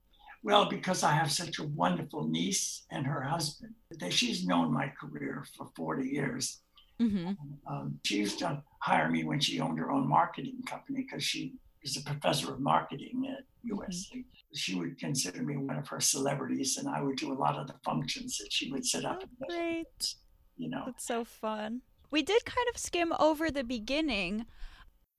Well, 0.44 0.70
because 0.70 1.04
I 1.04 1.12
have 1.12 1.32
such 1.32 1.60
a 1.60 1.64
wonderful 1.64 2.28
niece 2.28 2.86
and 2.92 3.06
her 3.06 3.22
husband. 3.22 3.74
that 4.00 4.14
She's 4.14 4.46
known 4.46 4.74
my 4.74 4.92
career 5.00 5.46
for 5.56 5.68
40 5.76 6.08
years. 6.08 6.62
Mm-hmm. 7.02 7.34
Um, 7.72 8.00
she 8.04 8.18
used 8.18 8.40
to 8.40 8.64
hire 8.80 9.10
me 9.10 9.24
when 9.24 9.40
she 9.40 9.60
owned 9.60 9.78
her 9.80 9.92
own 9.92 10.08
marketing 10.08 10.62
company 10.66 11.06
because 11.10 11.24
she 11.24 11.54
is 11.84 11.98
a 11.98 12.04
professor 12.04 12.54
of 12.54 12.60
marketing 12.60 13.28
at 13.30 13.44
USC. 13.72 14.26
She 14.54 14.76
would 14.76 14.98
consider 14.98 15.44
me 15.44 15.58
one 15.58 15.78
of 15.78 15.88
her 15.90 16.00
celebrities, 16.00 16.78
and 16.78 16.88
I 16.90 17.02
would 17.02 17.18
do 17.18 17.32
a 17.32 17.36
lot 17.36 17.58
of 17.58 17.68
the 17.68 17.76
functions 17.84 18.38
that 18.38 18.52
she 18.52 18.72
would 18.72 18.86
set 18.86 19.06
up. 19.06 19.22
Oh, 19.24 19.46
great. 19.48 20.16
You 20.56 20.70
know, 20.70 20.84
That's 20.86 21.06
so 21.06 21.24
fun. 21.24 21.82
We 22.10 22.24
did 22.24 22.46
kind 22.46 22.68
of 22.74 22.80
skim 22.80 23.14
over 23.20 23.52
the 23.52 23.64
beginning. 23.64 24.46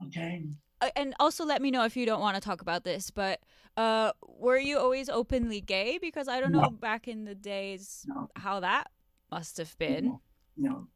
Okay. 0.06 0.44
And 0.96 1.14
also 1.18 1.44
let 1.44 1.60
me 1.62 1.70
know 1.70 1.84
if 1.84 1.96
you 1.96 2.06
don't 2.06 2.20
want 2.20 2.36
to 2.36 2.40
talk 2.40 2.60
about 2.60 2.84
this, 2.84 3.10
but 3.10 3.40
uh, 3.76 4.12
were 4.26 4.58
you 4.58 4.78
always 4.78 5.08
openly 5.08 5.60
gay? 5.60 5.98
Because 6.00 6.28
I 6.28 6.40
don't 6.40 6.52
know 6.52 6.70
back 6.70 7.08
in 7.08 7.24
the 7.24 7.34
days 7.34 8.04
No. 8.08 8.30
how 8.36 8.60
that 8.60 8.90
must 9.30 9.56
have 9.58 9.76
been. 9.78 10.04
you 10.56 10.68
know, 10.68 10.86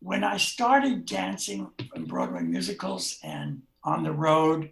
when 0.00 0.22
I 0.22 0.36
started 0.36 1.06
dancing 1.06 1.70
in 1.94 2.04
Broadway 2.04 2.42
musicals 2.42 3.18
and 3.22 3.62
on 3.84 4.02
the 4.02 4.12
road, 4.12 4.70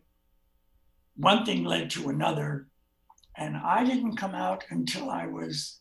one 1.17 1.45
thing 1.45 1.65
led 1.65 1.91
to 1.91 2.09
another. 2.11 2.69
And 3.37 3.57
I 3.57 3.83
didn't 3.85 4.17
come 4.17 4.35
out 4.35 4.65
until 4.71 5.09
I 5.09 5.27
was 5.27 5.81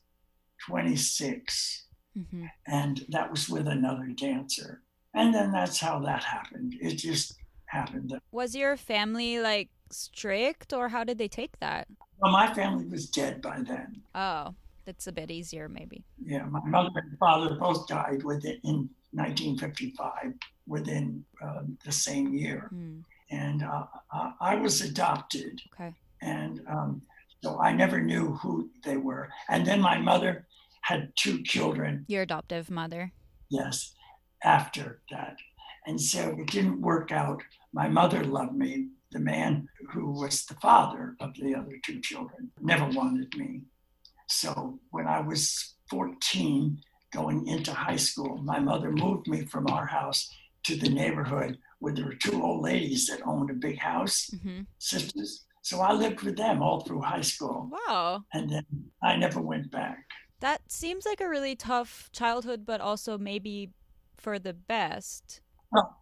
26. 0.68 1.86
Mm-hmm. 2.18 2.46
And 2.68 3.06
that 3.10 3.30
was 3.30 3.50
with 3.50 3.68
another 3.68 4.08
dancer. 4.16 4.84
And 5.14 5.34
then 5.34 5.52
that's 5.52 5.80
how 5.80 6.00
that 6.00 6.24
happened. 6.24 6.76
It 6.82 6.96
just 6.96 7.36
happened. 7.72 8.13
Was 8.32 8.55
your 8.55 8.78
family 8.78 9.39
like 9.39 9.69
strict 9.89 10.74
or 10.74 10.89
how 10.89 11.03
did 11.03 11.17
they 11.17 11.28
take 11.28 11.59
that? 11.59 11.88
Well, 12.19 12.32
my 12.32 12.53
family 12.53 12.86
was 12.86 13.09
dead 13.09 13.41
by 13.41 13.61
then. 13.61 14.01
Oh, 14.13 14.53
that's 14.86 15.07
a 15.07 15.11
bit 15.11 15.32
easier 15.32 15.67
maybe. 15.69 16.03
Yeah, 16.24 16.45
my 16.45 16.61
mother 16.65 16.89
and 16.95 17.17
father 17.17 17.55
both 17.55 17.88
died 17.88 18.24
within 18.24 18.59
in 18.63 18.89
1955, 19.11 20.34
within 20.67 21.24
uh, 21.43 21.61
the 21.86 21.91
same 21.91 22.34
year. 22.34 22.67
Hmm. 22.69 22.99
And 23.32 23.63
uh, 23.63 23.86
I- 24.11 24.34
I 24.41 24.55
was 24.55 24.82
adopted, 24.82 25.61
Okay. 25.74 25.93
and 26.22 26.61
um, 26.69 27.01
so 27.43 27.59
I 27.59 27.72
never 27.74 28.01
knew 28.01 28.34
who 28.41 28.69
they 28.84 28.97
were. 28.97 29.30
And 29.49 29.65
then 29.65 29.80
my 29.82 29.97
mother 29.97 30.45
had 30.82 31.13
two 31.15 31.41
children, 31.43 32.05
Your 32.07 32.24
adoptive 32.24 32.69
mother. 32.69 33.11
yes, 33.49 33.93
after 34.43 34.99
that. 35.11 35.38
And 35.88 36.00
so 36.00 36.36
it 36.40 36.48
didn't 36.48 36.82
work 36.82 37.12
out. 37.12 37.42
My 37.74 37.88
mother 37.88 38.24
loved 38.24 38.56
me. 38.56 38.90
The 39.12 39.20
man 39.20 39.68
who 39.92 40.12
was 40.12 40.46
the 40.46 40.54
father 40.56 41.16
of 41.20 41.34
the 41.36 41.54
other 41.56 41.78
two 41.84 42.00
children 42.00 42.52
never 42.62 42.86
wanted 42.86 43.36
me. 43.36 43.62
So 44.28 44.80
when 44.92 45.08
I 45.08 45.20
was 45.20 45.76
14, 45.90 46.80
going 47.14 47.46
into 47.48 47.74
high 47.74 47.98
school, 47.98 48.38
my 48.38 48.60
mother 48.60 48.90
moved 48.92 49.28
me 49.28 49.46
from 49.46 49.68
our 49.68 49.86
house 49.86 50.30
to 50.64 50.78
the 50.78 50.88
neighborhood 50.90 51.58
where 51.80 51.94
there 51.94 52.06
were 52.06 52.16
two 52.16 52.42
old 52.42 52.64
ladies 52.64 53.08
that 53.08 53.26
owned 53.26 53.50
a 53.50 53.54
big 53.54 53.78
house, 53.80 54.30
Mm-hmm. 54.36 54.62
sisters. 54.78 55.46
So 55.64 55.82
I 55.82 55.92
lived 55.92 56.22
with 56.22 56.38
them 56.38 56.62
all 56.64 56.80
through 56.82 57.02
high 57.02 57.22
school. 57.22 57.70
Wow. 57.88 58.24
And 58.34 58.50
then 58.50 58.66
I 59.04 59.16
never 59.18 59.42
went 59.42 59.70
back. 59.72 60.06
That 60.40 60.62
seems 60.72 61.06
like 61.06 61.20
a 61.22 61.28
really 61.30 61.56
tough 61.56 62.10
childhood, 62.14 62.66
but 62.66 62.82
also 62.82 63.18
maybe 63.18 63.72
for 64.18 64.40
the 64.40 64.54
best. 64.54 65.41
Well, 65.72 65.97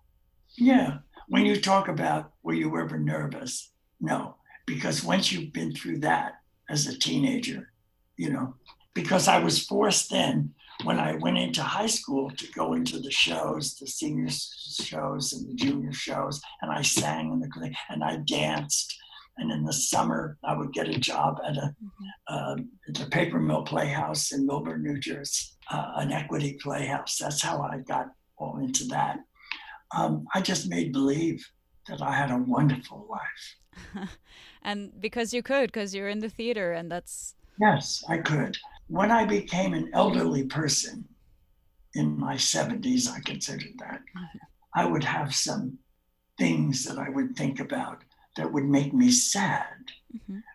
yeah. 0.58 1.00
When 1.28 1.46
you 1.46 1.62
talk 1.62 1.88
about 1.88 2.32
were 2.44 2.54
you 2.54 2.78
ever 2.78 2.98
nervous? 2.98 3.72
No, 4.02 4.38
because 4.66 5.04
once 5.04 5.32
you've 5.32 5.54
been 5.54 5.74
through 5.74 6.00
that 6.00 6.34
as 6.70 6.88
a 6.88 6.98
teenager, 6.98 7.72
you 8.18 8.32
know, 8.32 8.56
because 8.94 9.28
I 9.28 9.40
was 9.40 9.66
forced 9.66 10.10
then 10.10 10.54
when 10.84 11.00
I 11.00 11.16
went 11.16 11.38
into 11.38 11.62
high 11.62 11.88
school 11.88 12.30
to 12.32 12.52
go 12.54 12.74
into 12.74 13.00
the 13.00 13.12
shows, 13.12 13.76
the 13.76 13.88
senior 13.88 14.30
shows 14.30 15.34
and 15.34 15.50
the 15.50 15.54
junior 15.54 15.92
shows, 15.92 16.42
and 16.62 16.72
I 16.72 16.82
sang 16.82 17.34
in 17.34 17.40
the 17.40 17.76
and 17.90 18.04
I 18.04 18.18
danced. 18.18 18.96
And 19.38 19.52
in 19.54 19.64
the 19.64 19.72
summer, 19.72 20.38
I 20.44 20.54
would 20.58 20.74
get 20.74 20.90
a 20.90 21.00
job 21.00 21.38
at 21.48 21.56
a 21.56 21.74
um, 22.28 22.70
at 22.90 22.96
the 22.96 23.06
Paper 23.06 23.40
Mill 23.40 23.64
Playhouse 23.64 24.34
in 24.34 24.46
Millburn, 24.46 24.82
New 24.82 25.00
Jersey, 25.00 25.46
uh, 25.72 25.94
an 25.96 26.12
equity 26.12 26.60
playhouse. 26.62 27.18
That's 27.18 27.42
how 27.42 27.62
I 27.62 27.78
got 27.80 28.08
all 28.38 28.60
into 28.60 28.84
that. 28.86 29.20
Um, 29.96 30.26
I 30.34 30.42
just 30.42 30.70
made 30.70 30.94
believe 30.94 31.46
that 31.88 32.02
I 32.02 32.14
had 32.14 32.32
a 32.32 32.38
wonderful 32.38 33.08
life. 33.10 34.10
and 34.62 35.00
because 35.00 35.34
you 35.34 35.42
could, 35.42 35.72
because 35.72 35.96
you're 35.96 36.10
in 36.10 36.20
the 36.20 36.30
theater, 36.30 36.74
and 36.74 36.92
that's 36.92 37.36
Yes, 37.60 38.04
I 38.08 38.20
could. 38.20 38.58
When 38.88 39.12
I 39.12 39.26
became 39.26 39.74
an 39.74 39.92
elderly 39.94 40.46
person 40.46 41.06
in 41.94 42.18
my 42.18 42.36
70s, 42.36 43.12
I 43.12 43.20
considered 43.20 43.74
that, 43.80 44.02
I 44.74 44.86
would 44.86 45.04
have 45.04 45.36
some 45.36 45.78
things 46.38 46.86
that 46.86 46.98
I 46.98 47.10
would 47.10 47.36
think 47.36 47.60
about 47.60 48.04
that 48.38 48.52
would 48.52 48.66
make 48.66 48.94
me 48.94 49.12
sad. 49.12 49.92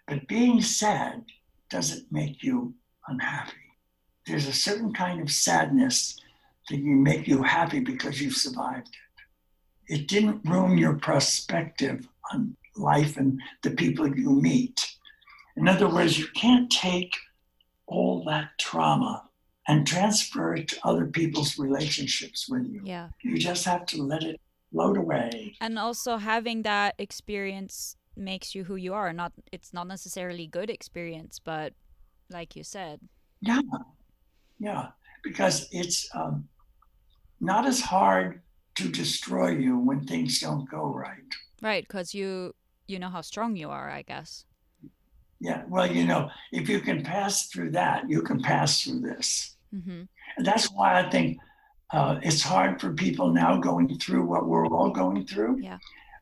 But 0.08 0.28
being 0.28 0.62
sad 0.62 1.24
doesn't 1.68 2.10
make 2.10 2.42
you 2.42 2.74
unhappy. 3.08 3.52
There's 4.26 4.48
a 4.48 4.52
certain 4.52 4.92
kind 4.92 5.20
of 5.20 5.30
sadness 5.30 6.18
that 6.70 6.78
you 6.78 6.96
make 6.96 7.28
you 7.28 7.42
happy 7.42 7.80
because 7.80 8.20
you've 8.20 8.36
survived 8.36 8.88
it. 9.88 10.08
Didn't 10.08 10.40
ruin 10.44 10.78
your 10.78 10.94
perspective 10.94 12.08
on 12.32 12.56
life 12.76 13.16
and 13.16 13.40
the 13.62 13.70
people 13.70 14.06
you 14.06 14.30
meet. 14.30 14.84
In 15.56 15.68
other 15.68 15.88
words, 15.88 16.18
you 16.18 16.26
can't 16.34 16.70
take 16.70 17.14
all 17.86 18.24
that 18.24 18.50
trauma 18.58 19.28
and 19.68 19.86
transfer 19.86 20.54
it 20.54 20.68
to 20.68 20.76
other 20.84 21.06
people's 21.06 21.58
relationships 21.58 22.48
with 22.48 22.66
you. 22.66 22.82
yeah. 22.84 23.08
You 23.22 23.38
just 23.38 23.64
have 23.64 23.86
to 23.86 24.02
let 24.02 24.22
it 24.22 24.40
float 24.72 24.96
away. 24.96 25.54
And 25.60 25.78
also 25.78 26.16
having 26.16 26.62
that 26.62 26.94
experience 26.98 27.96
makes 28.16 28.54
you 28.54 28.64
who 28.64 28.76
you 28.76 28.92
are. 28.94 29.12
Not 29.12 29.32
it's 29.52 29.72
not 29.72 29.86
necessarily 29.86 30.46
good 30.46 30.70
experience, 30.70 31.40
but 31.42 31.72
like 32.30 32.56
you 32.56 32.64
said, 32.64 33.00
Yeah, 33.40 33.60
yeah, 34.58 34.88
because 35.22 35.68
it's 35.70 36.08
um, 36.14 36.48
not 37.40 37.66
as 37.66 37.80
hard 37.80 38.42
to 38.76 38.88
destroy 38.88 39.50
you 39.50 39.78
when 39.78 40.04
things 40.04 40.40
don't 40.40 40.68
go 40.68 40.86
right. 40.86 41.34
right? 41.62 41.84
Because 41.86 42.14
you 42.14 42.54
you 42.86 42.98
know 42.98 43.08
how 43.08 43.22
strong 43.22 43.56
you 43.56 43.70
are, 43.70 43.90
I 43.90 44.02
guess. 44.02 44.44
Yeah, 45.40 45.62
well, 45.68 45.90
you 45.90 46.04
know, 46.04 46.30
if 46.52 46.68
you 46.68 46.80
can 46.80 47.02
pass 47.02 47.48
through 47.48 47.72
that, 47.72 48.08
you 48.08 48.22
can 48.22 48.40
pass 48.42 48.82
through 48.82 49.00
this. 49.00 49.56
Mm-hmm. 49.74 50.02
And 50.36 50.46
that's 50.46 50.70
why 50.72 51.00
I 51.00 51.10
think 51.10 51.38
uh, 51.92 52.18
it's 52.22 52.42
hard 52.42 52.80
for 52.80 52.92
people 52.92 53.32
now 53.32 53.56
going 53.58 53.98
through 53.98 54.24
what 54.24 54.46
we're 54.46 54.66
all 54.66 54.90
going 54.90 55.26
through. 55.26 55.60
Yeah. 55.60 55.78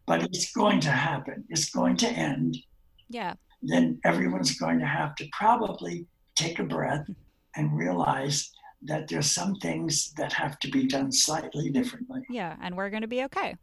But 0.06 0.22
it's 0.24 0.52
going 0.52 0.80
to 0.80 0.90
happen. 0.90 1.44
It's 1.48 1.70
going 1.70 1.96
to 1.98 2.08
end. 2.08 2.58
Yeah. 3.08 3.34
Then 3.62 4.00
everyone's 4.04 4.58
going 4.58 4.80
to 4.80 4.86
have 4.86 5.14
to 5.16 5.28
probably 5.32 6.06
take 6.34 6.58
a 6.58 6.64
breath 6.64 7.06
and 7.54 7.76
realize 7.76 8.50
that 8.84 9.08
there's 9.08 9.30
some 9.30 9.54
things 9.56 10.12
that 10.16 10.32
have 10.32 10.58
to 10.60 10.68
be 10.70 10.86
done 10.86 11.12
slightly 11.12 11.70
differently. 11.70 12.22
Yeah, 12.28 12.56
and 12.60 12.76
we're 12.76 12.90
gonna 12.90 13.08
be 13.08 13.24
okay. 13.24 13.56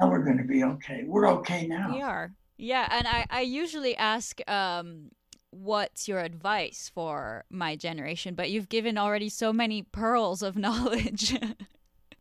And 0.00 0.10
we're 0.10 0.24
going 0.24 0.38
to 0.38 0.44
be 0.44 0.64
okay. 0.64 1.04
We're 1.06 1.28
okay 1.28 1.68
now. 1.68 1.94
We 1.94 2.02
are. 2.02 2.32
Yeah, 2.56 2.88
and 2.90 3.06
I, 3.06 3.26
I 3.30 3.40
usually 3.42 3.96
ask 3.96 4.40
um 4.50 5.10
what's 5.50 6.08
your 6.08 6.18
advice 6.18 6.90
for 6.92 7.44
my 7.48 7.76
generation, 7.76 8.34
but 8.34 8.50
you've 8.50 8.68
given 8.68 8.98
already 8.98 9.28
so 9.28 9.52
many 9.52 9.82
pearls 9.82 10.42
of 10.42 10.56
knowledge. 10.66 11.38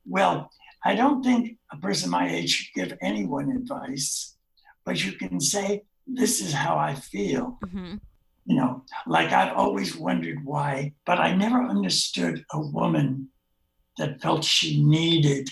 Well, 0.05 0.51
I 0.85 0.95
don't 0.95 1.23
think 1.23 1.57
a 1.71 1.77
person 1.77 2.09
my 2.11 2.29
age 2.29 2.49
should 2.51 2.73
give 2.75 2.97
anyone 3.01 3.49
advice, 3.51 4.35
but 4.85 5.03
you 5.03 5.13
can 5.13 5.39
say, 5.39 5.83
This 6.05 6.41
is 6.41 6.53
how 6.53 6.77
I 6.77 6.93
feel. 6.93 7.57
mm-hmm. 7.65 7.95
You 8.45 8.57
know, 8.57 8.83
like 9.07 9.31
I've 9.31 9.55
always 9.55 9.95
wondered 9.95 10.43
why, 10.43 10.93
but 11.05 11.19
I 11.19 11.33
never 11.33 11.63
understood 11.63 12.43
a 12.51 12.59
woman 12.59 13.29
that 13.97 14.21
felt 14.21 14.43
she 14.43 14.83
needed 14.83 15.49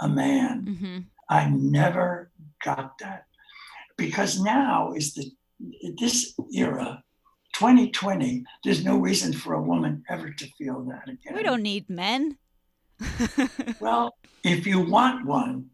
a 0.00 0.08
man. 0.08 0.64
Mm-hmm. 0.64 0.98
I 1.28 1.50
never 1.50 2.30
got 2.64 2.98
that 2.98 3.26
because 3.96 4.40
now 4.40 4.92
is 4.92 5.14
the 5.14 5.30
this 5.98 6.34
era 6.54 7.04
2020 7.52 8.44
there's 8.64 8.82
no 8.82 8.96
reason 8.96 9.32
for 9.32 9.54
a 9.54 9.62
woman 9.62 10.02
ever 10.08 10.30
to 10.30 10.46
feel 10.56 10.82
that 10.84 11.06
again 11.06 11.34
We 11.34 11.42
don't 11.42 11.62
need 11.62 11.90
men. 11.90 12.38
well 13.80 14.14
if 14.42 14.66
you 14.66 14.80
want 14.80 15.26
one 15.26 15.66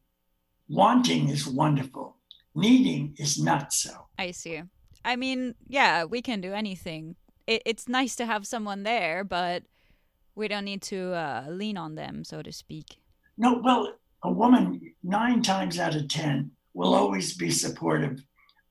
wanting 0.69 1.29
is 1.29 1.47
wonderful 1.47 2.17
needing 2.55 3.14
is 3.19 3.41
not 3.41 3.73
so 3.73 4.07
I 4.19 4.33
see. 4.33 4.62
I 5.07 5.17
mean, 5.17 5.55
yeah, 5.69 6.05
we 6.05 6.21
can 6.21 6.41
do 6.43 6.53
anything. 6.53 7.17
It, 7.47 7.63
it's 7.65 7.89
nice 7.89 8.17
to 8.17 8.27
have 8.27 8.47
someone 8.47 8.83
there, 8.83 9.25
but 9.25 9.63
we 10.35 10.49
don't 10.49 10.65
need 10.65 10.83
to 10.83 11.15
uh, 11.15 11.45
lean 11.49 11.79
on 11.79 11.95
them, 11.95 12.25
so 12.25 12.43
to 12.43 12.53
speak. 12.53 12.99
no 13.39 13.61
well 13.63 13.83
a 14.23 14.31
woman 14.33 14.81
nine 15.03 15.41
times 15.43 15.79
out 15.79 15.95
of 15.95 16.09
ten 16.09 16.51
will 16.75 16.95
always 16.95 17.37
be 17.37 17.51
supportive 17.51 18.17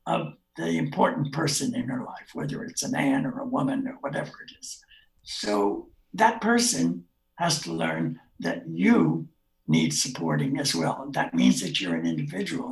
of 0.06 0.34
the 0.58 0.70
important 0.78 1.32
person 1.32 1.76
in 1.76 1.88
her 1.88 2.04
life 2.04 2.30
whether 2.34 2.64
it's 2.64 2.84
a 2.84 2.90
man 2.90 3.26
or 3.26 3.40
a 3.40 3.52
woman 3.58 3.88
or 3.88 3.96
whatever 4.02 4.34
it 4.46 4.52
is 4.60 4.84
so 5.24 5.88
that 6.14 6.42
person 6.42 7.04
has 7.36 7.62
to 7.62 7.72
learn 7.84 8.20
that 8.40 8.60
you 8.68 9.28
need 9.68 9.92
supporting 9.94 10.60
as 10.60 10.74
well 10.76 10.98
that 11.12 11.34
means 11.34 11.62
that 11.62 11.80
you're 11.80 11.96
an 12.02 12.08
individual 12.14 12.72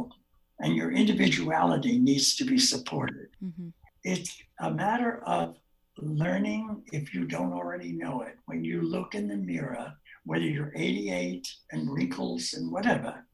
and 0.64 0.78
your 0.78 0.92
individuality 0.94 2.00
needs 2.00 2.36
to 2.38 2.46
be 2.46 2.58
supported. 2.58 3.28
Mm-hmm. 3.44 3.70
It's 4.06 4.34
a 4.62 4.72
matter 4.72 5.22
of 5.26 5.58
learning 5.98 6.84
if 6.94 7.14
you 7.14 7.26
don't 7.26 7.52
already 7.52 7.92
know 7.92 8.22
it. 8.22 8.36
When 8.46 8.64
you 8.64 8.82
look 8.82 9.14
in 9.14 9.28
the 9.28 9.36
mirror, 9.36 9.94
whether 10.24 10.46
you're 10.46 10.72
88 10.74 11.46
and 11.74 11.92
wrinkles 11.92 12.54
and 12.54 12.72
whatever, 12.72 13.26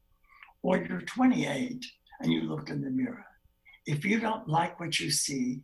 or 0.62 0.78
you're 0.78 1.02
28 1.02 1.86
and 2.20 2.32
you 2.32 2.42
look 2.42 2.68
in 2.68 2.82
the 2.82 2.90
mirror, 2.90 3.24
if 3.86 4.04
you 4.04 4.18
don't 4.18 4.48
like 4.48 4.80
what 4.80 4.98
you 4.98 5.08
see, 5.10 5.60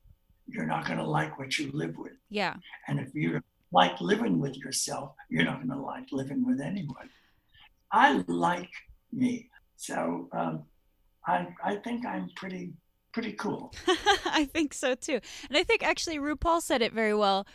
you're 0.46 0.66
not 0.66 0.86
going 0.86 0.98
to 0.98 1.04
like 1.04 1.36
what 1.36 1.58
you 1.58 1.72
live 1.72 1.96
with. 1.98 2.16
Yeah. 2.30 2.54
And 2.86 3.00
if 3.00 3.12
you 3.12 3.40
like 3.72 4.00
living 4.00 4.38
with 4.38 4.56
yourself, 4.56 5.14
you're 5.28 5.44
not 5.44 5.56
going 5.56 5.76
to 5.76 5.84
like 5.84 6.06
living 6.12 6.46
with 6.46 6.60
anyone. 6.60 7.10
I 7.90 8.22
like 8.28 8.70
me. 9.12 9.50
So 9.76 10.28
um, 10.32 10.62
I, 11.26 11.48
I 11.64 11.76
think 11.76 12.06
I'm 12.06 12.30
pretty 12.36 12.72
pretty 13.12 13.32
cool. 13.32 13.72
I 14.26 14.44
think 14.44 14.74
so 14.74 14.94
too. 14.94 15.20
And 15.48 15.56
I 15.56 15.62
think 15.62 15.82
actually 15.82 16.18
RuPaul 16.18 16.60
said 16.60 16.82
it 16.82 16.92
very 16.92 17.14
well. 17.14 17.46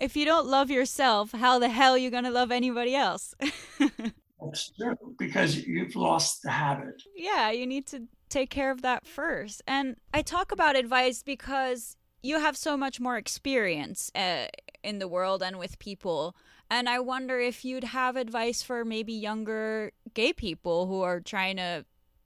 If 0.00 0.16
you 0.16 0.24
don't 0.24 0.48
love 0.48 0.72
yourself, 0.72 1.30
how 1.30 1.60
the 1.60 1.68
hell 1.68 1.92
are 1.92 1.98
you 1.98 2.10
going 2.10 2.24
to 2.24 2.30
love 2.30 2.50
anybody 2.50 2.96
else? 2.96 3.32
That's 3.78 4.72
true 4.72 4.96
because 5.16 5.56
you've 5.56 5.94
lost 5.94 6.42
the 6.42 6.50
habit. 6.50 7.00
Yeah, 7.14 7.52
you 7.52 7.64
need 7.64 7.86
to 7.86 8.08
take 8.28 8.50
care 8.50 8.72
of 8.72 8.82
that 8.82 9.06
first. 9.06 9.62
And 9.68 9.96
I 10.12 10.22
talk 10.22 10.50
about 10.50 10.74
advice 10.74 11.22
because 11.22 11.96
you 12.20 12.40
have 12.40 12.56
so 12.56 12.76
much 12.76 12.98
more 12.98 13.16
experience 13.16 14.10
uh, 14.16 14.46
in 14.82 14.98
the 14.98 15.06
world 15.06 15.44
and 15.44 15.60
with 15.60 15.78
people. 15.78 16.34
And 16.68 16.88
I 16.88 16.98
wonder 16.98 17.38
if 17.38 17.64
you'd 17.64 17.84
have 17.84 18.16
advice 18.16 18.62
for 18.62 18.84
maybe 18.84 19.12
younger 19.12 19.92
gay 20.14 20.32
people 20.32 20.86
who 20.86 21.02
are 21.02 21.20
trying 21.20 21.56
to 21.58 21.84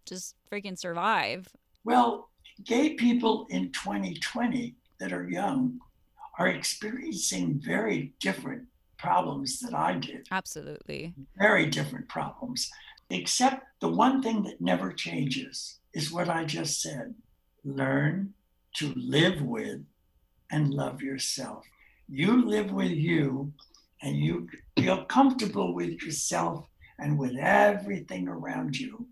just 0.09 0.34
freaking 0.50 0.78
survive. 0.78 1.48
Well, 1.84 2.30
gay 2.64 2.94
people 2.94 3.46
in 3.50 3.72
2020 3.72 4.74
that 5.00 5.12
are 5.12 5.28
young 5.28 5.78
are 6.38 6.48
experiencing 6.48 7.61
very 7.62 8.12
different 8.20 8.66
problems 8.96 9.61
that 9.61 9.74
I 9.74 9.94
did. 9.94 10.26
Absolutely. 10.30 11.14
Very 11.36 11.66
different 11.66 12.09
problems. 12.09 12.70
Except 13.11 13.64
the 13.80 13.88
one 13.88 14.22
thing 14.22 14.42
that 14.42 14.61
never 14.61 14.92
changes 14.92 15.78
is 15.94 16.12
what 16.12 16.28
I 16.28 16.44
just 16.44 16.80
said 16.82 17.14
learn 17.64 18.34
to 18.74 18.92
live 18.94 19.40
with 19.42 19.80
and 20.50 20.72
love 20.72 21.02
yourself. 21.02 21.64
You 22.09 22.44
live 22.44 22.70
with 22.70 22.92
you 22.92 23.52
and 24.02 24.16
you 24.16 24.48
feel 24.76 25.04
comfortable 25.04 25.74
with 25.74 26.02
yourself 26.02 26.66
and 26.98 27.18
with 27.18 27.36
everything 27.36 28.28
around 28.28 28.78
you, 28.78 29.06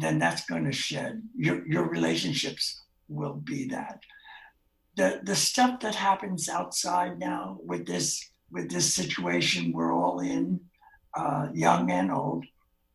then 0.00 0.18
that's 0.18 0.44
going 0.44 0.64
to 0.64 0.72
shed. 0.72 1.22
Your, 1.36 1.66
your 1.66 1.88
relationships 1.88 2.82
will 3.08 3.34
be 3.34 3.68
that. 3.68 4.00
The, 4.96 5.20
the 5.22 5.36
stuff 5.36 5.80
that 5.80 5.94
happens 5.94 6.48
outside 6.48 7.18
now 7.18 7.58
with 7.64 7.86
this 7.86 8.30
with 8.50 8.70
this 8.70 8.94
situation 8.94 9.72
we're 9.72 9.92
all 9.92 10.20
in, 10.20 10.60
uh, 11.16 11.48
young 11.52 11.90
and 11.90 12.12
old, 12.12 12.44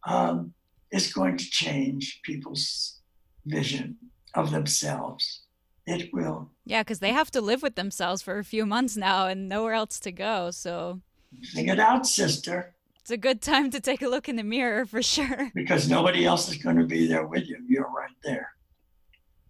um, 0.07 0.53
is 0.91 1.13
going 1.13 1.37
to 1.37 1.49
change 1.49 2.21
people's 2.23 3.01
vision 3.45 3.97
of 4.33 4.51
themselves. 4.51 5.41
It 5.85 6.13
will. 6.13 6.49
Yeah, 6.63 6.83
because 6.83 6.99
they 6.99 7.11
have 7.11 7.31
to 7.31 7.41
live 7.41 7.61
with 7.61 7.75
themselves 7.75 8.21
for 8.21 8.37
a 8.37 8.43
few 8.43 8.65
months 8.65 8.95
now 8.95 9.27
and 9.27 9.49
nowhere 9.49 9.73
else 9.73 9.99
to 10.01 10.11
go. 10.11 10.51
So, 10.51 11.01
sing 11.41 11.67
it 11.67 11.79
out, 11.79 12.05
sister. 12.05 12.73
It's 13.11 13.17
a 13.17 13.27
good 13.27 13.41
time 13.41 13.69
to 13.71 13.81
take 13.81 14.01
a 14.01 14.07
look 14.07 14.29
in 14.29 14.37
the 14.37 14.43
mirror 14.43 14.85
for 14.85 15.01
sure. 15.01 15.51
Because 15.53 15.89
nobody 15.89 16.25
else 16.25 16.47
is 16.47 16.55
going 16.55 16.77
to 16.77 16.85
be 16.85 17.07
there 17.07 17.27
with 17.27 17.45
you. 17.45 17.57
You're 17.67 17.91
right 17.91 18.15
there. 18.23 18.53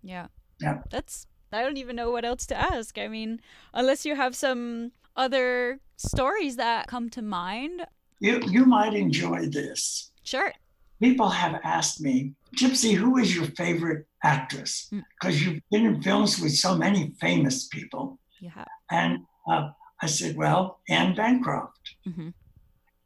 Yeah. 0.02 0.30
Yeah. 0.60 0.80
That's, 0.90 1.28
I 1.54 1.62
don't 1.62 1.78
even 1.78 1.96
know 1.96 2.10
what 2.10 2.26
else 2.26 2.48
to 2.48 2.60
ask. 2.60 2.98
I 2.98 3.08
mean, 3.08 3.40
unless 3.72 4.04
you 4.04 4.16
have 4.16 4.36
some 4.36 4.94
other 5.16 5.80
stories 5.96 6.56
that 6.56 6.88
come 6.88 7.12
to 7.12 7.22
mind. 7.22 7.86
You, 8.20 8.42
you 8.48 8.66
might 8.66 8.96
enjoy 8.96 9.46
this. 9.46 10.10
Sure. 10.24 10.54
People 11.00 11.30
have 11.30 11.62
asked 11.64 12.02
me, 12.02 12.34
Gypsy, 12.58 12.96
who 12.96 13.20
is 13.20 13.36
your 13.36 13.46
favorite 13.46 14.08
actress? 14.24 14.90
Because 14.90 15.36
mm. 15.36 15.42
you've 15.42 15.62
been 15.70 15.86
in 15.86 16.02
films 16.02 16.40
with 16.40 16.56
so 16.56 16.76
many 16.76 17.14
famous 17.22 17.68
people. 17.68 18.18
Yeah. 18.40 18.66
And 18.90 19.20
uh, 19.48 19.70
I 20.02 20.08
said, 20.08 20.36
well, 20.36 20.80
Anne 20.90 21.14
Bancroft. 21.14 21.94
Mm-hmm. 22.08 22.30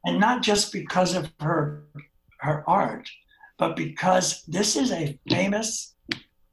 And 0.06 0.20
not 0.20 0.44
just 0.44 0.72
because 0.72 1.16
of 1.16 1.32
her 1.40 1.84
her 2.40 2.64
art, 2.70 3.10
but 3.58 3.76
because 3.76 4.44
this 4.44 4.76
is 4.76 4.92
a 4.92 5.20
famous, 5.30 5.96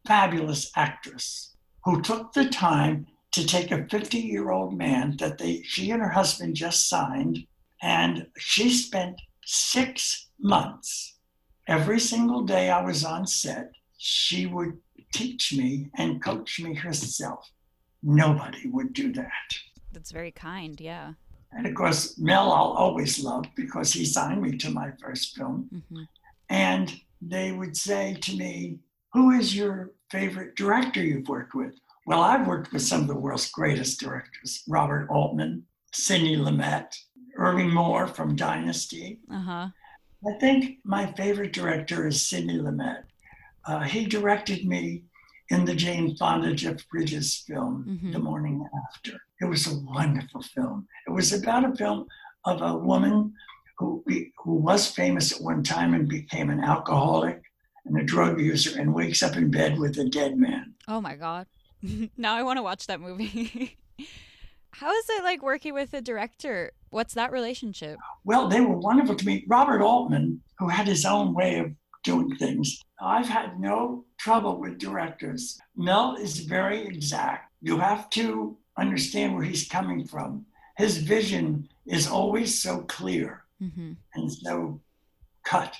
fabulous 0.07 0.71
actress 0.77 1.55
who 1.85 2.01
took 2.01 2.33
the 2.33 2.49
time 2.49 3.07
to 3.33 3.47
take 3.47 3.71
a 3.71 3.87
50 3.89 4.19
year 4.19 4.51
old 4.51 4.77
man 4.77 5.17
that 5.19 5.39
they 5.39 5.63
she 5.63 5.91
and 5.91 6.03
her 6.03 6.11
husband 6.11 6.57
just 6.57 6.89
signed, 6.89 7.39
and 7.83 8.27
she 8.39 8.71
spent 8.71 9.21
six 9.45 10.29
months 10.39 11.13
every 11.69 12.01
single 12.01 12.43
day 12.43 12.71
I 12.71 12.83
was 12.83 13.05
on 13.05 13.27
set. 13.27 13.73
She 13.99 14.47
would 14.47 14.79
teach 15.13 15.53
me 15.53 15.91
and 15.97 16.23
coach 16.23 16.61
me 16.61 16.75
herself. 16.75 17.51
Nobody 18.03 18.69
would 18.69 18.93
do 18.93 19.13
that. 19.13 19.49
That's 19.93 20.11
very 20.11 20.33
kind, 20.33 20.81
yeah. 20.81 21.13
And 21.53 21.67
of 21.67 21.75
course, 21.75 22.19
Mel, 22.19 22.53
I'll 22.53 22.73
always 22.73 23.23
love 23.23 23.47
because 23.57 23.93
he 23.93 24.05
signed 24.05 24.43
me 24.43 24.57
to 24.59 24.71
my 24.71 24.91
first 25.01 25.37
film. 25.37 25.69
Mm-hmm. 25.75 26.03
And 26.49 27.01
they 27.21 27.53
would 27.53 27.77
say 27.77 28.15
to 28.15 28.37
me, 28.37 28.79
Who 29.13 29.33
is 29.33 29.55
your 29.55 29.93
favorite 30.11 30.57
director 30.57 31.03
you've 31.03 31.29
worked 31.29 31.55
with? 31.55 31.75
Well, 32.07 32.21
I've 32.21 32.47
worked 32.47 32.73
with 32.73 32.83
some 32.83 33.03
of 33.03 33.09
the 33.09 33.17
world's 33.17 33.51
greatest 33.51 34.01
directors 34.01 34.63
Robert 34.69 35.09
Altman, 35.09 35.65
Sidney 35.93 36.37
Lumet, 36.37 36.97
Irving 37.37 37.73
Moore 37.73 38.07
from 38.07 38.37
Dynasty. 38.37 39.21
Uh-huh. 39.31 39.69
I 40.27 40.39
think 40.39 40.79
my 40.85 41.13
favorite 41.13 41.53
director 41.53 42.07
is 42.07 42.27
Sidney 42.27 42.59
Lumet. 42.59 43.03
Uh, 43.67 43.81
he 43.81 44.07
directed 44.07 44.67
me 44.67 45.05
in 45.51 45.65
the 45.65 45.75
Jane 45.75 46.17
Fonda 46.17 46.55
Jeff 46.55 46.89
Bridges 46.89 47.45
film, 47.47 47.85
mm-hmm. 47.89 48.13
The 48.13 48.19
Morning 48.19 48.67
After. 48.89 49.19
It 49.41 49.45
was 49.47 49.67
a 49.67 49.79
wonderful 49.81 50.43
film. 50.43 50.87
It 51.13 51.17
was 51.17 51.33
about 51.35 51.71
a 51.71 51.77
film 51.77 52.07
of 52.47 52.63
a 52.63 52.75
woman 52.75 53.35
who, 53.77 54.03
who 54.43 54.55
was 54.55 54.87
famous 54.87 55.31
at 55.31 55.43
one 55.43 55.63
time 55.63 55.93
and 55.93 56.09
became 56.09 56.49
an 56.49 56.65
alcoholic 56.65 57.43
and 57.85 57.99
a 57.99 58.03
drug 58.03 58.41
user 58.41 58.81
and 58.81 58.95
wakes 58.95 59.23
up 59.23 59.37
in 59.37 59.51
bed 59.51 59.79
with 59.79 59.99
a 59.99 60.09
dead 60.09 60.39
man. 60.39 60.73
Oh 60.89 61.03
my 61.03 61.17
God. 61.17 61.49
now 62.17 62.35
I 62.35 62.43
want 62.43 62.57
to 62.57 62.63
watch 62.63 62.87
that 62.87 62.99
movie. 62.99 63.77
How 64.71 64.91
is 64.91 65.05
it 65.11 65.23
like 65.23 65.43
working 65.43 65.75
with 65.75 65.93
a 65.93 66.01
director? 66.01 66.73
What's 66.89 67.13
that 67.13 67.31
relationship? 67.31 67.99
Well, 68.25 68.49
they 68.49 68.63
were 68.63 68.79
wonderful 68.79 69.17
to 69.17 69.27
me. 69.27 69.45
Robert 69.49 69.83
Altman, 69.83 70.41
who 70.59 70.69
had 70.69 70.87
his 70.87 71.05
own 71.05 71.35
way 71.35 71.59
of 71.59 71.73
doing 72.05 72.35
things, 72.37 72.81
I've 73.03 73.29
had 73.29 73.61
no 73.61 74.07
trouble 74.17 74.59
with 74.59 74.79
directors. 74.79 75.59
Mel 75.77 76.15
is 76.15 76.39
very 76.39 76.87
exact. 76.87 77.53
You 77.61 77.77
have 77.81 78.09
to 78.11 78.57
understand 78.79 79.35
where 79.35 79.45
he's 79.45 79.69
coming 79.69 80.07
from. 80.07 80.47
His 80.77 80.99
vision 80.99 81.68
is 81.87 82.07
always 82.07 82.62
so 82.62 82.81
clear 82.83 83.45
mm-hmm. 83.62 83.93
and 84.14 84.33
so 84.33 84.81
cut, 85.45 85.77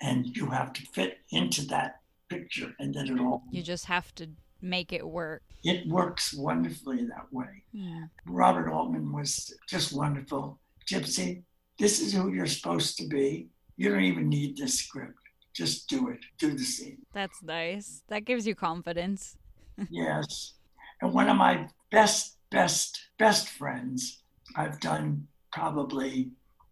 and 0.00 0.36
you 0.36 0.46
have 0.46 0.72
to 0.74 0.82
fit 0.86 1.18
into 1.30 1.66
that 1.66 2.00
picture, 2.28 2.74
and 2.78 2.94
then 2.94 3.08
it 3.08 3.20
all. 3.20 3.42
You 3.50 3.62
just 3.62 3.86
have 3.86 4.14
to 4.16 4.28
make 4.60 4.92
it 4.92 5.06
work. 5.06 5.42
It 5.64 5.86
works 5.86 6.34
wonderfully 6.34 7.04
that 7.06 7.26
way. 7.32 7.64
Yeah. 7.72 8.04
Robert 8.26 8.70
Altman 8.70 9.12
was 9.12 9.52
just 9.68 9.92
wonderful. 9.92 10.58
Gypsy, 10.86 11.42
this 11.78 12.00
is 12.00 12.12
who 12.12 12.32
you're 12.32 12.46
supposed 12.46 12.96
to 12.98 13.08
be. 13.08 13.48
You 13.76 13.90
don't 13.90 14.04
even 14.04 14.28
need 14.28 14.56
this 14.56 14.74
script. 14.74 15.18
Just 15.54 15.88
do 15.88 16.08
it. 16.08 16.20
Do 16.38 16.52
the 16.52 16.64
scene. 16.64 16.98
That's 17.12 17.42
nice. 17.42 18.02
That 18.08 18.24
gives 18.24 18.46
you 18.46 18.54
confidence. 18.54 19.36
yes. 19.90 20.54
And 21.00 21.12
one 21.12 21.28
of 21.28 21.36
my 21.36 21.68
best, 21.90 22.36
best, 22.52 23.08
best 23.18 23.48
friends, 23.48 24.22
I've 24.56 24.80
done 24.80 25.26
probably 25.52 26.30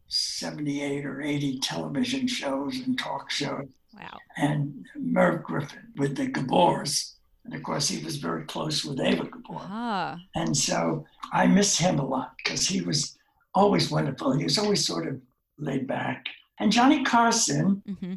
78 0.09 1.05
or 1.05 1.23
80 1.23 1.61
television 1.61 2.27
shows 2.29 2.79
and 2.79 2.99
talk 2.99 3.31
shows. 3.31 3.69
Wow. 3.95 4.19
And 4.37 4.87
Merv 4.97 5.43
Griffin 5.43 5.93
with 5.97 6.17
the 6.17 6.27
Gabors 6.27 7.17
and 7.45 7.55
of 7.55 7.63
course, 7.63 7.89
he 7.89 8.05
was 8.05 8.17
very 8.17 8.45
close 8.45 8.85
with 8.85 9.01
Eva 9.01 9.25
Gabor. 9.25 9.61
Ah. 9.61 10.19
And 10.35 10.57
so 10.57 11.05
I 11.33 11.47
miss 11.47 11.79
him 11.79 11.99
a 11.99 12.07
lot 12.07 12.35
because 12.37 12.69
he 12.69 12.81
was 12.81 13.19
always 13.55 13.91
wonderful. 13.91 14.33
He 14.33 14.45
was 14.45 14.59
always 14.59 14.87
sort 14.87 15.09
of 15.09 15.21
laid 15.59 15.87
back. 15.87 16.27
And 16.59 16.71
Johnny 16.71 17.03
Carson 17.03 17.83
mm-hmm. 17.89 18.15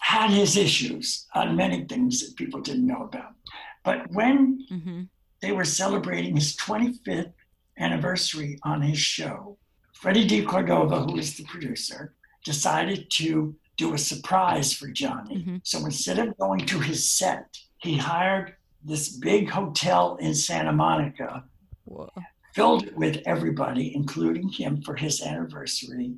had 0.00 0.30
his 0.30 0.56
issues 0.56 1.26
on 1.34 1.56
many 1.56 1.84
things 1.84 2.20
that 2.20 2.36
people 2.36 2.60
didn't 2.60 2.86
know 2.86 3.04
about. 3.04 3.32
But 3.84 4.10
when 4.10 4.66
mm-hmm. 4.70 5.02
They 5.44 5.52
were 5.52 5.66
celebrating 5.66 6.36
his 6.36 6.56
25th 6.56 7.34
anniversary 7.78 8.58
on 8.62 8.80
his 8.80 8.98
show, 8.98 9.58
Freddie 9.92 10.26
de 10.26 10.42
Cordova, 10.42 11.00
who 11.00 11.12
was 11.12 11.36
the 11.36 11.44
producer, 11.44 12.14
decided 12.46 13.10
to 13.18 13.54
do 13.76 13.92
a 13.92 13.98
surprise 13.98 14.72
for 14.72 14.88
Johnny. 14.88 15.36
Mm-hmm. 15.36 15.56
So 15.62 15.84
instead 15.84 16.18
of 16.18 16.38
going 16.38 16.60
to 16.60 16.80
his 16.80 17.06
set, 17.06 17.58
he 17.76 17.98
hired 17.98 18.54
this 18.82 19.10
big 19.18 19.50
hotel 19.50 20.16
in 20.16 20.34
Santa 20.34 20.72
Monica, 20.72 21.44
Whoa. 21.84 22.08
filled 22.54 22.84
it 22.84 22.96
with 22.96 23.20
everybody, 23.26 23.94
including 23.94 24.48
him, 24.48 24.80
for 24.80 24.96
his 24.96 25.20
anniversary. 25.20 26.14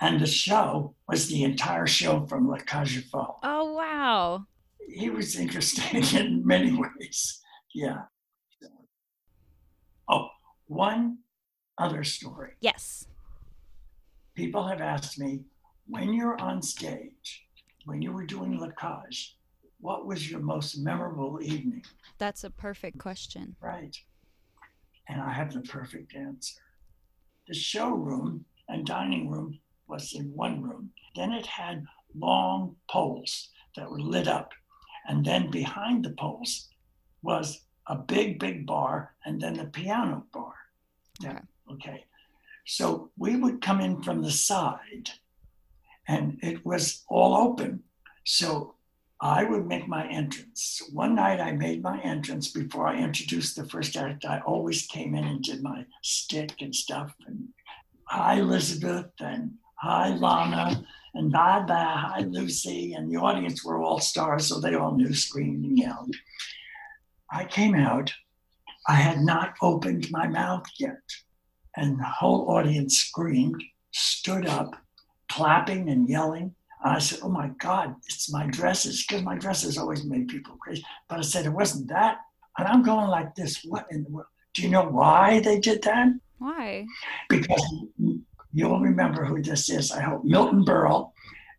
And 0.00 0.18
the 0.18 0.26
show 0.26 0.94
was 1.06 1.28
the 1.28 1.44
entire 1.44 1.86
show 1.86 2.24
from 2.24 2.48
La 2.48 2.56
Cage 2.56 3.10
Folles. 3.10 3.40
Oh, 3.42 3.74
wow. 3.74 4.46
He 4.88 5.10
was 5.10 5.36
interesting 5.36 6.02
in 6.18 6.46
many 6.46 6.72
ways. 6.72 7.42
Yeah. 7.74 8.04
Oh, 10.08 10.28
one 10.66 11.18
other 11.78 12.04
story. 12.04 12.52
Yes. 12.60 13.06
People 14.34 14.66
have 14.66 14.80
asked 14.80 15.18
me 15.18 15.40
when 15.86 16.12
you're 16.12 16.40
on 16.40 16.62
stage, 16.62 17.46
when 17.84 18.02
you 18.02 18.12
were 18.12 18.26
doing 18.26 18.58
La 18.58 18.70
Cage, 18.70 19.36
what 19.80 20.06
was 20.06 20.30
your 20.30 20.40
most 20.40 20.78
memorable 20.78 21.38
evening? 21.42 21.84
That's 22.18 22.44
a 22.44 22.50
perfect 22.50 22.98
question. 22.98 23.54
Right. 23.60 23.96
And 25.08 25.20
I 25.20 25.32
have 25.32 25.52
the 25.52 25.60
perfect 25.60 26.14
answer. 26.14 26.60
The 27.46 27.54
showroom 27.54 28.46
and 28.68 28.86
dining 28.86 29.28
room 29.30 29.58
was 29.86 30.14
in 30.14 30.34
one 30.34 30.62
room. 30.62 30.90
Then 31.14 31.32
it 31.32 31.44
had 31.46 31.84
long 32.16 32.76
poles 32.90 33.50
that 33.76 33.90
were 33.90 34.00
lit 34.00 34.26
up. 34.26 34.52
And 35.06 35.24
then 35.24 35.50
behind 35.50 36.04
the 36.04 36.14
poles 36.18 36.68
was 37.22 37.63
a 37.86 37.96
big, 37.96 38.38
big 38.38 38.66
bar 38.66 39.14
and 39.24 39.40
then 39.40 39.54
the 39.54 39.64
piano 39.64 40.24
bar. 40.32 40.54
Yeah. 41.20 41.40
Okay. 41.70 42.04
So 42.66 43.10
we 43.18 43.36
would 43.36 43.60
come 43.60 43.80
in 43.80 44.02
from 44.02 44.22
the 44.22 44.30
side 44.30 45.10
and 46.08 46.38
it 46.42 46.64
was 46.64 47.04
all 47.08 47.36
open. 47.36 47.82
So 48.24 48.74
I 49.20 49.44
would 49.44 49.66
make 49.66 49.88
my 49.88 50.06
entrance. 50.06 50.82
One 50.92 51.14
night 51.14 51.40
I 51.40 51.52
made 51.52 51.82
my 51.82 52.00
entrance 52.00 52.50
before 52.50 52.86
I 52.86 52.98
introduced 52.98 53.56
the 53.56 53.64
first 53.64 53.96
act. 53.96 54.24
I 54.24 54.40
always 54.40 54.86
came 54.86 55.14
in 55.14 55.24
and 55.24 55.42
did 55.42 55.62
my 55.62 55.86
stick 56.02 56.60
and 56.60 56.74
stuff. 56.74 57.14
And 57.26 57.48
hi, 58.04 58.40
Elizabeth, 58.40 59.10
and 59.20 59.54
hi, 59.76 60.14
Lana, 60.14 60.84
and 61.14 61.32
bye 61.32 61.60
bye, 61.60 61.96
hi, 61.96 62.20
Lucy. 62.20 62.94
And 62.94 63.10
the 63.10 63.16
audience 63.16 63.64
were 63.64 63.78
all 63.78 64.00
stars, 64.00 64.46
so 64.46 64.60
they 64.60 64.74
all 64.74 64.94
knew, 64.94 65.14
screamed 65.14 65.64
and 65.64 65.78
yelled. 65.78 66.14
I 67.32 67.44
came 67.44 67.74
out. 67.74 68.12
I 68.88 68.94
had 68.94 69.20
not 69.20 69.54
opened 69.62 70.10
my 70.10 70.26
mouth 70.26 70.66
yet. 70.78 71.00
And 71.76 71.98
the 71.98 72.04
whole 72.04 72.50
audience 72.50 72.98
screamed, 72.98 73.62
stood 73.92 74.46
up, 74.46 74.76
clapping 75.28 75.88
and 75.88 76.08
yelling. 76.08 76.54
And 76.82 76.96
I 76.96 76.98
said, 76.98 77.20
Oh 77.22 77.28
my 77.28 77.48
God, 77.58 77.96
it's 78.06 78.30
my 78.30 78.46
dresses, 78.46 79.04
because 79.04 79.22
my 79.22 79.36
dresses 79.36 79.78
always 79.78 80.04
made 80.04 80.28
people 80.28 80.56
crazy. 80.56 80.84
But 81.08 81.18
I 81.18 81.22
said, 81.22 81.46
It 81.46 81.50
wasn't 81.50 81.88
that. 81.88 82.18
And 82.58 82.68
I'm 82.68 82.82
going 82.82 83.08
like 83.08 83.34
this. 83.34 83.64
What 83.64 83.86
in 83.90 84.04
the 84.04 84.10
world? 84.10 84.28
Do 84.52 84.62
you 84.62 84.68
know 84.68 84.84
why 84.84 85.40
they 85.40 85.58
did 85.58 85.82
that? 85.82 86.08
Why? 86.38 86.86
Because 87.28 87.62
you'll 88.52 88.80
remember 88.80 89.24
who 89.24 89.42
this 89.42 89.68
is, 89.68 89.90
I 89.90 90.00
hope. 90.00 90.24
Milton 90.24 90.64
Berle 90.64 91.10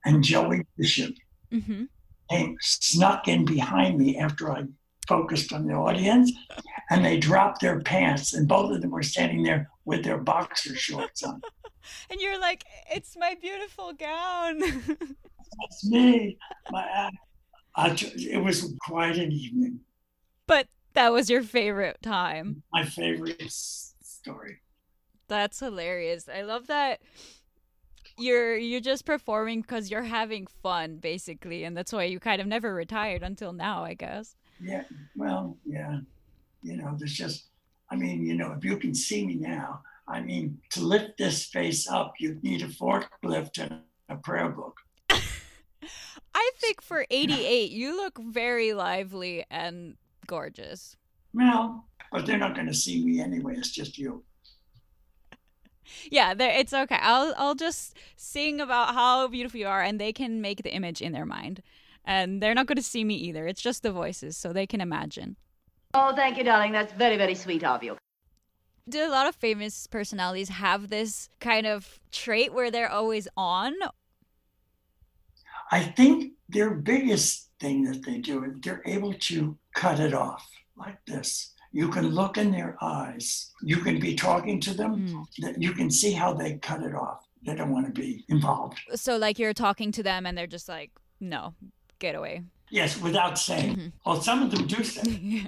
and 0.06 0.24
Joey 0.24 0.66
Bishop 0.78 1.14
mm-hmm. 1.52 1.86
came, 2.30 2.58
snuck 2.62 3.28
in 3.28 3.44
behind 3.44 3.98
me 3.98 4.18
after 4.18 4.52
I 4.52 4.64
focused 5.08 5.54
on 5.54 5.68
the 5.68 5.74
audience 5.74 6.32
and 6.90 7.04
they 7.04 7.18
dropped 7.18 7.62
their 7.62 7.80
pants 7.82 8.34
and 8.34 8.48
both 8.48 8.72
of 8.72 8.82
them 8.82 8.92
were 8.92 9.04
standing 9.04 9.44
there 9.44 9.70
with 9.86 10.04
their 10.04 10.18
boxer 10.18 10.76
shorts 10.76 11.24
on. 11.24 11.42
And 12.10 12.20
you're 12.20 12.40
like 12.40 12.64
it's 12.92 13.16
my 13.16 13.36
beautiful 13.40 13.94
gown. 13.94 14.60
That's 14.88 15.86
me. 15.86 16.36
My 16.72 17.12
I, 17.76 17.96
it 18.16 18.44
was 18.44 18.74
quite 18.82 19.18
an 19.18 19.32
evening. 19.32 19.82
But 20.48 20.68
that 20.94 21.14
was 21.14 21.30
your 21.30 21.44
favorite 21.44 22.02
time. 22.02 22.64
My 22.74 22.86
favorite 22.86 23.52
story. 23.52 24.62
That's 25.28 25.60
hilarious. 25.60 26.28
I 26.28 26.42
love 26.42 26.66
that 26.68 27.02
you're 28.18 28.56
you're 28.56 28.82
just 28.82 29.06
performing 29.06 29.62
because 29.62 29.92
you're 29.92 30.04
having 30.04 30.48
fun 30.64 30.98
basically 30.98 31.64
and 31.64 31.76
that's 31.76 31.92
why 31.92 32.04
you 32.04 32.20
kind 32.20 32.42
of 32.42 32.48
never 32.48 32.74
retired 32.74 33.22
until 33.22 33.52
now 33.52 33.84
i 33.84 33.94
guess 33.94 34.36
yeah, 34.62 34.84
well, 35.16 35.58
yeah. 35.66 36.00
You 36.64 36.78
know, 36.78 36.96
there's 36.98 37.14
just, 37.14 37.46
I 37.92 37.96
mean, 37.96 38.26
you 38.26 38.36
know, 38.36 38.54
if 38.58 38.64
you 38.64 38.78
can 38.78 38.96
see 38.96 39.26
me 39.26 39.36
now, 39.36 39.82
I 40.08 40.22
mean, 40.22 40.60
to 40.72 40.82
lift 40.82 41.18
this 41.18 41.46
face 41.46 41.90
up, 41.90 42.14
you'd 42.20 42.44
need 42.44 42.62
a 42.62 42.68
forklift 42.68 43.60
and 43.60 43.82
a 44.10 44.16
prayer 44.16 44.50
book. 44.50 44.78
I 45.10 46.52
think 46.58 46.82
for 46.82 47.06
88, 47.10 47.72
you 47.72 47.96
look 47.96 48.20
very 48.20 48.74
lively 48.74 49.46
and 49.50 49.96
gorgeous. 50.28 50.96
Well, 51.34 51.86
but 52.12 52.26
they're 52.26 52.38
not 52.38 52.56
going 52.56 52.68
to 52.68 52.74
see 52.74 53.04
me 53.04 53.20
anyway. 53.20 53.56
It's 53.58 53.72
just 53.72 53.98
you. 53.98 54.24
Yeah, 56.10 56.34
it's 56.38 56.74
okay. 56.74 56.98
I'll 57.00 57.34
I'll 57.38 57.56
just 57.56 57.96
sing 58.16 58.60
about 58.60 58.96
how 58.96 59.28
beautiful 59.28 59.60
you 59.60 59.68
are, 59.68 59.84
and 59.84 60.02
they 60.02 60.12
can 60.12 60.42
make 60.42 60.64
the 60.64 60.74
image 60.74 61.02
in 61.02 61.12
their 61.12 61.26
mind 61.26 61.62
and 62.06 62.42
they're 62.42 62.54
not 62.54 62.68
going 62.68 62.78
to 62.78 62.84
see 62.84 63.04
me 63.04 63.16
either. 63.16 63.48
It's 63.48 63.62
just 63.62 63.84
the 63.84 63.92
voices, 63.92 64.38
so 64.38 64.54
they 64.54 64.68
can 64.68 64.80
imagine. 64.80 65.36
Oh, 65.94 66.16
thank 66.16 66.38
you, 66.38 66.44
darling. 66.44 66.72
That's 66.72 66.94
very, 66.94 67.18
very 67.18 67.36
sweet 67.36 67.64
of 67.64 67.84
you. 67.84 67.98
Do 68.88 69.08
a 69.08 69.10
lot 69.10 69.28
of 69.28 69.36
famous 69.36 69.88
personalities 69.88 70.50
have 70.50 70.90
this 70.90 71.30
kind 71.40 71.66
of 71.66 72.00
trait 72.12 72.54
where 72.54 72.70
they're 72.70 72.92
always 72.92 73.28
on? 73.36 73.74
I 75.72 75.82
think 75.82 76.34
their 76.50 76.72
biggest 76.72 77.50
thing 77.60 77.84
that 77.86 78.06
they 78.06 78.20
do 78.20 78.44
is 78.44 78.52
they're 78.62 78.84
able 78.86 79.14
to 79.14 79.58
cut 79.74 80.00
it 80.00 80.14
off 80.14 80.48
like 80.78 81.04
this. 81.08 81.54
You 81.72 81.90
can 81.90 82.10
look 82.10 82.38
in 82.38 82.52
their 82.52 82.78
eyes. 82.82 83.52
You 83.62 83.78
can 83.78 84.00
be 84.00 84.16
talking 84.16 84.62
to 84.62 84.74
them. 84.74 85.08
Mm. 85.08 85.26
That 85.40 85.62
you 85.62 85.74
can 85.74 85.90
see 85.90 86.12
how 86.12 86.34
they 86.34 86.58
cut 86.58 86.84
it 86.84 86.94
off. 86.94 87.26
They 87.46 87.56
don't 87.56 87.72
want 87.72 87.88
to 87.88 87.92
be 87.92 88.24
involved. 88.30 88.80
So, 88.96 89.18
like, 89.18 89.40
you're 89.40 89.54
talking 89.54 89.92
to 89.94 90.04
them, 90.04 90.26
and 90.26 90.38
they're 90.38 90.48
just 90.48 90.70
like, 90.70 90.92
"No, 91.20 91.54
getaway. 92.00 92.44
Yes, 92.70 93.00
without 93.00 93.38
saying. 93.38 93.76
Mm-hmm. 93.76 93.88
Well, 94.06 94.22
some 94.22 94.44
of 94.44 94.52
them 94.52 94.68
do 94.68 94.84
say. 94.96 95.48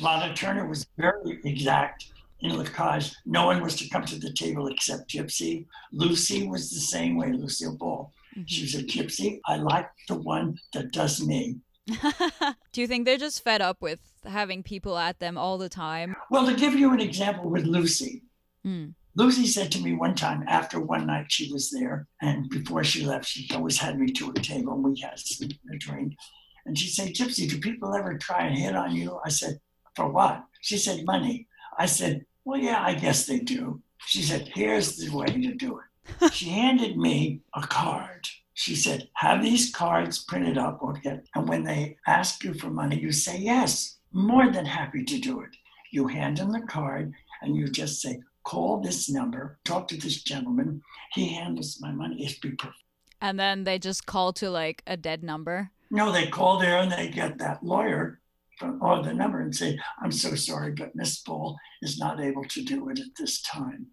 Lana 0.00 0.34
Turner 0.34 0.66
was 0.66 0.86
very 0.96 1.40
exact 1.44 2.12
in 2.40 2.56
La 2.56 2.64
Cage. 2.64 3.14
No 3.24 3.46
one 3.46 3.62
was 3.62 3.76
to 3.76 3.88
come 3.88 4.04
to 4.04 4.18
the 4.18 4.32
table 4.32 4.68
except 4.68 5.08
Gypsy. 5.08 5.66
Lucy 5.92 6.46
was 6.46 6.70
the 6.70 6.80
same 6.80 7.16
way, 7.16 7.32
Lucille 7.32 7.76
Ball. 7.76 8.12
Mm-hmm. 8.36 8.44
She 8.46 8.62
was 8.62 8.74
a 8.74 8.82
gypsy. 8.82 9.40
I 9.46 9.56
like 9.56 9.90
the 10.08 10.14
one 10.14 10.58
that 10.72 10.92
does 10.92 11.24
me. 11.24 11.56
do 12.72 12.80
you 12.80 12.86
think 12.86 13.04
they're 13.04 13.18
just 13.18 13.42
fed 13.42 13.60
up 13.60 13.82
with 13.82 14.00
having 14.24 14.62
people 14.62 14.96
at 14.96 15.18
them 15.18 15.36
all 15.36 15.58
the 15.58 15.68
time? 15.68 16.16
Well, 16.30 16.46
to 16.46 16.54
give 16.54 16.74
you 16.74 16.92
an 16.92 17.00
example 17.00 17.50
with 17.50 17.64
Lucy, 17.64 18.22
mm. 18.66 18.94
Lucy 19.14 19.46
said 19.46 19.70
to 19.70 19.82
me 19.82 19.94
one 19.94 20.14
time 20.14 20.42
after 20.48 20.80
one 20.80 21.06
night 21.06 21.30
she 21.30 21.52
was 21.52 21.70
there, 21.70 22.06
and 22.22 22.48
before 22.48 22.82
she 22.82 23.04
left, 23.04 23.26
she 23.26 23.48
always 23.54 23.78
had 23.78 23.98
me 23.98 24.10
to 24.12 24.28
her 24.28 24.32
table 24.32 24.72
and 24.72 24.84
we 24.84 24.98
had 25.00 25.20
a 25.72 25.76
drink. 25.78 26.14
And 26.64 26.78
she 26.78 26.88
said, 26.88 27.08
Gypsy, 27.08 27.48
do 27.48 27.58
people 27.58 27.94
ever 27.94 28.16
try 28.16 28.46
and 28.46 28.56
hit 28.56 28.74
on 28.74 28.94
you? 28.94 29.20
I 29.24 29.28
said, 29.28 29.60
For 29.96 30.08
what? 30.08 30.44
She 30.60 30.78
said, 30.78 31.04
Money. 31.04 31.46
I 31.78 31.86
said, 31.86 32.24
Well, 32.44 32.58
yeah, 32.58 32.82
I 32.82 32.94
guess 32.94 33.26
they 33.26 33.40
do. 33.40 33.82
She 34.06 34.22
said, 34.22 34.50
Here's 34.54 34.96
the 34.96 35.14
way 35.14 35.26
to 35.26 35.54
do 35.54 35.80
it. 35.80 36.32
she 36.32 36.48
handed 36.48 36.96
me 36.96 37.40
a 37.54 37.62
card. 37.66 38.26
She 38.54 38.74
said, 38.74 39.08
Have 39.14 39.42
these 39.42 39.74
cards 39.74 40.24
printed 40.24 40.56
up 40.56 40.78
or 40.82 40.94
get, 40.94 41.26
and 41.34 41.48
when 41.48 41.64
they 41.64 41.96
ask 42.06 42.44
you 42.44 42.54
for 42.54 42.70
money, 42.70 42.98
you 42.98 43.12
say 43.12 43.38
yes. 43.38 43.98
More 44.12 44.50
than 44.50 44.66
happy 44.66 45.04
to 45.04 45.18
do 45.18 45.40
it. 45.40 45.50
You 45.90 46.06
hand 46.06 46.38
them 46.38 46.52
the 46.52 46.60
card 46.60 47.12
and 47.42 47.56
you 47.56 47.68
just 47.68 48.00
say, 48.00 48.20
call 48.44 48.80
this 48.80 49.08
number, 49.08 49.58
talk 49.64 49.88
to 49.88 49.96
this 49.96 50.22
gentleman. 50.22 50.82
He 51.12 51.34
handles 51.34 51.78
my 51.80 51.92
money. 51.92 52.24
It's 52.24 52.38
be 52.38 52.50
perfect. 52.50 52.78
And 53.20 53.38
then 53.38 53.64
they 53.64 53.78
just 53.78 54.06
call 54.06 54.32
to 54.34 54.50
like 54.50 54.82
a 54.86 54.96
dead 54.96 55.22
number? 55.22 55.70
No, 55.90 56.10
they 56.10 56.26
call 56.26 56.58
there 56.58 56.78
and 56.78 56.90
they 56.90 57.08
get 57.08 57.38
that 57.38 57.62
lawyer 57.62 58.20
from, 58.58 58.82
or 58.82 59.02
the 59.02 59.14
number 59.14 59.40
and 59.40 59.54
say, 59.54 59.78
I'm 60.02 60.12
so 60.12 60.34
sorry, 60.34 60.72
but 60.72 60.96
Miss 60.96 61.22
Ball 61.22 61.56
is 61.82 61.98
not 61.98 62.20
able 62.20 62.44
to 62.44 62.64
do 62.64 62.88
it 62.88 62.98
at 62.98 63.14
this 63.18 63.42
time. 63.42 63.86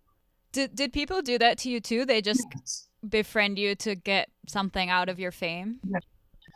Did, 0.52 0.76
did 0.76 0.94
people 0.94 1.22
do 1.22 1.38
that 1.38 1.60
to 1.60 1.70
you 1.70 1.80
too? 1.80 2.06
They 2.06 2.22
just 2.22 2.46
yes. 2.56 2.88
befriend 3.08 3.60
you 3.60 3.76
to 3.76 3.96
get 3.96 4.30
something 4.48 4.90
out 4.90 5.10
of 5.10 5.20
your 5.20 5.32
fame? 5.32 5.80
Yes. 5.88 6.02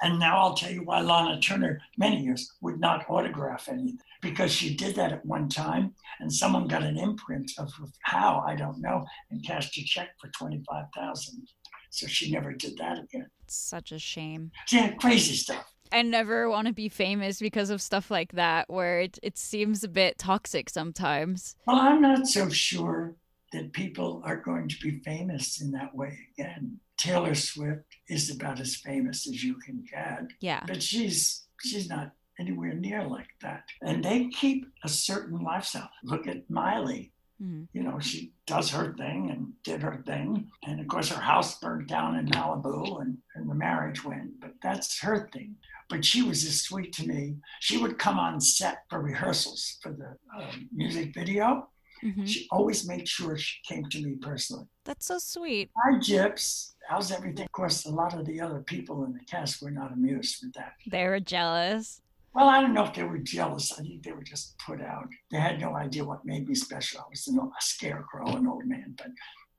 And 0.02 0.20
now 0.20 0.38
I'll 0.38 0.56
tell 0.56 0.72
you 0.72 0.84
why 0.84 1.02
Lana 1.02 1.40
Turner, 1.40 1.80
many 1.98 2.24
years, 2.24 2.52
would 2.62 2.80
not 2.80 3.06
autograph 3.10 3.70
anything 3.70 4.00
because 4.24 4.52
she 4.52 4.74
did 4.74 4.96
that 4.96 5.12
at 5.12 5.26
one 5.26 5.50
time 5.50 5.94
and 6.20 6.34
someone 6.34 6.68
got 6.68 6.82
an 6.82 6.98
imprint 6.98 7.52
of 7.60 7.72
how, 8.02 8.44
I 8.48 8.56
don't 8.56 8.82
know, 8.82 9.06
and 9.30 9.46
cashed 9.46 9.78
a 9.78 9.84
check 9.84 10.10
for 10.20 10.30
25000 10.40 11.48
So 11.92 12.08
she 12.08 12.32
never 12.32 12.54
did 12.54 12.78
that 12.78 12.98
again. 12.98 13.28
It's 13.44 13.58
such 13.58 13.92
a 13.92 14.00
shame. 14.00 14.52
Yeah, 14.72 14.94
crazy 14.94 15.36
stuff. 15.36 15.70
I 15.92 16.02
never 16.02 16.50
want 16.50 16.68
to 16.68 16.74
be 16.74 16.90
famous 16.90 17.40
because 17.40 17.70
of 17.70 17.80
stuff 17.80 18.10
like 18.10 18.32
that, 18.32 18.68
where 18.68 19.02
it, 19.02 19.20
it 19.22 19.38
seems 19.38 19.84
a 19.84 19.88
bit 19.88 20.18
toxic 20.18 20.70
sometimes. 20.70 21.56
Well, 21.68 21.76
I'm 21.76 22.02
not 22.02 22.26
so 22.26 22.50
sure 22.50 23.16
that 23.52 23.74
people 23.74 24.24
are 24.26 24.38
going 24.38 24.68
to 24.70 24.76
be 24.82 25.00
famous 25.06 25.62
in 25.62 25.70
that 25.72 25.94
way 25.94 26.18
again. 26.34 26.80
Taylor 26.98 27.36
Swift 27.36 27.86
is 28.08 28.32
about 28.32 28.60
as 28.60 28.76
famous 28.78 29.28
as 29.28 29.44
you 29.44 29.56
can 29.56 29.84
get. 29.90 30.32
Yeah. 30.40 30.64
But 30.66 30.82
she's 30.82 31.46
she's 31.62 31.88
not 31.88 32.14
anywhere 32.40 32.74
near 32.74 33.06
like 33.08 33.30
that. 33.42 33.64
And 33.82 34.04
they 34.04 34.30
keep 34.30 34.66
a 34.84 34.90
certain 34.90 35.40
lifestyle. 35.44 35.90
Look 36.04 36.28
at 36.28 36.50
Miley. 36.50 37.12
Mm-hmm. 37.42 37.64
You 37.74 37.84
know, 37.84 38.00
she 38.00 38.34
does 38.46 38.70
her 38.72 38.94
thing 38.98 39.30
and 39.32 39.54
did 39.64 39.82
her 39.82 40.04
thing. 40.06 40.50
And 40.66 40.80
of 40.80 40.88
course, 40.88 41.10
her 41.10 41.22
house 41.22 41.60
burned 41.60 41.88
down 41.88 42.18
in 42.18 42.28
Malibu 42.28 43.02
and, 43.02 43.18
and 43.36 43.50
the 43.50 43.56
marriage 43.56 44.04
went, 44.04 44.40
but 44.40 44.52
that's 44.62 45.00
her 45.02 45.30
thing. 45.34 45.56
But 45.90 46.06
she 46.06 46.22
was 46.22 46.46
as 46.46 46.62
sweet 46.62 46.94
to 46.94 47.08
me. 47.08 47.36
She 47.60 47.78
would 47.78 48.00
come 48.00 48.18
on 48.18 48.40
set 48.40 48.84
for 48.90 49.02
rehearsals 49.02 49.78
for 49.82 49.92
the 49.92 50.16
uh, 50.40 50.52
music 50.72 51.14
video. 51.14 51.68
Mm-hmm. 52.04 52.26
She 52.26 52.48
always 52.52 52.88
made 52.88 53.08
sure 53.08 53.38
she 53.38 53.58
came 53.68 53.86
to 53.90 54.02
me 54.02 54.16
personally. 54.16 54.66
That's 54.84 55.06
so 55.06 55.18
sweet. 55.20 55.70
Hi, 55.78 55.98
Gyps. 56.00 56.74
How's 56.88 57.12
everything? 57.12 57.46
Of 57.46 57.52
course, 57.54 57.86
a 57.86 57.90
lot 57.90 58.14
of 58.14 58.26
the 58.26 58.42
other 58.42 58.60
people 58.60 59.06
in 59.06 59.14
the 59.14 59.24
cast 59.26 59.62
were 59.62 59.72
not 59.72 59.94
amused 59.94 60.44
with 60.44 60.54
that. 60.54 60.74
They 60.86 61.06
were 61.08 61.22
jealous. 61.22 62.02
Well, 62.34 62.50
I 62.50 62.62
don't 62.62 62.74
know 62.74 62.86
if 62.86 62.94
they 62.94 63.04
were 63.04 63.20
jealous. 63.20 63.72
I 63.72 63.84
think 63.84 64.04
they 64.04 64.12
were 64.12 64.24
just 64.24 64.58
put 64.58 64.82
out. 64.82 65.08
They 65.32 65.38
had 65.38 65.60
no 65.60 65.76
idea 65.76 66.04
what 66.04 66.26
made 66.26 66.48
me 66.48 66.56
special. 66.56 67.02
I 67.02 67.10
was 67.10 67.28
a 67.28 67.62
scarecrow, 67.62 68.36
an 68.36 68.48
old 68.48 68.66
man, 68.66 68.96
but. 68.98 69.08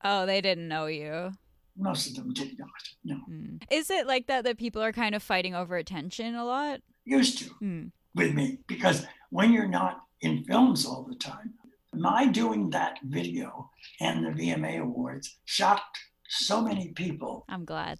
Oh, 0.03 0.25
they 0.25 0.41
didn't 0.41 0.67
know 0.67 0.87
you. 0.87 1.31
Most 1.77 2.07
of 2.07 2.15
them 2.15 2.33
did 2.33 2.57
not. 2.59 2.69
No. 3.03 3.19
Mm. 3.29 3.63
Is 3.69 3.89
it 3.89 4.07
like 4.07 4.27
that 4.27 4.43
that 4.43 4.57
people 4.57 4.81
are 4.81 4.93
kind 4.93 5.15
of 5.15 5.23
fighting 5.23 5.55
over 5.55 5.77
attention 5.77 6.35
a 6.35 6.45
lot? 6.45 6.81
Used 7.05 7.39
to 7.39 7.49
mm. 7.61 7.91
with 8.13 8.33
me 8.33 8.59
because 8.67 9.05
when 9.29 9.51
you're 9.51 9.67
not 9.67 10.01
in 10.21 10.43
films 10.43 10.85
all 10.85 11.03
the 11.03 11.15
time, 11.15 11.53
my 11.93 12.27
doing 12.27 12.69
that 12.71 12.99
video 13.03 13.69
and 13.99 14.25
the 14.25 14.29
VMA 14.29 14.79
Awards 14.79 15.37
shocked 15.45 15.99
so 16.27 16.61
many 16.61 16.89
people. 16.89 17.45
I'm 17.49 17.65
glad. 17.65 17.99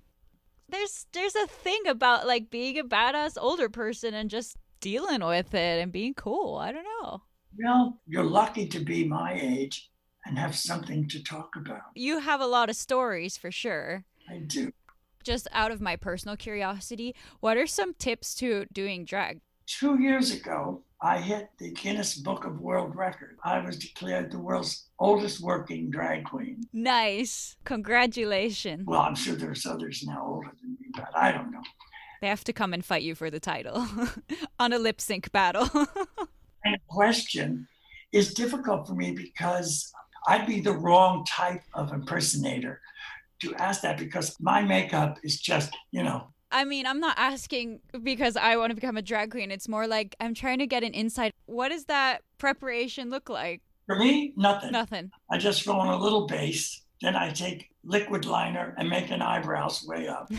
There's 0.70 1.06
there's 1.14 1.36
a 1.36 1.48
thing 1.48 1.82
about 1.88 2.26
like 2.26 2.50
being 2.50 2.80
a 2.80 2.84
badass 2.84 3.34
older 3.38 3.70
person 3.70 4.14
and 4.14 4.30
just 4.30 4.58
dealing 4.80 5.24
with 5.24 5.54
it 5.54 5.82
and 5.82 5.92
being 5.92 6.14
cool. 6.14 6.58
I 6.58 6.72
don't 6.72 6.86
know. 7.02 7.24
Well, 7.58 8.02
you're 8.08 8.24
lucky 8.24 8.68
to 8.68 8.80
be 8.80 9.08
my 9.08 9.34
age 9.34 9.90
and 10.26 10.38
have 10.38 10.56
something 10.56 11.08
to 11.10 11.24
talk 11.24 11.56
about. 11.56 11.82
You 11.96 12.20
have 12.20 12.42
a 12.42 12.48
lot 12.48 12.70
of 12.70 12.76
stories 12.76 13.38
for 13.38 13.52
sure. 13.52 14.04
I 14.30 14.40
do. 14.40 14.72
Just 15.24 15.48
out 15.52 15.72
of 15.72 15.82
my 15.82 15.96
personal 15.96 16.36
curiosity, 16.36 17.16
what 17.40 17.58
are 17.58 17.68
some 17.68 17.94
tips 17.94 18.36
to 18.36 18.66
doing 18.72 19.06
drag? 19.06 19.42
Two 19.66 20.00
years 20.00 20.32
ago, 20.32 20.84
I 21.02 21.20
hit 21.20 21.50
the 21.58 21.72
Guinness 21.72 22.16
Book 22.16 22.46
of 22.46 22.60
World 22.60 22.96
Record. 22.96 23.38
I 23.44 23.60
was 23.60 23.78
declared 23.78 24.32
the 24.32 24.40
world's 24.40 24.88
oldest 25.00 25.42
working 25.42 25.90
drag 25.90 26.26
queen. 26.26 26.64
Nice. 26.74 27.56
Congratulations. 27.64 28.86
Well, 28.86 29.02
I'm 29.02 29.16
sure 29.16 29.36
there's 29.36 29.66
others 29.66 30.04
now 30.06 30.24
older 30.26 30.52
than 30.62 30.78
me, 30.80 30.88
but 30.94 31.10
I 31.16 31.32
don't 31.32 31.52
know. 31.52 31.64
They 32.26 32.30
have 32.30 32.44
to 32.46 32.54
come 32.54 32.74
and 32.74 32.84
fight 32.84 33.04
you 33.04 33.14
for 33.14 33.30
the 33.30 33.40
title 33.40 33.86
on 34.60 34.74
a 34.74 34.80
lip 34.80 35.00
sync 35.00 35.32
battle. 35.32 35.70
and 36.66 36.76
question 36.88 37.68
is 38.12 38.34
difficult 38.34 38.88
for 38.88 38.96
me 38.96 39.12
because 39.12 39.94
I'd 40.28 40.48
be 40.48 40.60
the 40.60 40.72
wrong 40.72 41.24
type 41.26 41.62
of 41.76 41.94
impersonator 41.94 42.82
to 43.44 43.54
ask 43.58 43.82
that 43.82 44.00
because 44.00 44.36
my 44.40 44.64
makeup 44.64 45.20
is 45.24 45.40
just, 45.40 45.78
you 45.92 46.02
know, 46.02 46.30
I 46.50 46.64
mean, 46.64 46.88
I'm 46.88 47.00
not 47.00 47.16
asking 47.20 47.82
because 48.02 48.36
I 48.36 48.58
want 48.58 48.72
to 48.72 48.76
become 48.76 48.98
a 48.98 49.04
drag 49.04 49.30
queen. 49.30 49.52
It's 49.52 49.70
more 49.70 49.86
like 49.86 50.16
I'm 50.20 50.34
trying 50.34 50.58
to 50.58 50.66
get 50.66 50.84
an 50.84 50.96
insight. 50.96 51.32
What 51.46 51.70
does 51.70 51.86
that 51.86 52.24
preparation 52.40 53.12
look 53.12 53.30
like? 53.30 53.62
For 53.86 53.96
me, 53.98 54.34
nothing. 54.36 54.72
Nothing. 54.72 55.12
I 55.30 55.38
just 55.38 55.64
go 55.64 55.74
on 55.74 55.90
a 55.90 55.98
little 55.98 56.26
base. 56.26 56.82
Then 57.04 57.16
I 57.16 57.30
take 57.30 57.70
liquid 57.86 58.26
liner 58.26 58.76
and 58.78 58.90
make 58.90 59.12
an 59.12 59.22
eyebrows 59.22 59.86
way 59.88 60.08
up. 60.08 60.30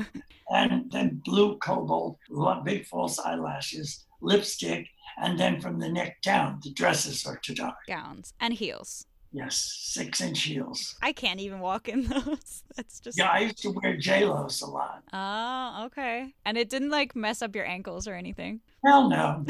and 0.50 0.90
then 0.90 1.22
blue 1.24 1.56
cobalt, 1.58 2.18
big 2.64 2.86
false 2.86 3.18
eyelashes, 3.18 4.04
lipstick, 4.20 4.86
and 5.18 5.38
then 5.38 5.60
from 5.60 5.78
the 5.78 5.88
neck 5.88 6.20
down, 6.22 6.60
the 6.62 6.72
dresses 6.72 7.24
are 7.26 7.38
to 7.38 7.54
die. 7.54 7.72
Gowns 7.86 8.34
and 8.40 8.52
heels. 8.54 9.06
Yes, 9.32 9.56
six 9.80 10.20
inch 10.20 10.42
heels. 10.42 10.96
I 11.02 11.12
can't 11.12 11.40
even 11.40 11.60
walk 11.60 11.88
in 11.88 12.04
those. 12.08 12.62
That's 12.74 13.00
just. 13.00 13.18
Yeah, 13.18 13.30
I 13.30 13.40
used 13.40 13.58
to 13.62 13.70
wear 13.70 13.96
J-Los 13.96 14.62
a 14.62 14.66
lot. 14.66 15.02
Oh, 15.12 15.86
okay. 15.86 16.34
And 16.44 16.56
it 16.56 16.70
didn't 16.70 16.90
like 16.90 17.14
mess 17.14 17.42
up 17.42 17.54
your 17.54 17.66
ankles 17.66 18.08
or 18.08 18.14
anything? 18.14 18.60
Hell 18.84 19.08
no. 19.08 19.44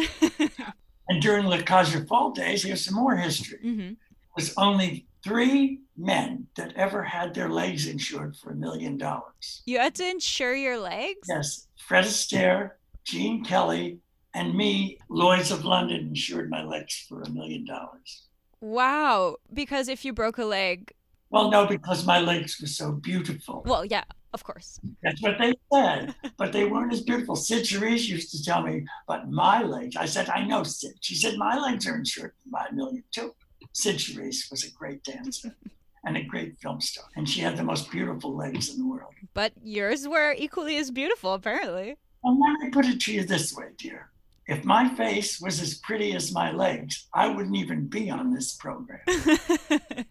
and 1.09 1.22
during 1.22 1.46
Le 1.46 1.62
Fall 2.07 2.32
days, 2.32 2.64
here's 2.64 2.84
some 2.84 2.94
more 2.94 3.16
history. 3.16 3.59
Mm-hmm. 3.64 3.92
was 4.34 4.54
only 4.57 5.07
three 5.22 5.80
men 5.97 6.47
that 6.57 6.72
ever 6.76 7.03
had 7.03 7.34
their 7.34 7.49
legs 7.49 7.86
insured 7.86 8.36
for 8.36 8.51
a 8.51 8.55
million 8.55 8.97
dollars. 8.97 9.62
You 9.66 9.78
had 9.78 9.94
to 9.97 10.09
insure 10.09 10.55
your 10.55 10.78
legs? 10.78 11.26
Yes. 11.28 11.66
Fred 11.76 12.05
Astaire, 12.05 12.72
Gene 13.05 13.44
Kelly, 13.44 13.99
and 14.34 14.55
me, 14.55 14.99
Lloyds 15.09 15.51
of 15.51 15.64
London, 15.64 16.09
insured 16.09 16.51
my 16.51 16.62
legs 16.62 17.07
for 17.09 17.22
a 17.22 17.30
million 17.30 17.64
dollars. 17.64 18.26
Wow. 18.61 19.36
Because 19.53 19.88
if 19.88 20.05
you 20.05 20.12
broke 20.12 20.38
a 20.38 20.44
leg. 20.44 20.92
Well, 21.30 21.51
no, 21.51 21.66
because 21.66 22.07
my 22.07 22.20
legs 22.20 22.61
were 22.61 22.66
so 22.66 22.92
beautiful. 22.92 23.62
Well, 23.66 23.84
yeah, 23.84 24.05
of 24.32 24.44
course. 24.44 24.78
That's 25.03 25.20
what 25.22 25.38
they 25.38 25.55
said, 25.72 26.14
but 26.36 26.53
they 26.53 26.64
weren't 26.64 26.92
as 26.92 27.01
beautiful. 27.01 27.34
Cyd 27.34 27.64
Charisse 27.64 28.07
used 28.09 28.30
to 28.32 28.44
tell 28.44 28.62
me, 28.62 28.86
but 29.09 29.30
my 29.30 29.62
legs. 29.62 29.97
I 29.97 30.07
said, 30.07 30.28
I 30.28 30.44
know, 30.44 30.62
Cyd. 30.62 30.94
She 31.01 31.14
said, 31.14 31.36
my 31.36 31.59
legs 31.59 31.86
are 31.86 31.97
insured 31.97 32.32
by 32.47 32.66
a 32.70 32.74
million 32.74 33.03
too. 33.11 33.34
Cyd 33.72 33.97
Charisse 33.97 34.51
was 34.51 34.64
a 34.64 34.70
great 34.70 35.03
dancer 35.03 35.57
and 36.07 36.16
a 36.16 36.22
great 36.22 36.57
film 36.59 36.80
star, 36.80 37.04
and 37.16 37.28
she 37.28 37.40
had 37.40 37.57
the 37.57 37.64
most 37.64 37.90
beautiful 37.90 38.34
legs 38.34 38.70
in 38.70 38.78
the 38.78 38.86
world. 38.86 39.12
But 39.34 39.52
yours 39.62 40.09
were 40.09 40.34
equally 40.38 40.76
as 40.76 40.90
beautiful, 40.90 41.34
apparently. 41.34 41.96
Well, 42.22 42.38
let 42.40 42.61
me 42.61 42.70
put 42.70 42.86
it 42.86 43.00
to 43.00 43.12
you 43.12 43.24
this 43.24 43.54
way, 43.54 43.66
dear. 43.76 44.11
If 44.46 44.64
my 44.64 44.88
face 44.88 45.40
was 45.40 45.61
as 45.61 45.78
pretty 45.78 46.14
as 46.14 46.32
my 46.32 46.52
legs, 46.52 47.09
I 47.12 47.28
wouldn't 47.28 47.57
even 47.57 47.88
be 47.88 48.09
on 48.09 48.32
this 48.32 48.54
program. 48.54 49.00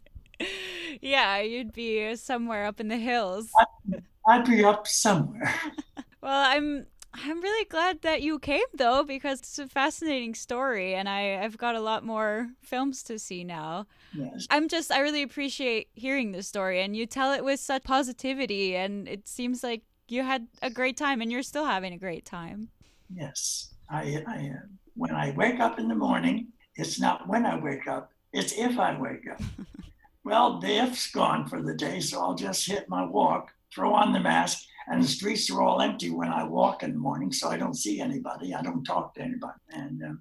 yeah, 1.01 1.39
you'd 1.39 1.71
be 1.71 2.15
somewhere 2.17 2.65
up 2.65 2.81
in 2.81 2.89
the 2.89 2.97
hills. 2.97 3.49
I'd, 3.57 4.03
I'd 4.27 4.45
be 4.45 4.65
up 4.65 4.87
somewhere. 4.87 5.55
well, 6.21 6.51
I'm 6.51 6.87
I'm 7.23 7.41
really 7.41 7.65
glad 7.65 8.01
that 8.01 8.21
you 8.21 8.39
came 8.39 8.65
though 8.73 9.03
because 9.03 9.39
it's 9.39 9.59
a 9.59 9.67
fascinating 9.67 10.35
story 10.35 10.95
and 10.95 11.07
I 11.07 11.41
I've 11.43 11.57
got 11.57 11.75
a 11.75 11.79
lot 11.79 12.03
more 12.03 12.49
films 12.61 13.03
to 13.03 13.17
see 13.19 13.43
now. 13.43 13.87
Yes. 14.13 14.47
I'm 14.49 14.67
just 14.67 14.91
I 14.91 14.99
really 14.99 15.23
appreciate 15.23 15.87
hearing 15.93 16.31
the 16.31 16.43
story 16.43 16.81
and 16.81 16.95
you 16.95 17.05
tell 17.05 17.31
it 17.31 17.43
with 17.43 17.59
such 17.59 17.83
positivity 17.83 18.75
and 18.75 19.07
it 19.07 19.27
seems 19.27 19.63
like 19.63 19.83
you 20.07 20.23
had 20.23 20.47
a 20.61 20.69
great 20.69 20.97
time 20.97 21.21
and 21.21 21.31
you're 21.31 21.43
still 21.43 21.65
having 21.65 21.93
a 21.93 21.97
great 21.97 22.25
time. 22.25 22.69
Yes. 23.13 23.73
I, 23.89 24.23
I 24.27 24.37
am. 24.37 24.79
When 24.95 25.11
I 25.11 25.31
wake 25.31 25.59
up 25.59 25.79
in 25.79 25.87
the 25.87 25.95
morning, 25.95 26.47
it's 26.75 26.99
not 26.99 27.27
when 27.27 27.45
I 27.45 27.57
wake 27.59 27.87
up, 27.87 28.11
it's 28.33 28.53
if 28.53 28.77
I 28.79 28.99
wake 28.99 29.27
up. 29.31 29.41
well, 30.23 30.59
the 30.59 30.83
if's 30.83 31.11
gone 31.11 31.47
for 31.47 31.61
the 31.61 31.73
day, 31.73 31.99
so 31.99 32.21
I'll 32.21 32.35
just 32.35 32.67
hit 32.67 32.89
my 32.89 33.05
walk, 33.05 33.51
throw 33.73 33.93
on 33.93 34.13
the 34.13 34.19
mask, 34.19 34.63
and 34.87 35.03
the 35.03 35.07
streets 35.07 35.49
are 35.49 35.61
all 35.61 35.81
empty 35.81 36.09
when 36.09 36.29
I 36.29 36.43
walk 36.43 36.83
in 36.83 36.91
the 36.93 36.99
morning, 36.99 37.31
so 37.31 37.49
I 37.49 37.57
don't 37.57 37.75
see 37.75 38.01
anybody. 38.01 38.53
I 38.53 38.61
don't 38.61 38.83
talk 38.83 39.15
to 39.15 39.21
anybody. 39.21 39.59
And 39.71 40.03
uh, 40.03 40.13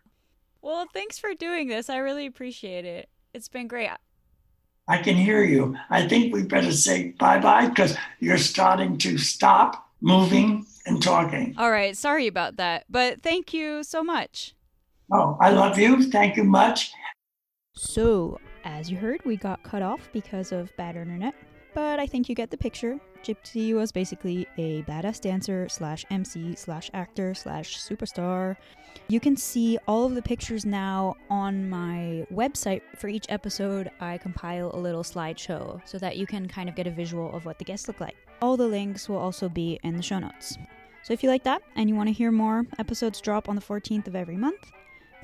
well, 0.62 0.86
thanks 0.92 1.18
for 1.18 1.34
doing 1.34 1.68
this. 1.68 1.90
I 1.90 1.98
really 1.98 2.26
appreciate 2.26 2.84
it. 2.84 3.08
It's 3.32 3.48
been 3.48 3.68
great. 3.68 3.90
I 4.86 4.98
can 4.98 5.16
hear 5.16 5.42
you. 5.42 5.76
I 5.90 6.06
think 6.06 6.32
we 6.32 6.42
better 6.42 6.72
say 6.72 7.14
bye 7.18 7.38
bye 7.38 7.68
because 7.68 7.96
you're 8.20 8.38
starting 8.38 8.98
to 8.98 9.18
stop 9.18 9.88
moving 10.00 10.66
and 10.86 11.02
talking. 11.02 11.54
All 11.56 11.70
right. 11.70 11.96
Sorry 11.96 12.26
about 12.26 12.56
that. 12.56 12.84
But 12.90 13.22
thank 13.22 13.54
you 13.54 13.82
so 13.82 14.02
much. 14.02 14.54
Oh, 15.12 15.36
I 15.40 15.50
love 15.50 15.78
you. 15.78 16.10
Thank 16.10 16.36
you 16.36 16.44
much. 16.44 16.92
So, 17.74 18.38
as 18.64 18.90
you 18.90 18.96
heard, 18.96 19.24
we 19.24 19.36
got 19.36 19.62
cut 19.62 19.82
off 19.82 20.08
because 20.12 20.52
of 20.52 20.74
bad 20.76 20.96
internet, 20.96 21.34
but 21.74 21.98
I 21.98 22.06
think 22.06 22.28
you 22.28 22.34
get 22.34 22.50
the 22.50 22.56
picture. 22.56 23.00
Gypsy 23.24 23.74
was 23.74 23.90
basically 23.90 24.46
a 24.58 24.82
badass 24.82 25.18
dancer 25.18 25.66
slash 25.70 26.04
MC 26.10 26.54
slash 26.56 26.90
actor 26.92 27.34
slash 27.34 27.78
superstar. 27.78 28.54
You 29.08 29.18
can 29.18 29.34
see 29.34 29.78
all 29.88 30.04
of 30.04 30.14
the 30.14 30.20
pictures 30.20 30.66
now 30.66 31.16
on 31.30 31.70
my 31.70 32.26
website. 32.30 32.82
For 32.96 33.08
each 33.08 33.24
episode, 33.30 33.90
I 33.98 34.18
compile 34.18 34.70
a 34.74 34.78
little 34.78 35.02
slideshow 35.02 35.80
so 35.88 35.98
that 35.98 36.18
you 36.18 36.26
can 36.26 36.46
kind 36.46 36.68
of 36.68 36.76
get 36.76 36.86
a 36.86 36.90
visual 36.90 37.34
of 37.34 37.46
what 37.46 37.58
the 37.58 37.64
guests 37.64 37.88
look 37.88 37.98
like. 37.98 38.16
All 38.42 38.58
the 38.58 38.68
links 38.68 39.08
will 39.08 39.16
also 39.16 39.48
be 39.48 39.80
in 39.82 39.96
the 39.96 40.02
show 40.02 40.18
notes. 40.18 40.58
So 41.02 41.14
if 41.14 41.22
you 41.22 41.30
like 41.30 41.44
that 41.44 41.62
and 41.76 41.88
you 41.88 41.94
want 41.94 42.08
to 42.08 42.12
hear 42.12 42.30
more, 42.30 42.66
episodes 42.78 43.22
drop 43.22 43.48
on 43.48 43.56
the 43.56 43.62
14th 43.62 44.06
of 44.06 44.14
every 44.14 44.36
month. 44.36 44.70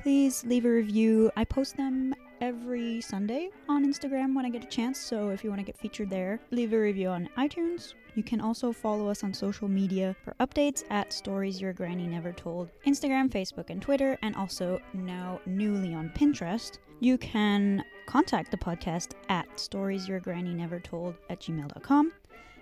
Please 0.01 0.43
leave 0.43 0.65
a 0.65 0.71
review. 0.71 1.29
I 1.35 1.43
post 1.43 1.77
them 1.77 2.15
every 2.41 2.99
Sunday 3.01 3.49
on 3.69 3.85
Instagram 3.85 4.35
when 4.35 4.45
I 4.45 4.49
get 4.49 4.63
a 4.63 4.67
chance, 4.67 4.99
so 4.99 5.29
if 5.29 5.43
you 5.43 5.49
want 5.49 5.59
to 5.59 5.65
get 5.65 5.77
featured 5.77 6.09
there, 6.09 6.39
leave 6.49 6.73
a 6.73 6.79
review 6.79 7.07
on 7.09 7.29
iTunes. 7.37 7.93
You 8.15 8.23
can 8.23 8.41
also 8.41 8.73
follow 8.73 9.07
us 9.07 9.23
on 9.23 9.33
social 9.33 9.67
media 9.67 10.15
for 10.23 10.35
updates 10.41 10.83
at 10.89 11.13
Stories 11.13 11.61
Your 11.61 11.71
Granny 11.71 12.07
Never 12.07 12.33
Told, 12.33 12.69
Instagram, 12.85 13.29
Facebook, 13.29 13.69
and 13.69 13.81
Twitter, 13.81 14.17
and 14.23 14.35
also 14.35 14.81
now 14.93 15.39
newly 15.45 15.93
on 15.93 16.09
Pinterest. 16.09 16.79
You 16.99 17.17
can 17.17 17.85
contact 18.07 18.51
the 18.51 18.57
podcast 18.57 19.11
at 19.29 19.59
Stories 19.59 20.07
Your 20.07 20.19
Granny 20.19 20.53
Never 20.53 20.79
Told 20.79 21.15
at 21.29 21.39
gmail.com. 21.39 22.11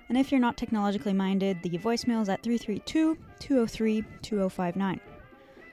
And 0.09 0.17
if 0.17 0.31
you're 0.31 0.41
not 0.41 0.57
technologically 0.57 1.13
minded, 1.13 1.63
the 1.63 1.69
voicemail 1.77 2.21
is 2.21 2.29
at 2.29 2.43
332 2.43 3.17
203 3.39 4.03
2059. 4.21 4.99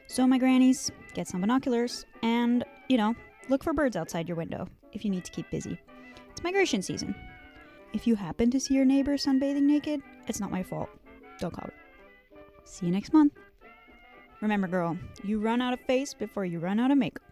So, 0.09 0.27
my 0.27 0.39
grannies, 0.39 0.91
get 1.15 1.27
some 1.27 1.41
binoculars 1.41 2.07
and, 2.23 2.65
you 2.89 2.97
know, 2.97 3.15
look 3.49 3.63
for 3.63 3.73
birds 3.73 3.97
outside 3.97 4.29
your 4.29 4.37
window 4.37 4.69
if 4.93 5.05
you 5.05 5.11
need 5.11 5.25
to 5.25 5.33
keep 5.33 5.51
busy. 5.51 5.79
It's 6.31 6.43
migration 6.43 6.83
season. 6.83 7.15
If 7.93 8.07
you 8.07 8.15
happen 8.15 8.51
to 8.51 8.61
see 8.61 8.75
your 8.75 8.85
neighbor 8.85 9.17
sunbathing 9.17 9.63
naked, 9.63 10.03
it's 10.27 10.41
not 10.41 10.51
my 10.51 10.63
fault. 10.63 10.91
Don't 11.39 11.53
call 11.53 11.69
me. 11.69 12.41
See 12.65 12.87
you 12.87 12.93
next 12.93 13.13
month. 13.13 13.33
Remember, 14.41 14.69
girl, 14.69 14.99
you 15.25 15.39
run 15.39 15.63
out 15.63 15.73
of 15.73 15.81
face 15.81 16.13
before 16.13 16.45
you 16.45 16.59
run 16.59 16.79
out 16.79 16.91
of 16.91 16.99
makeup. 16.99 17.26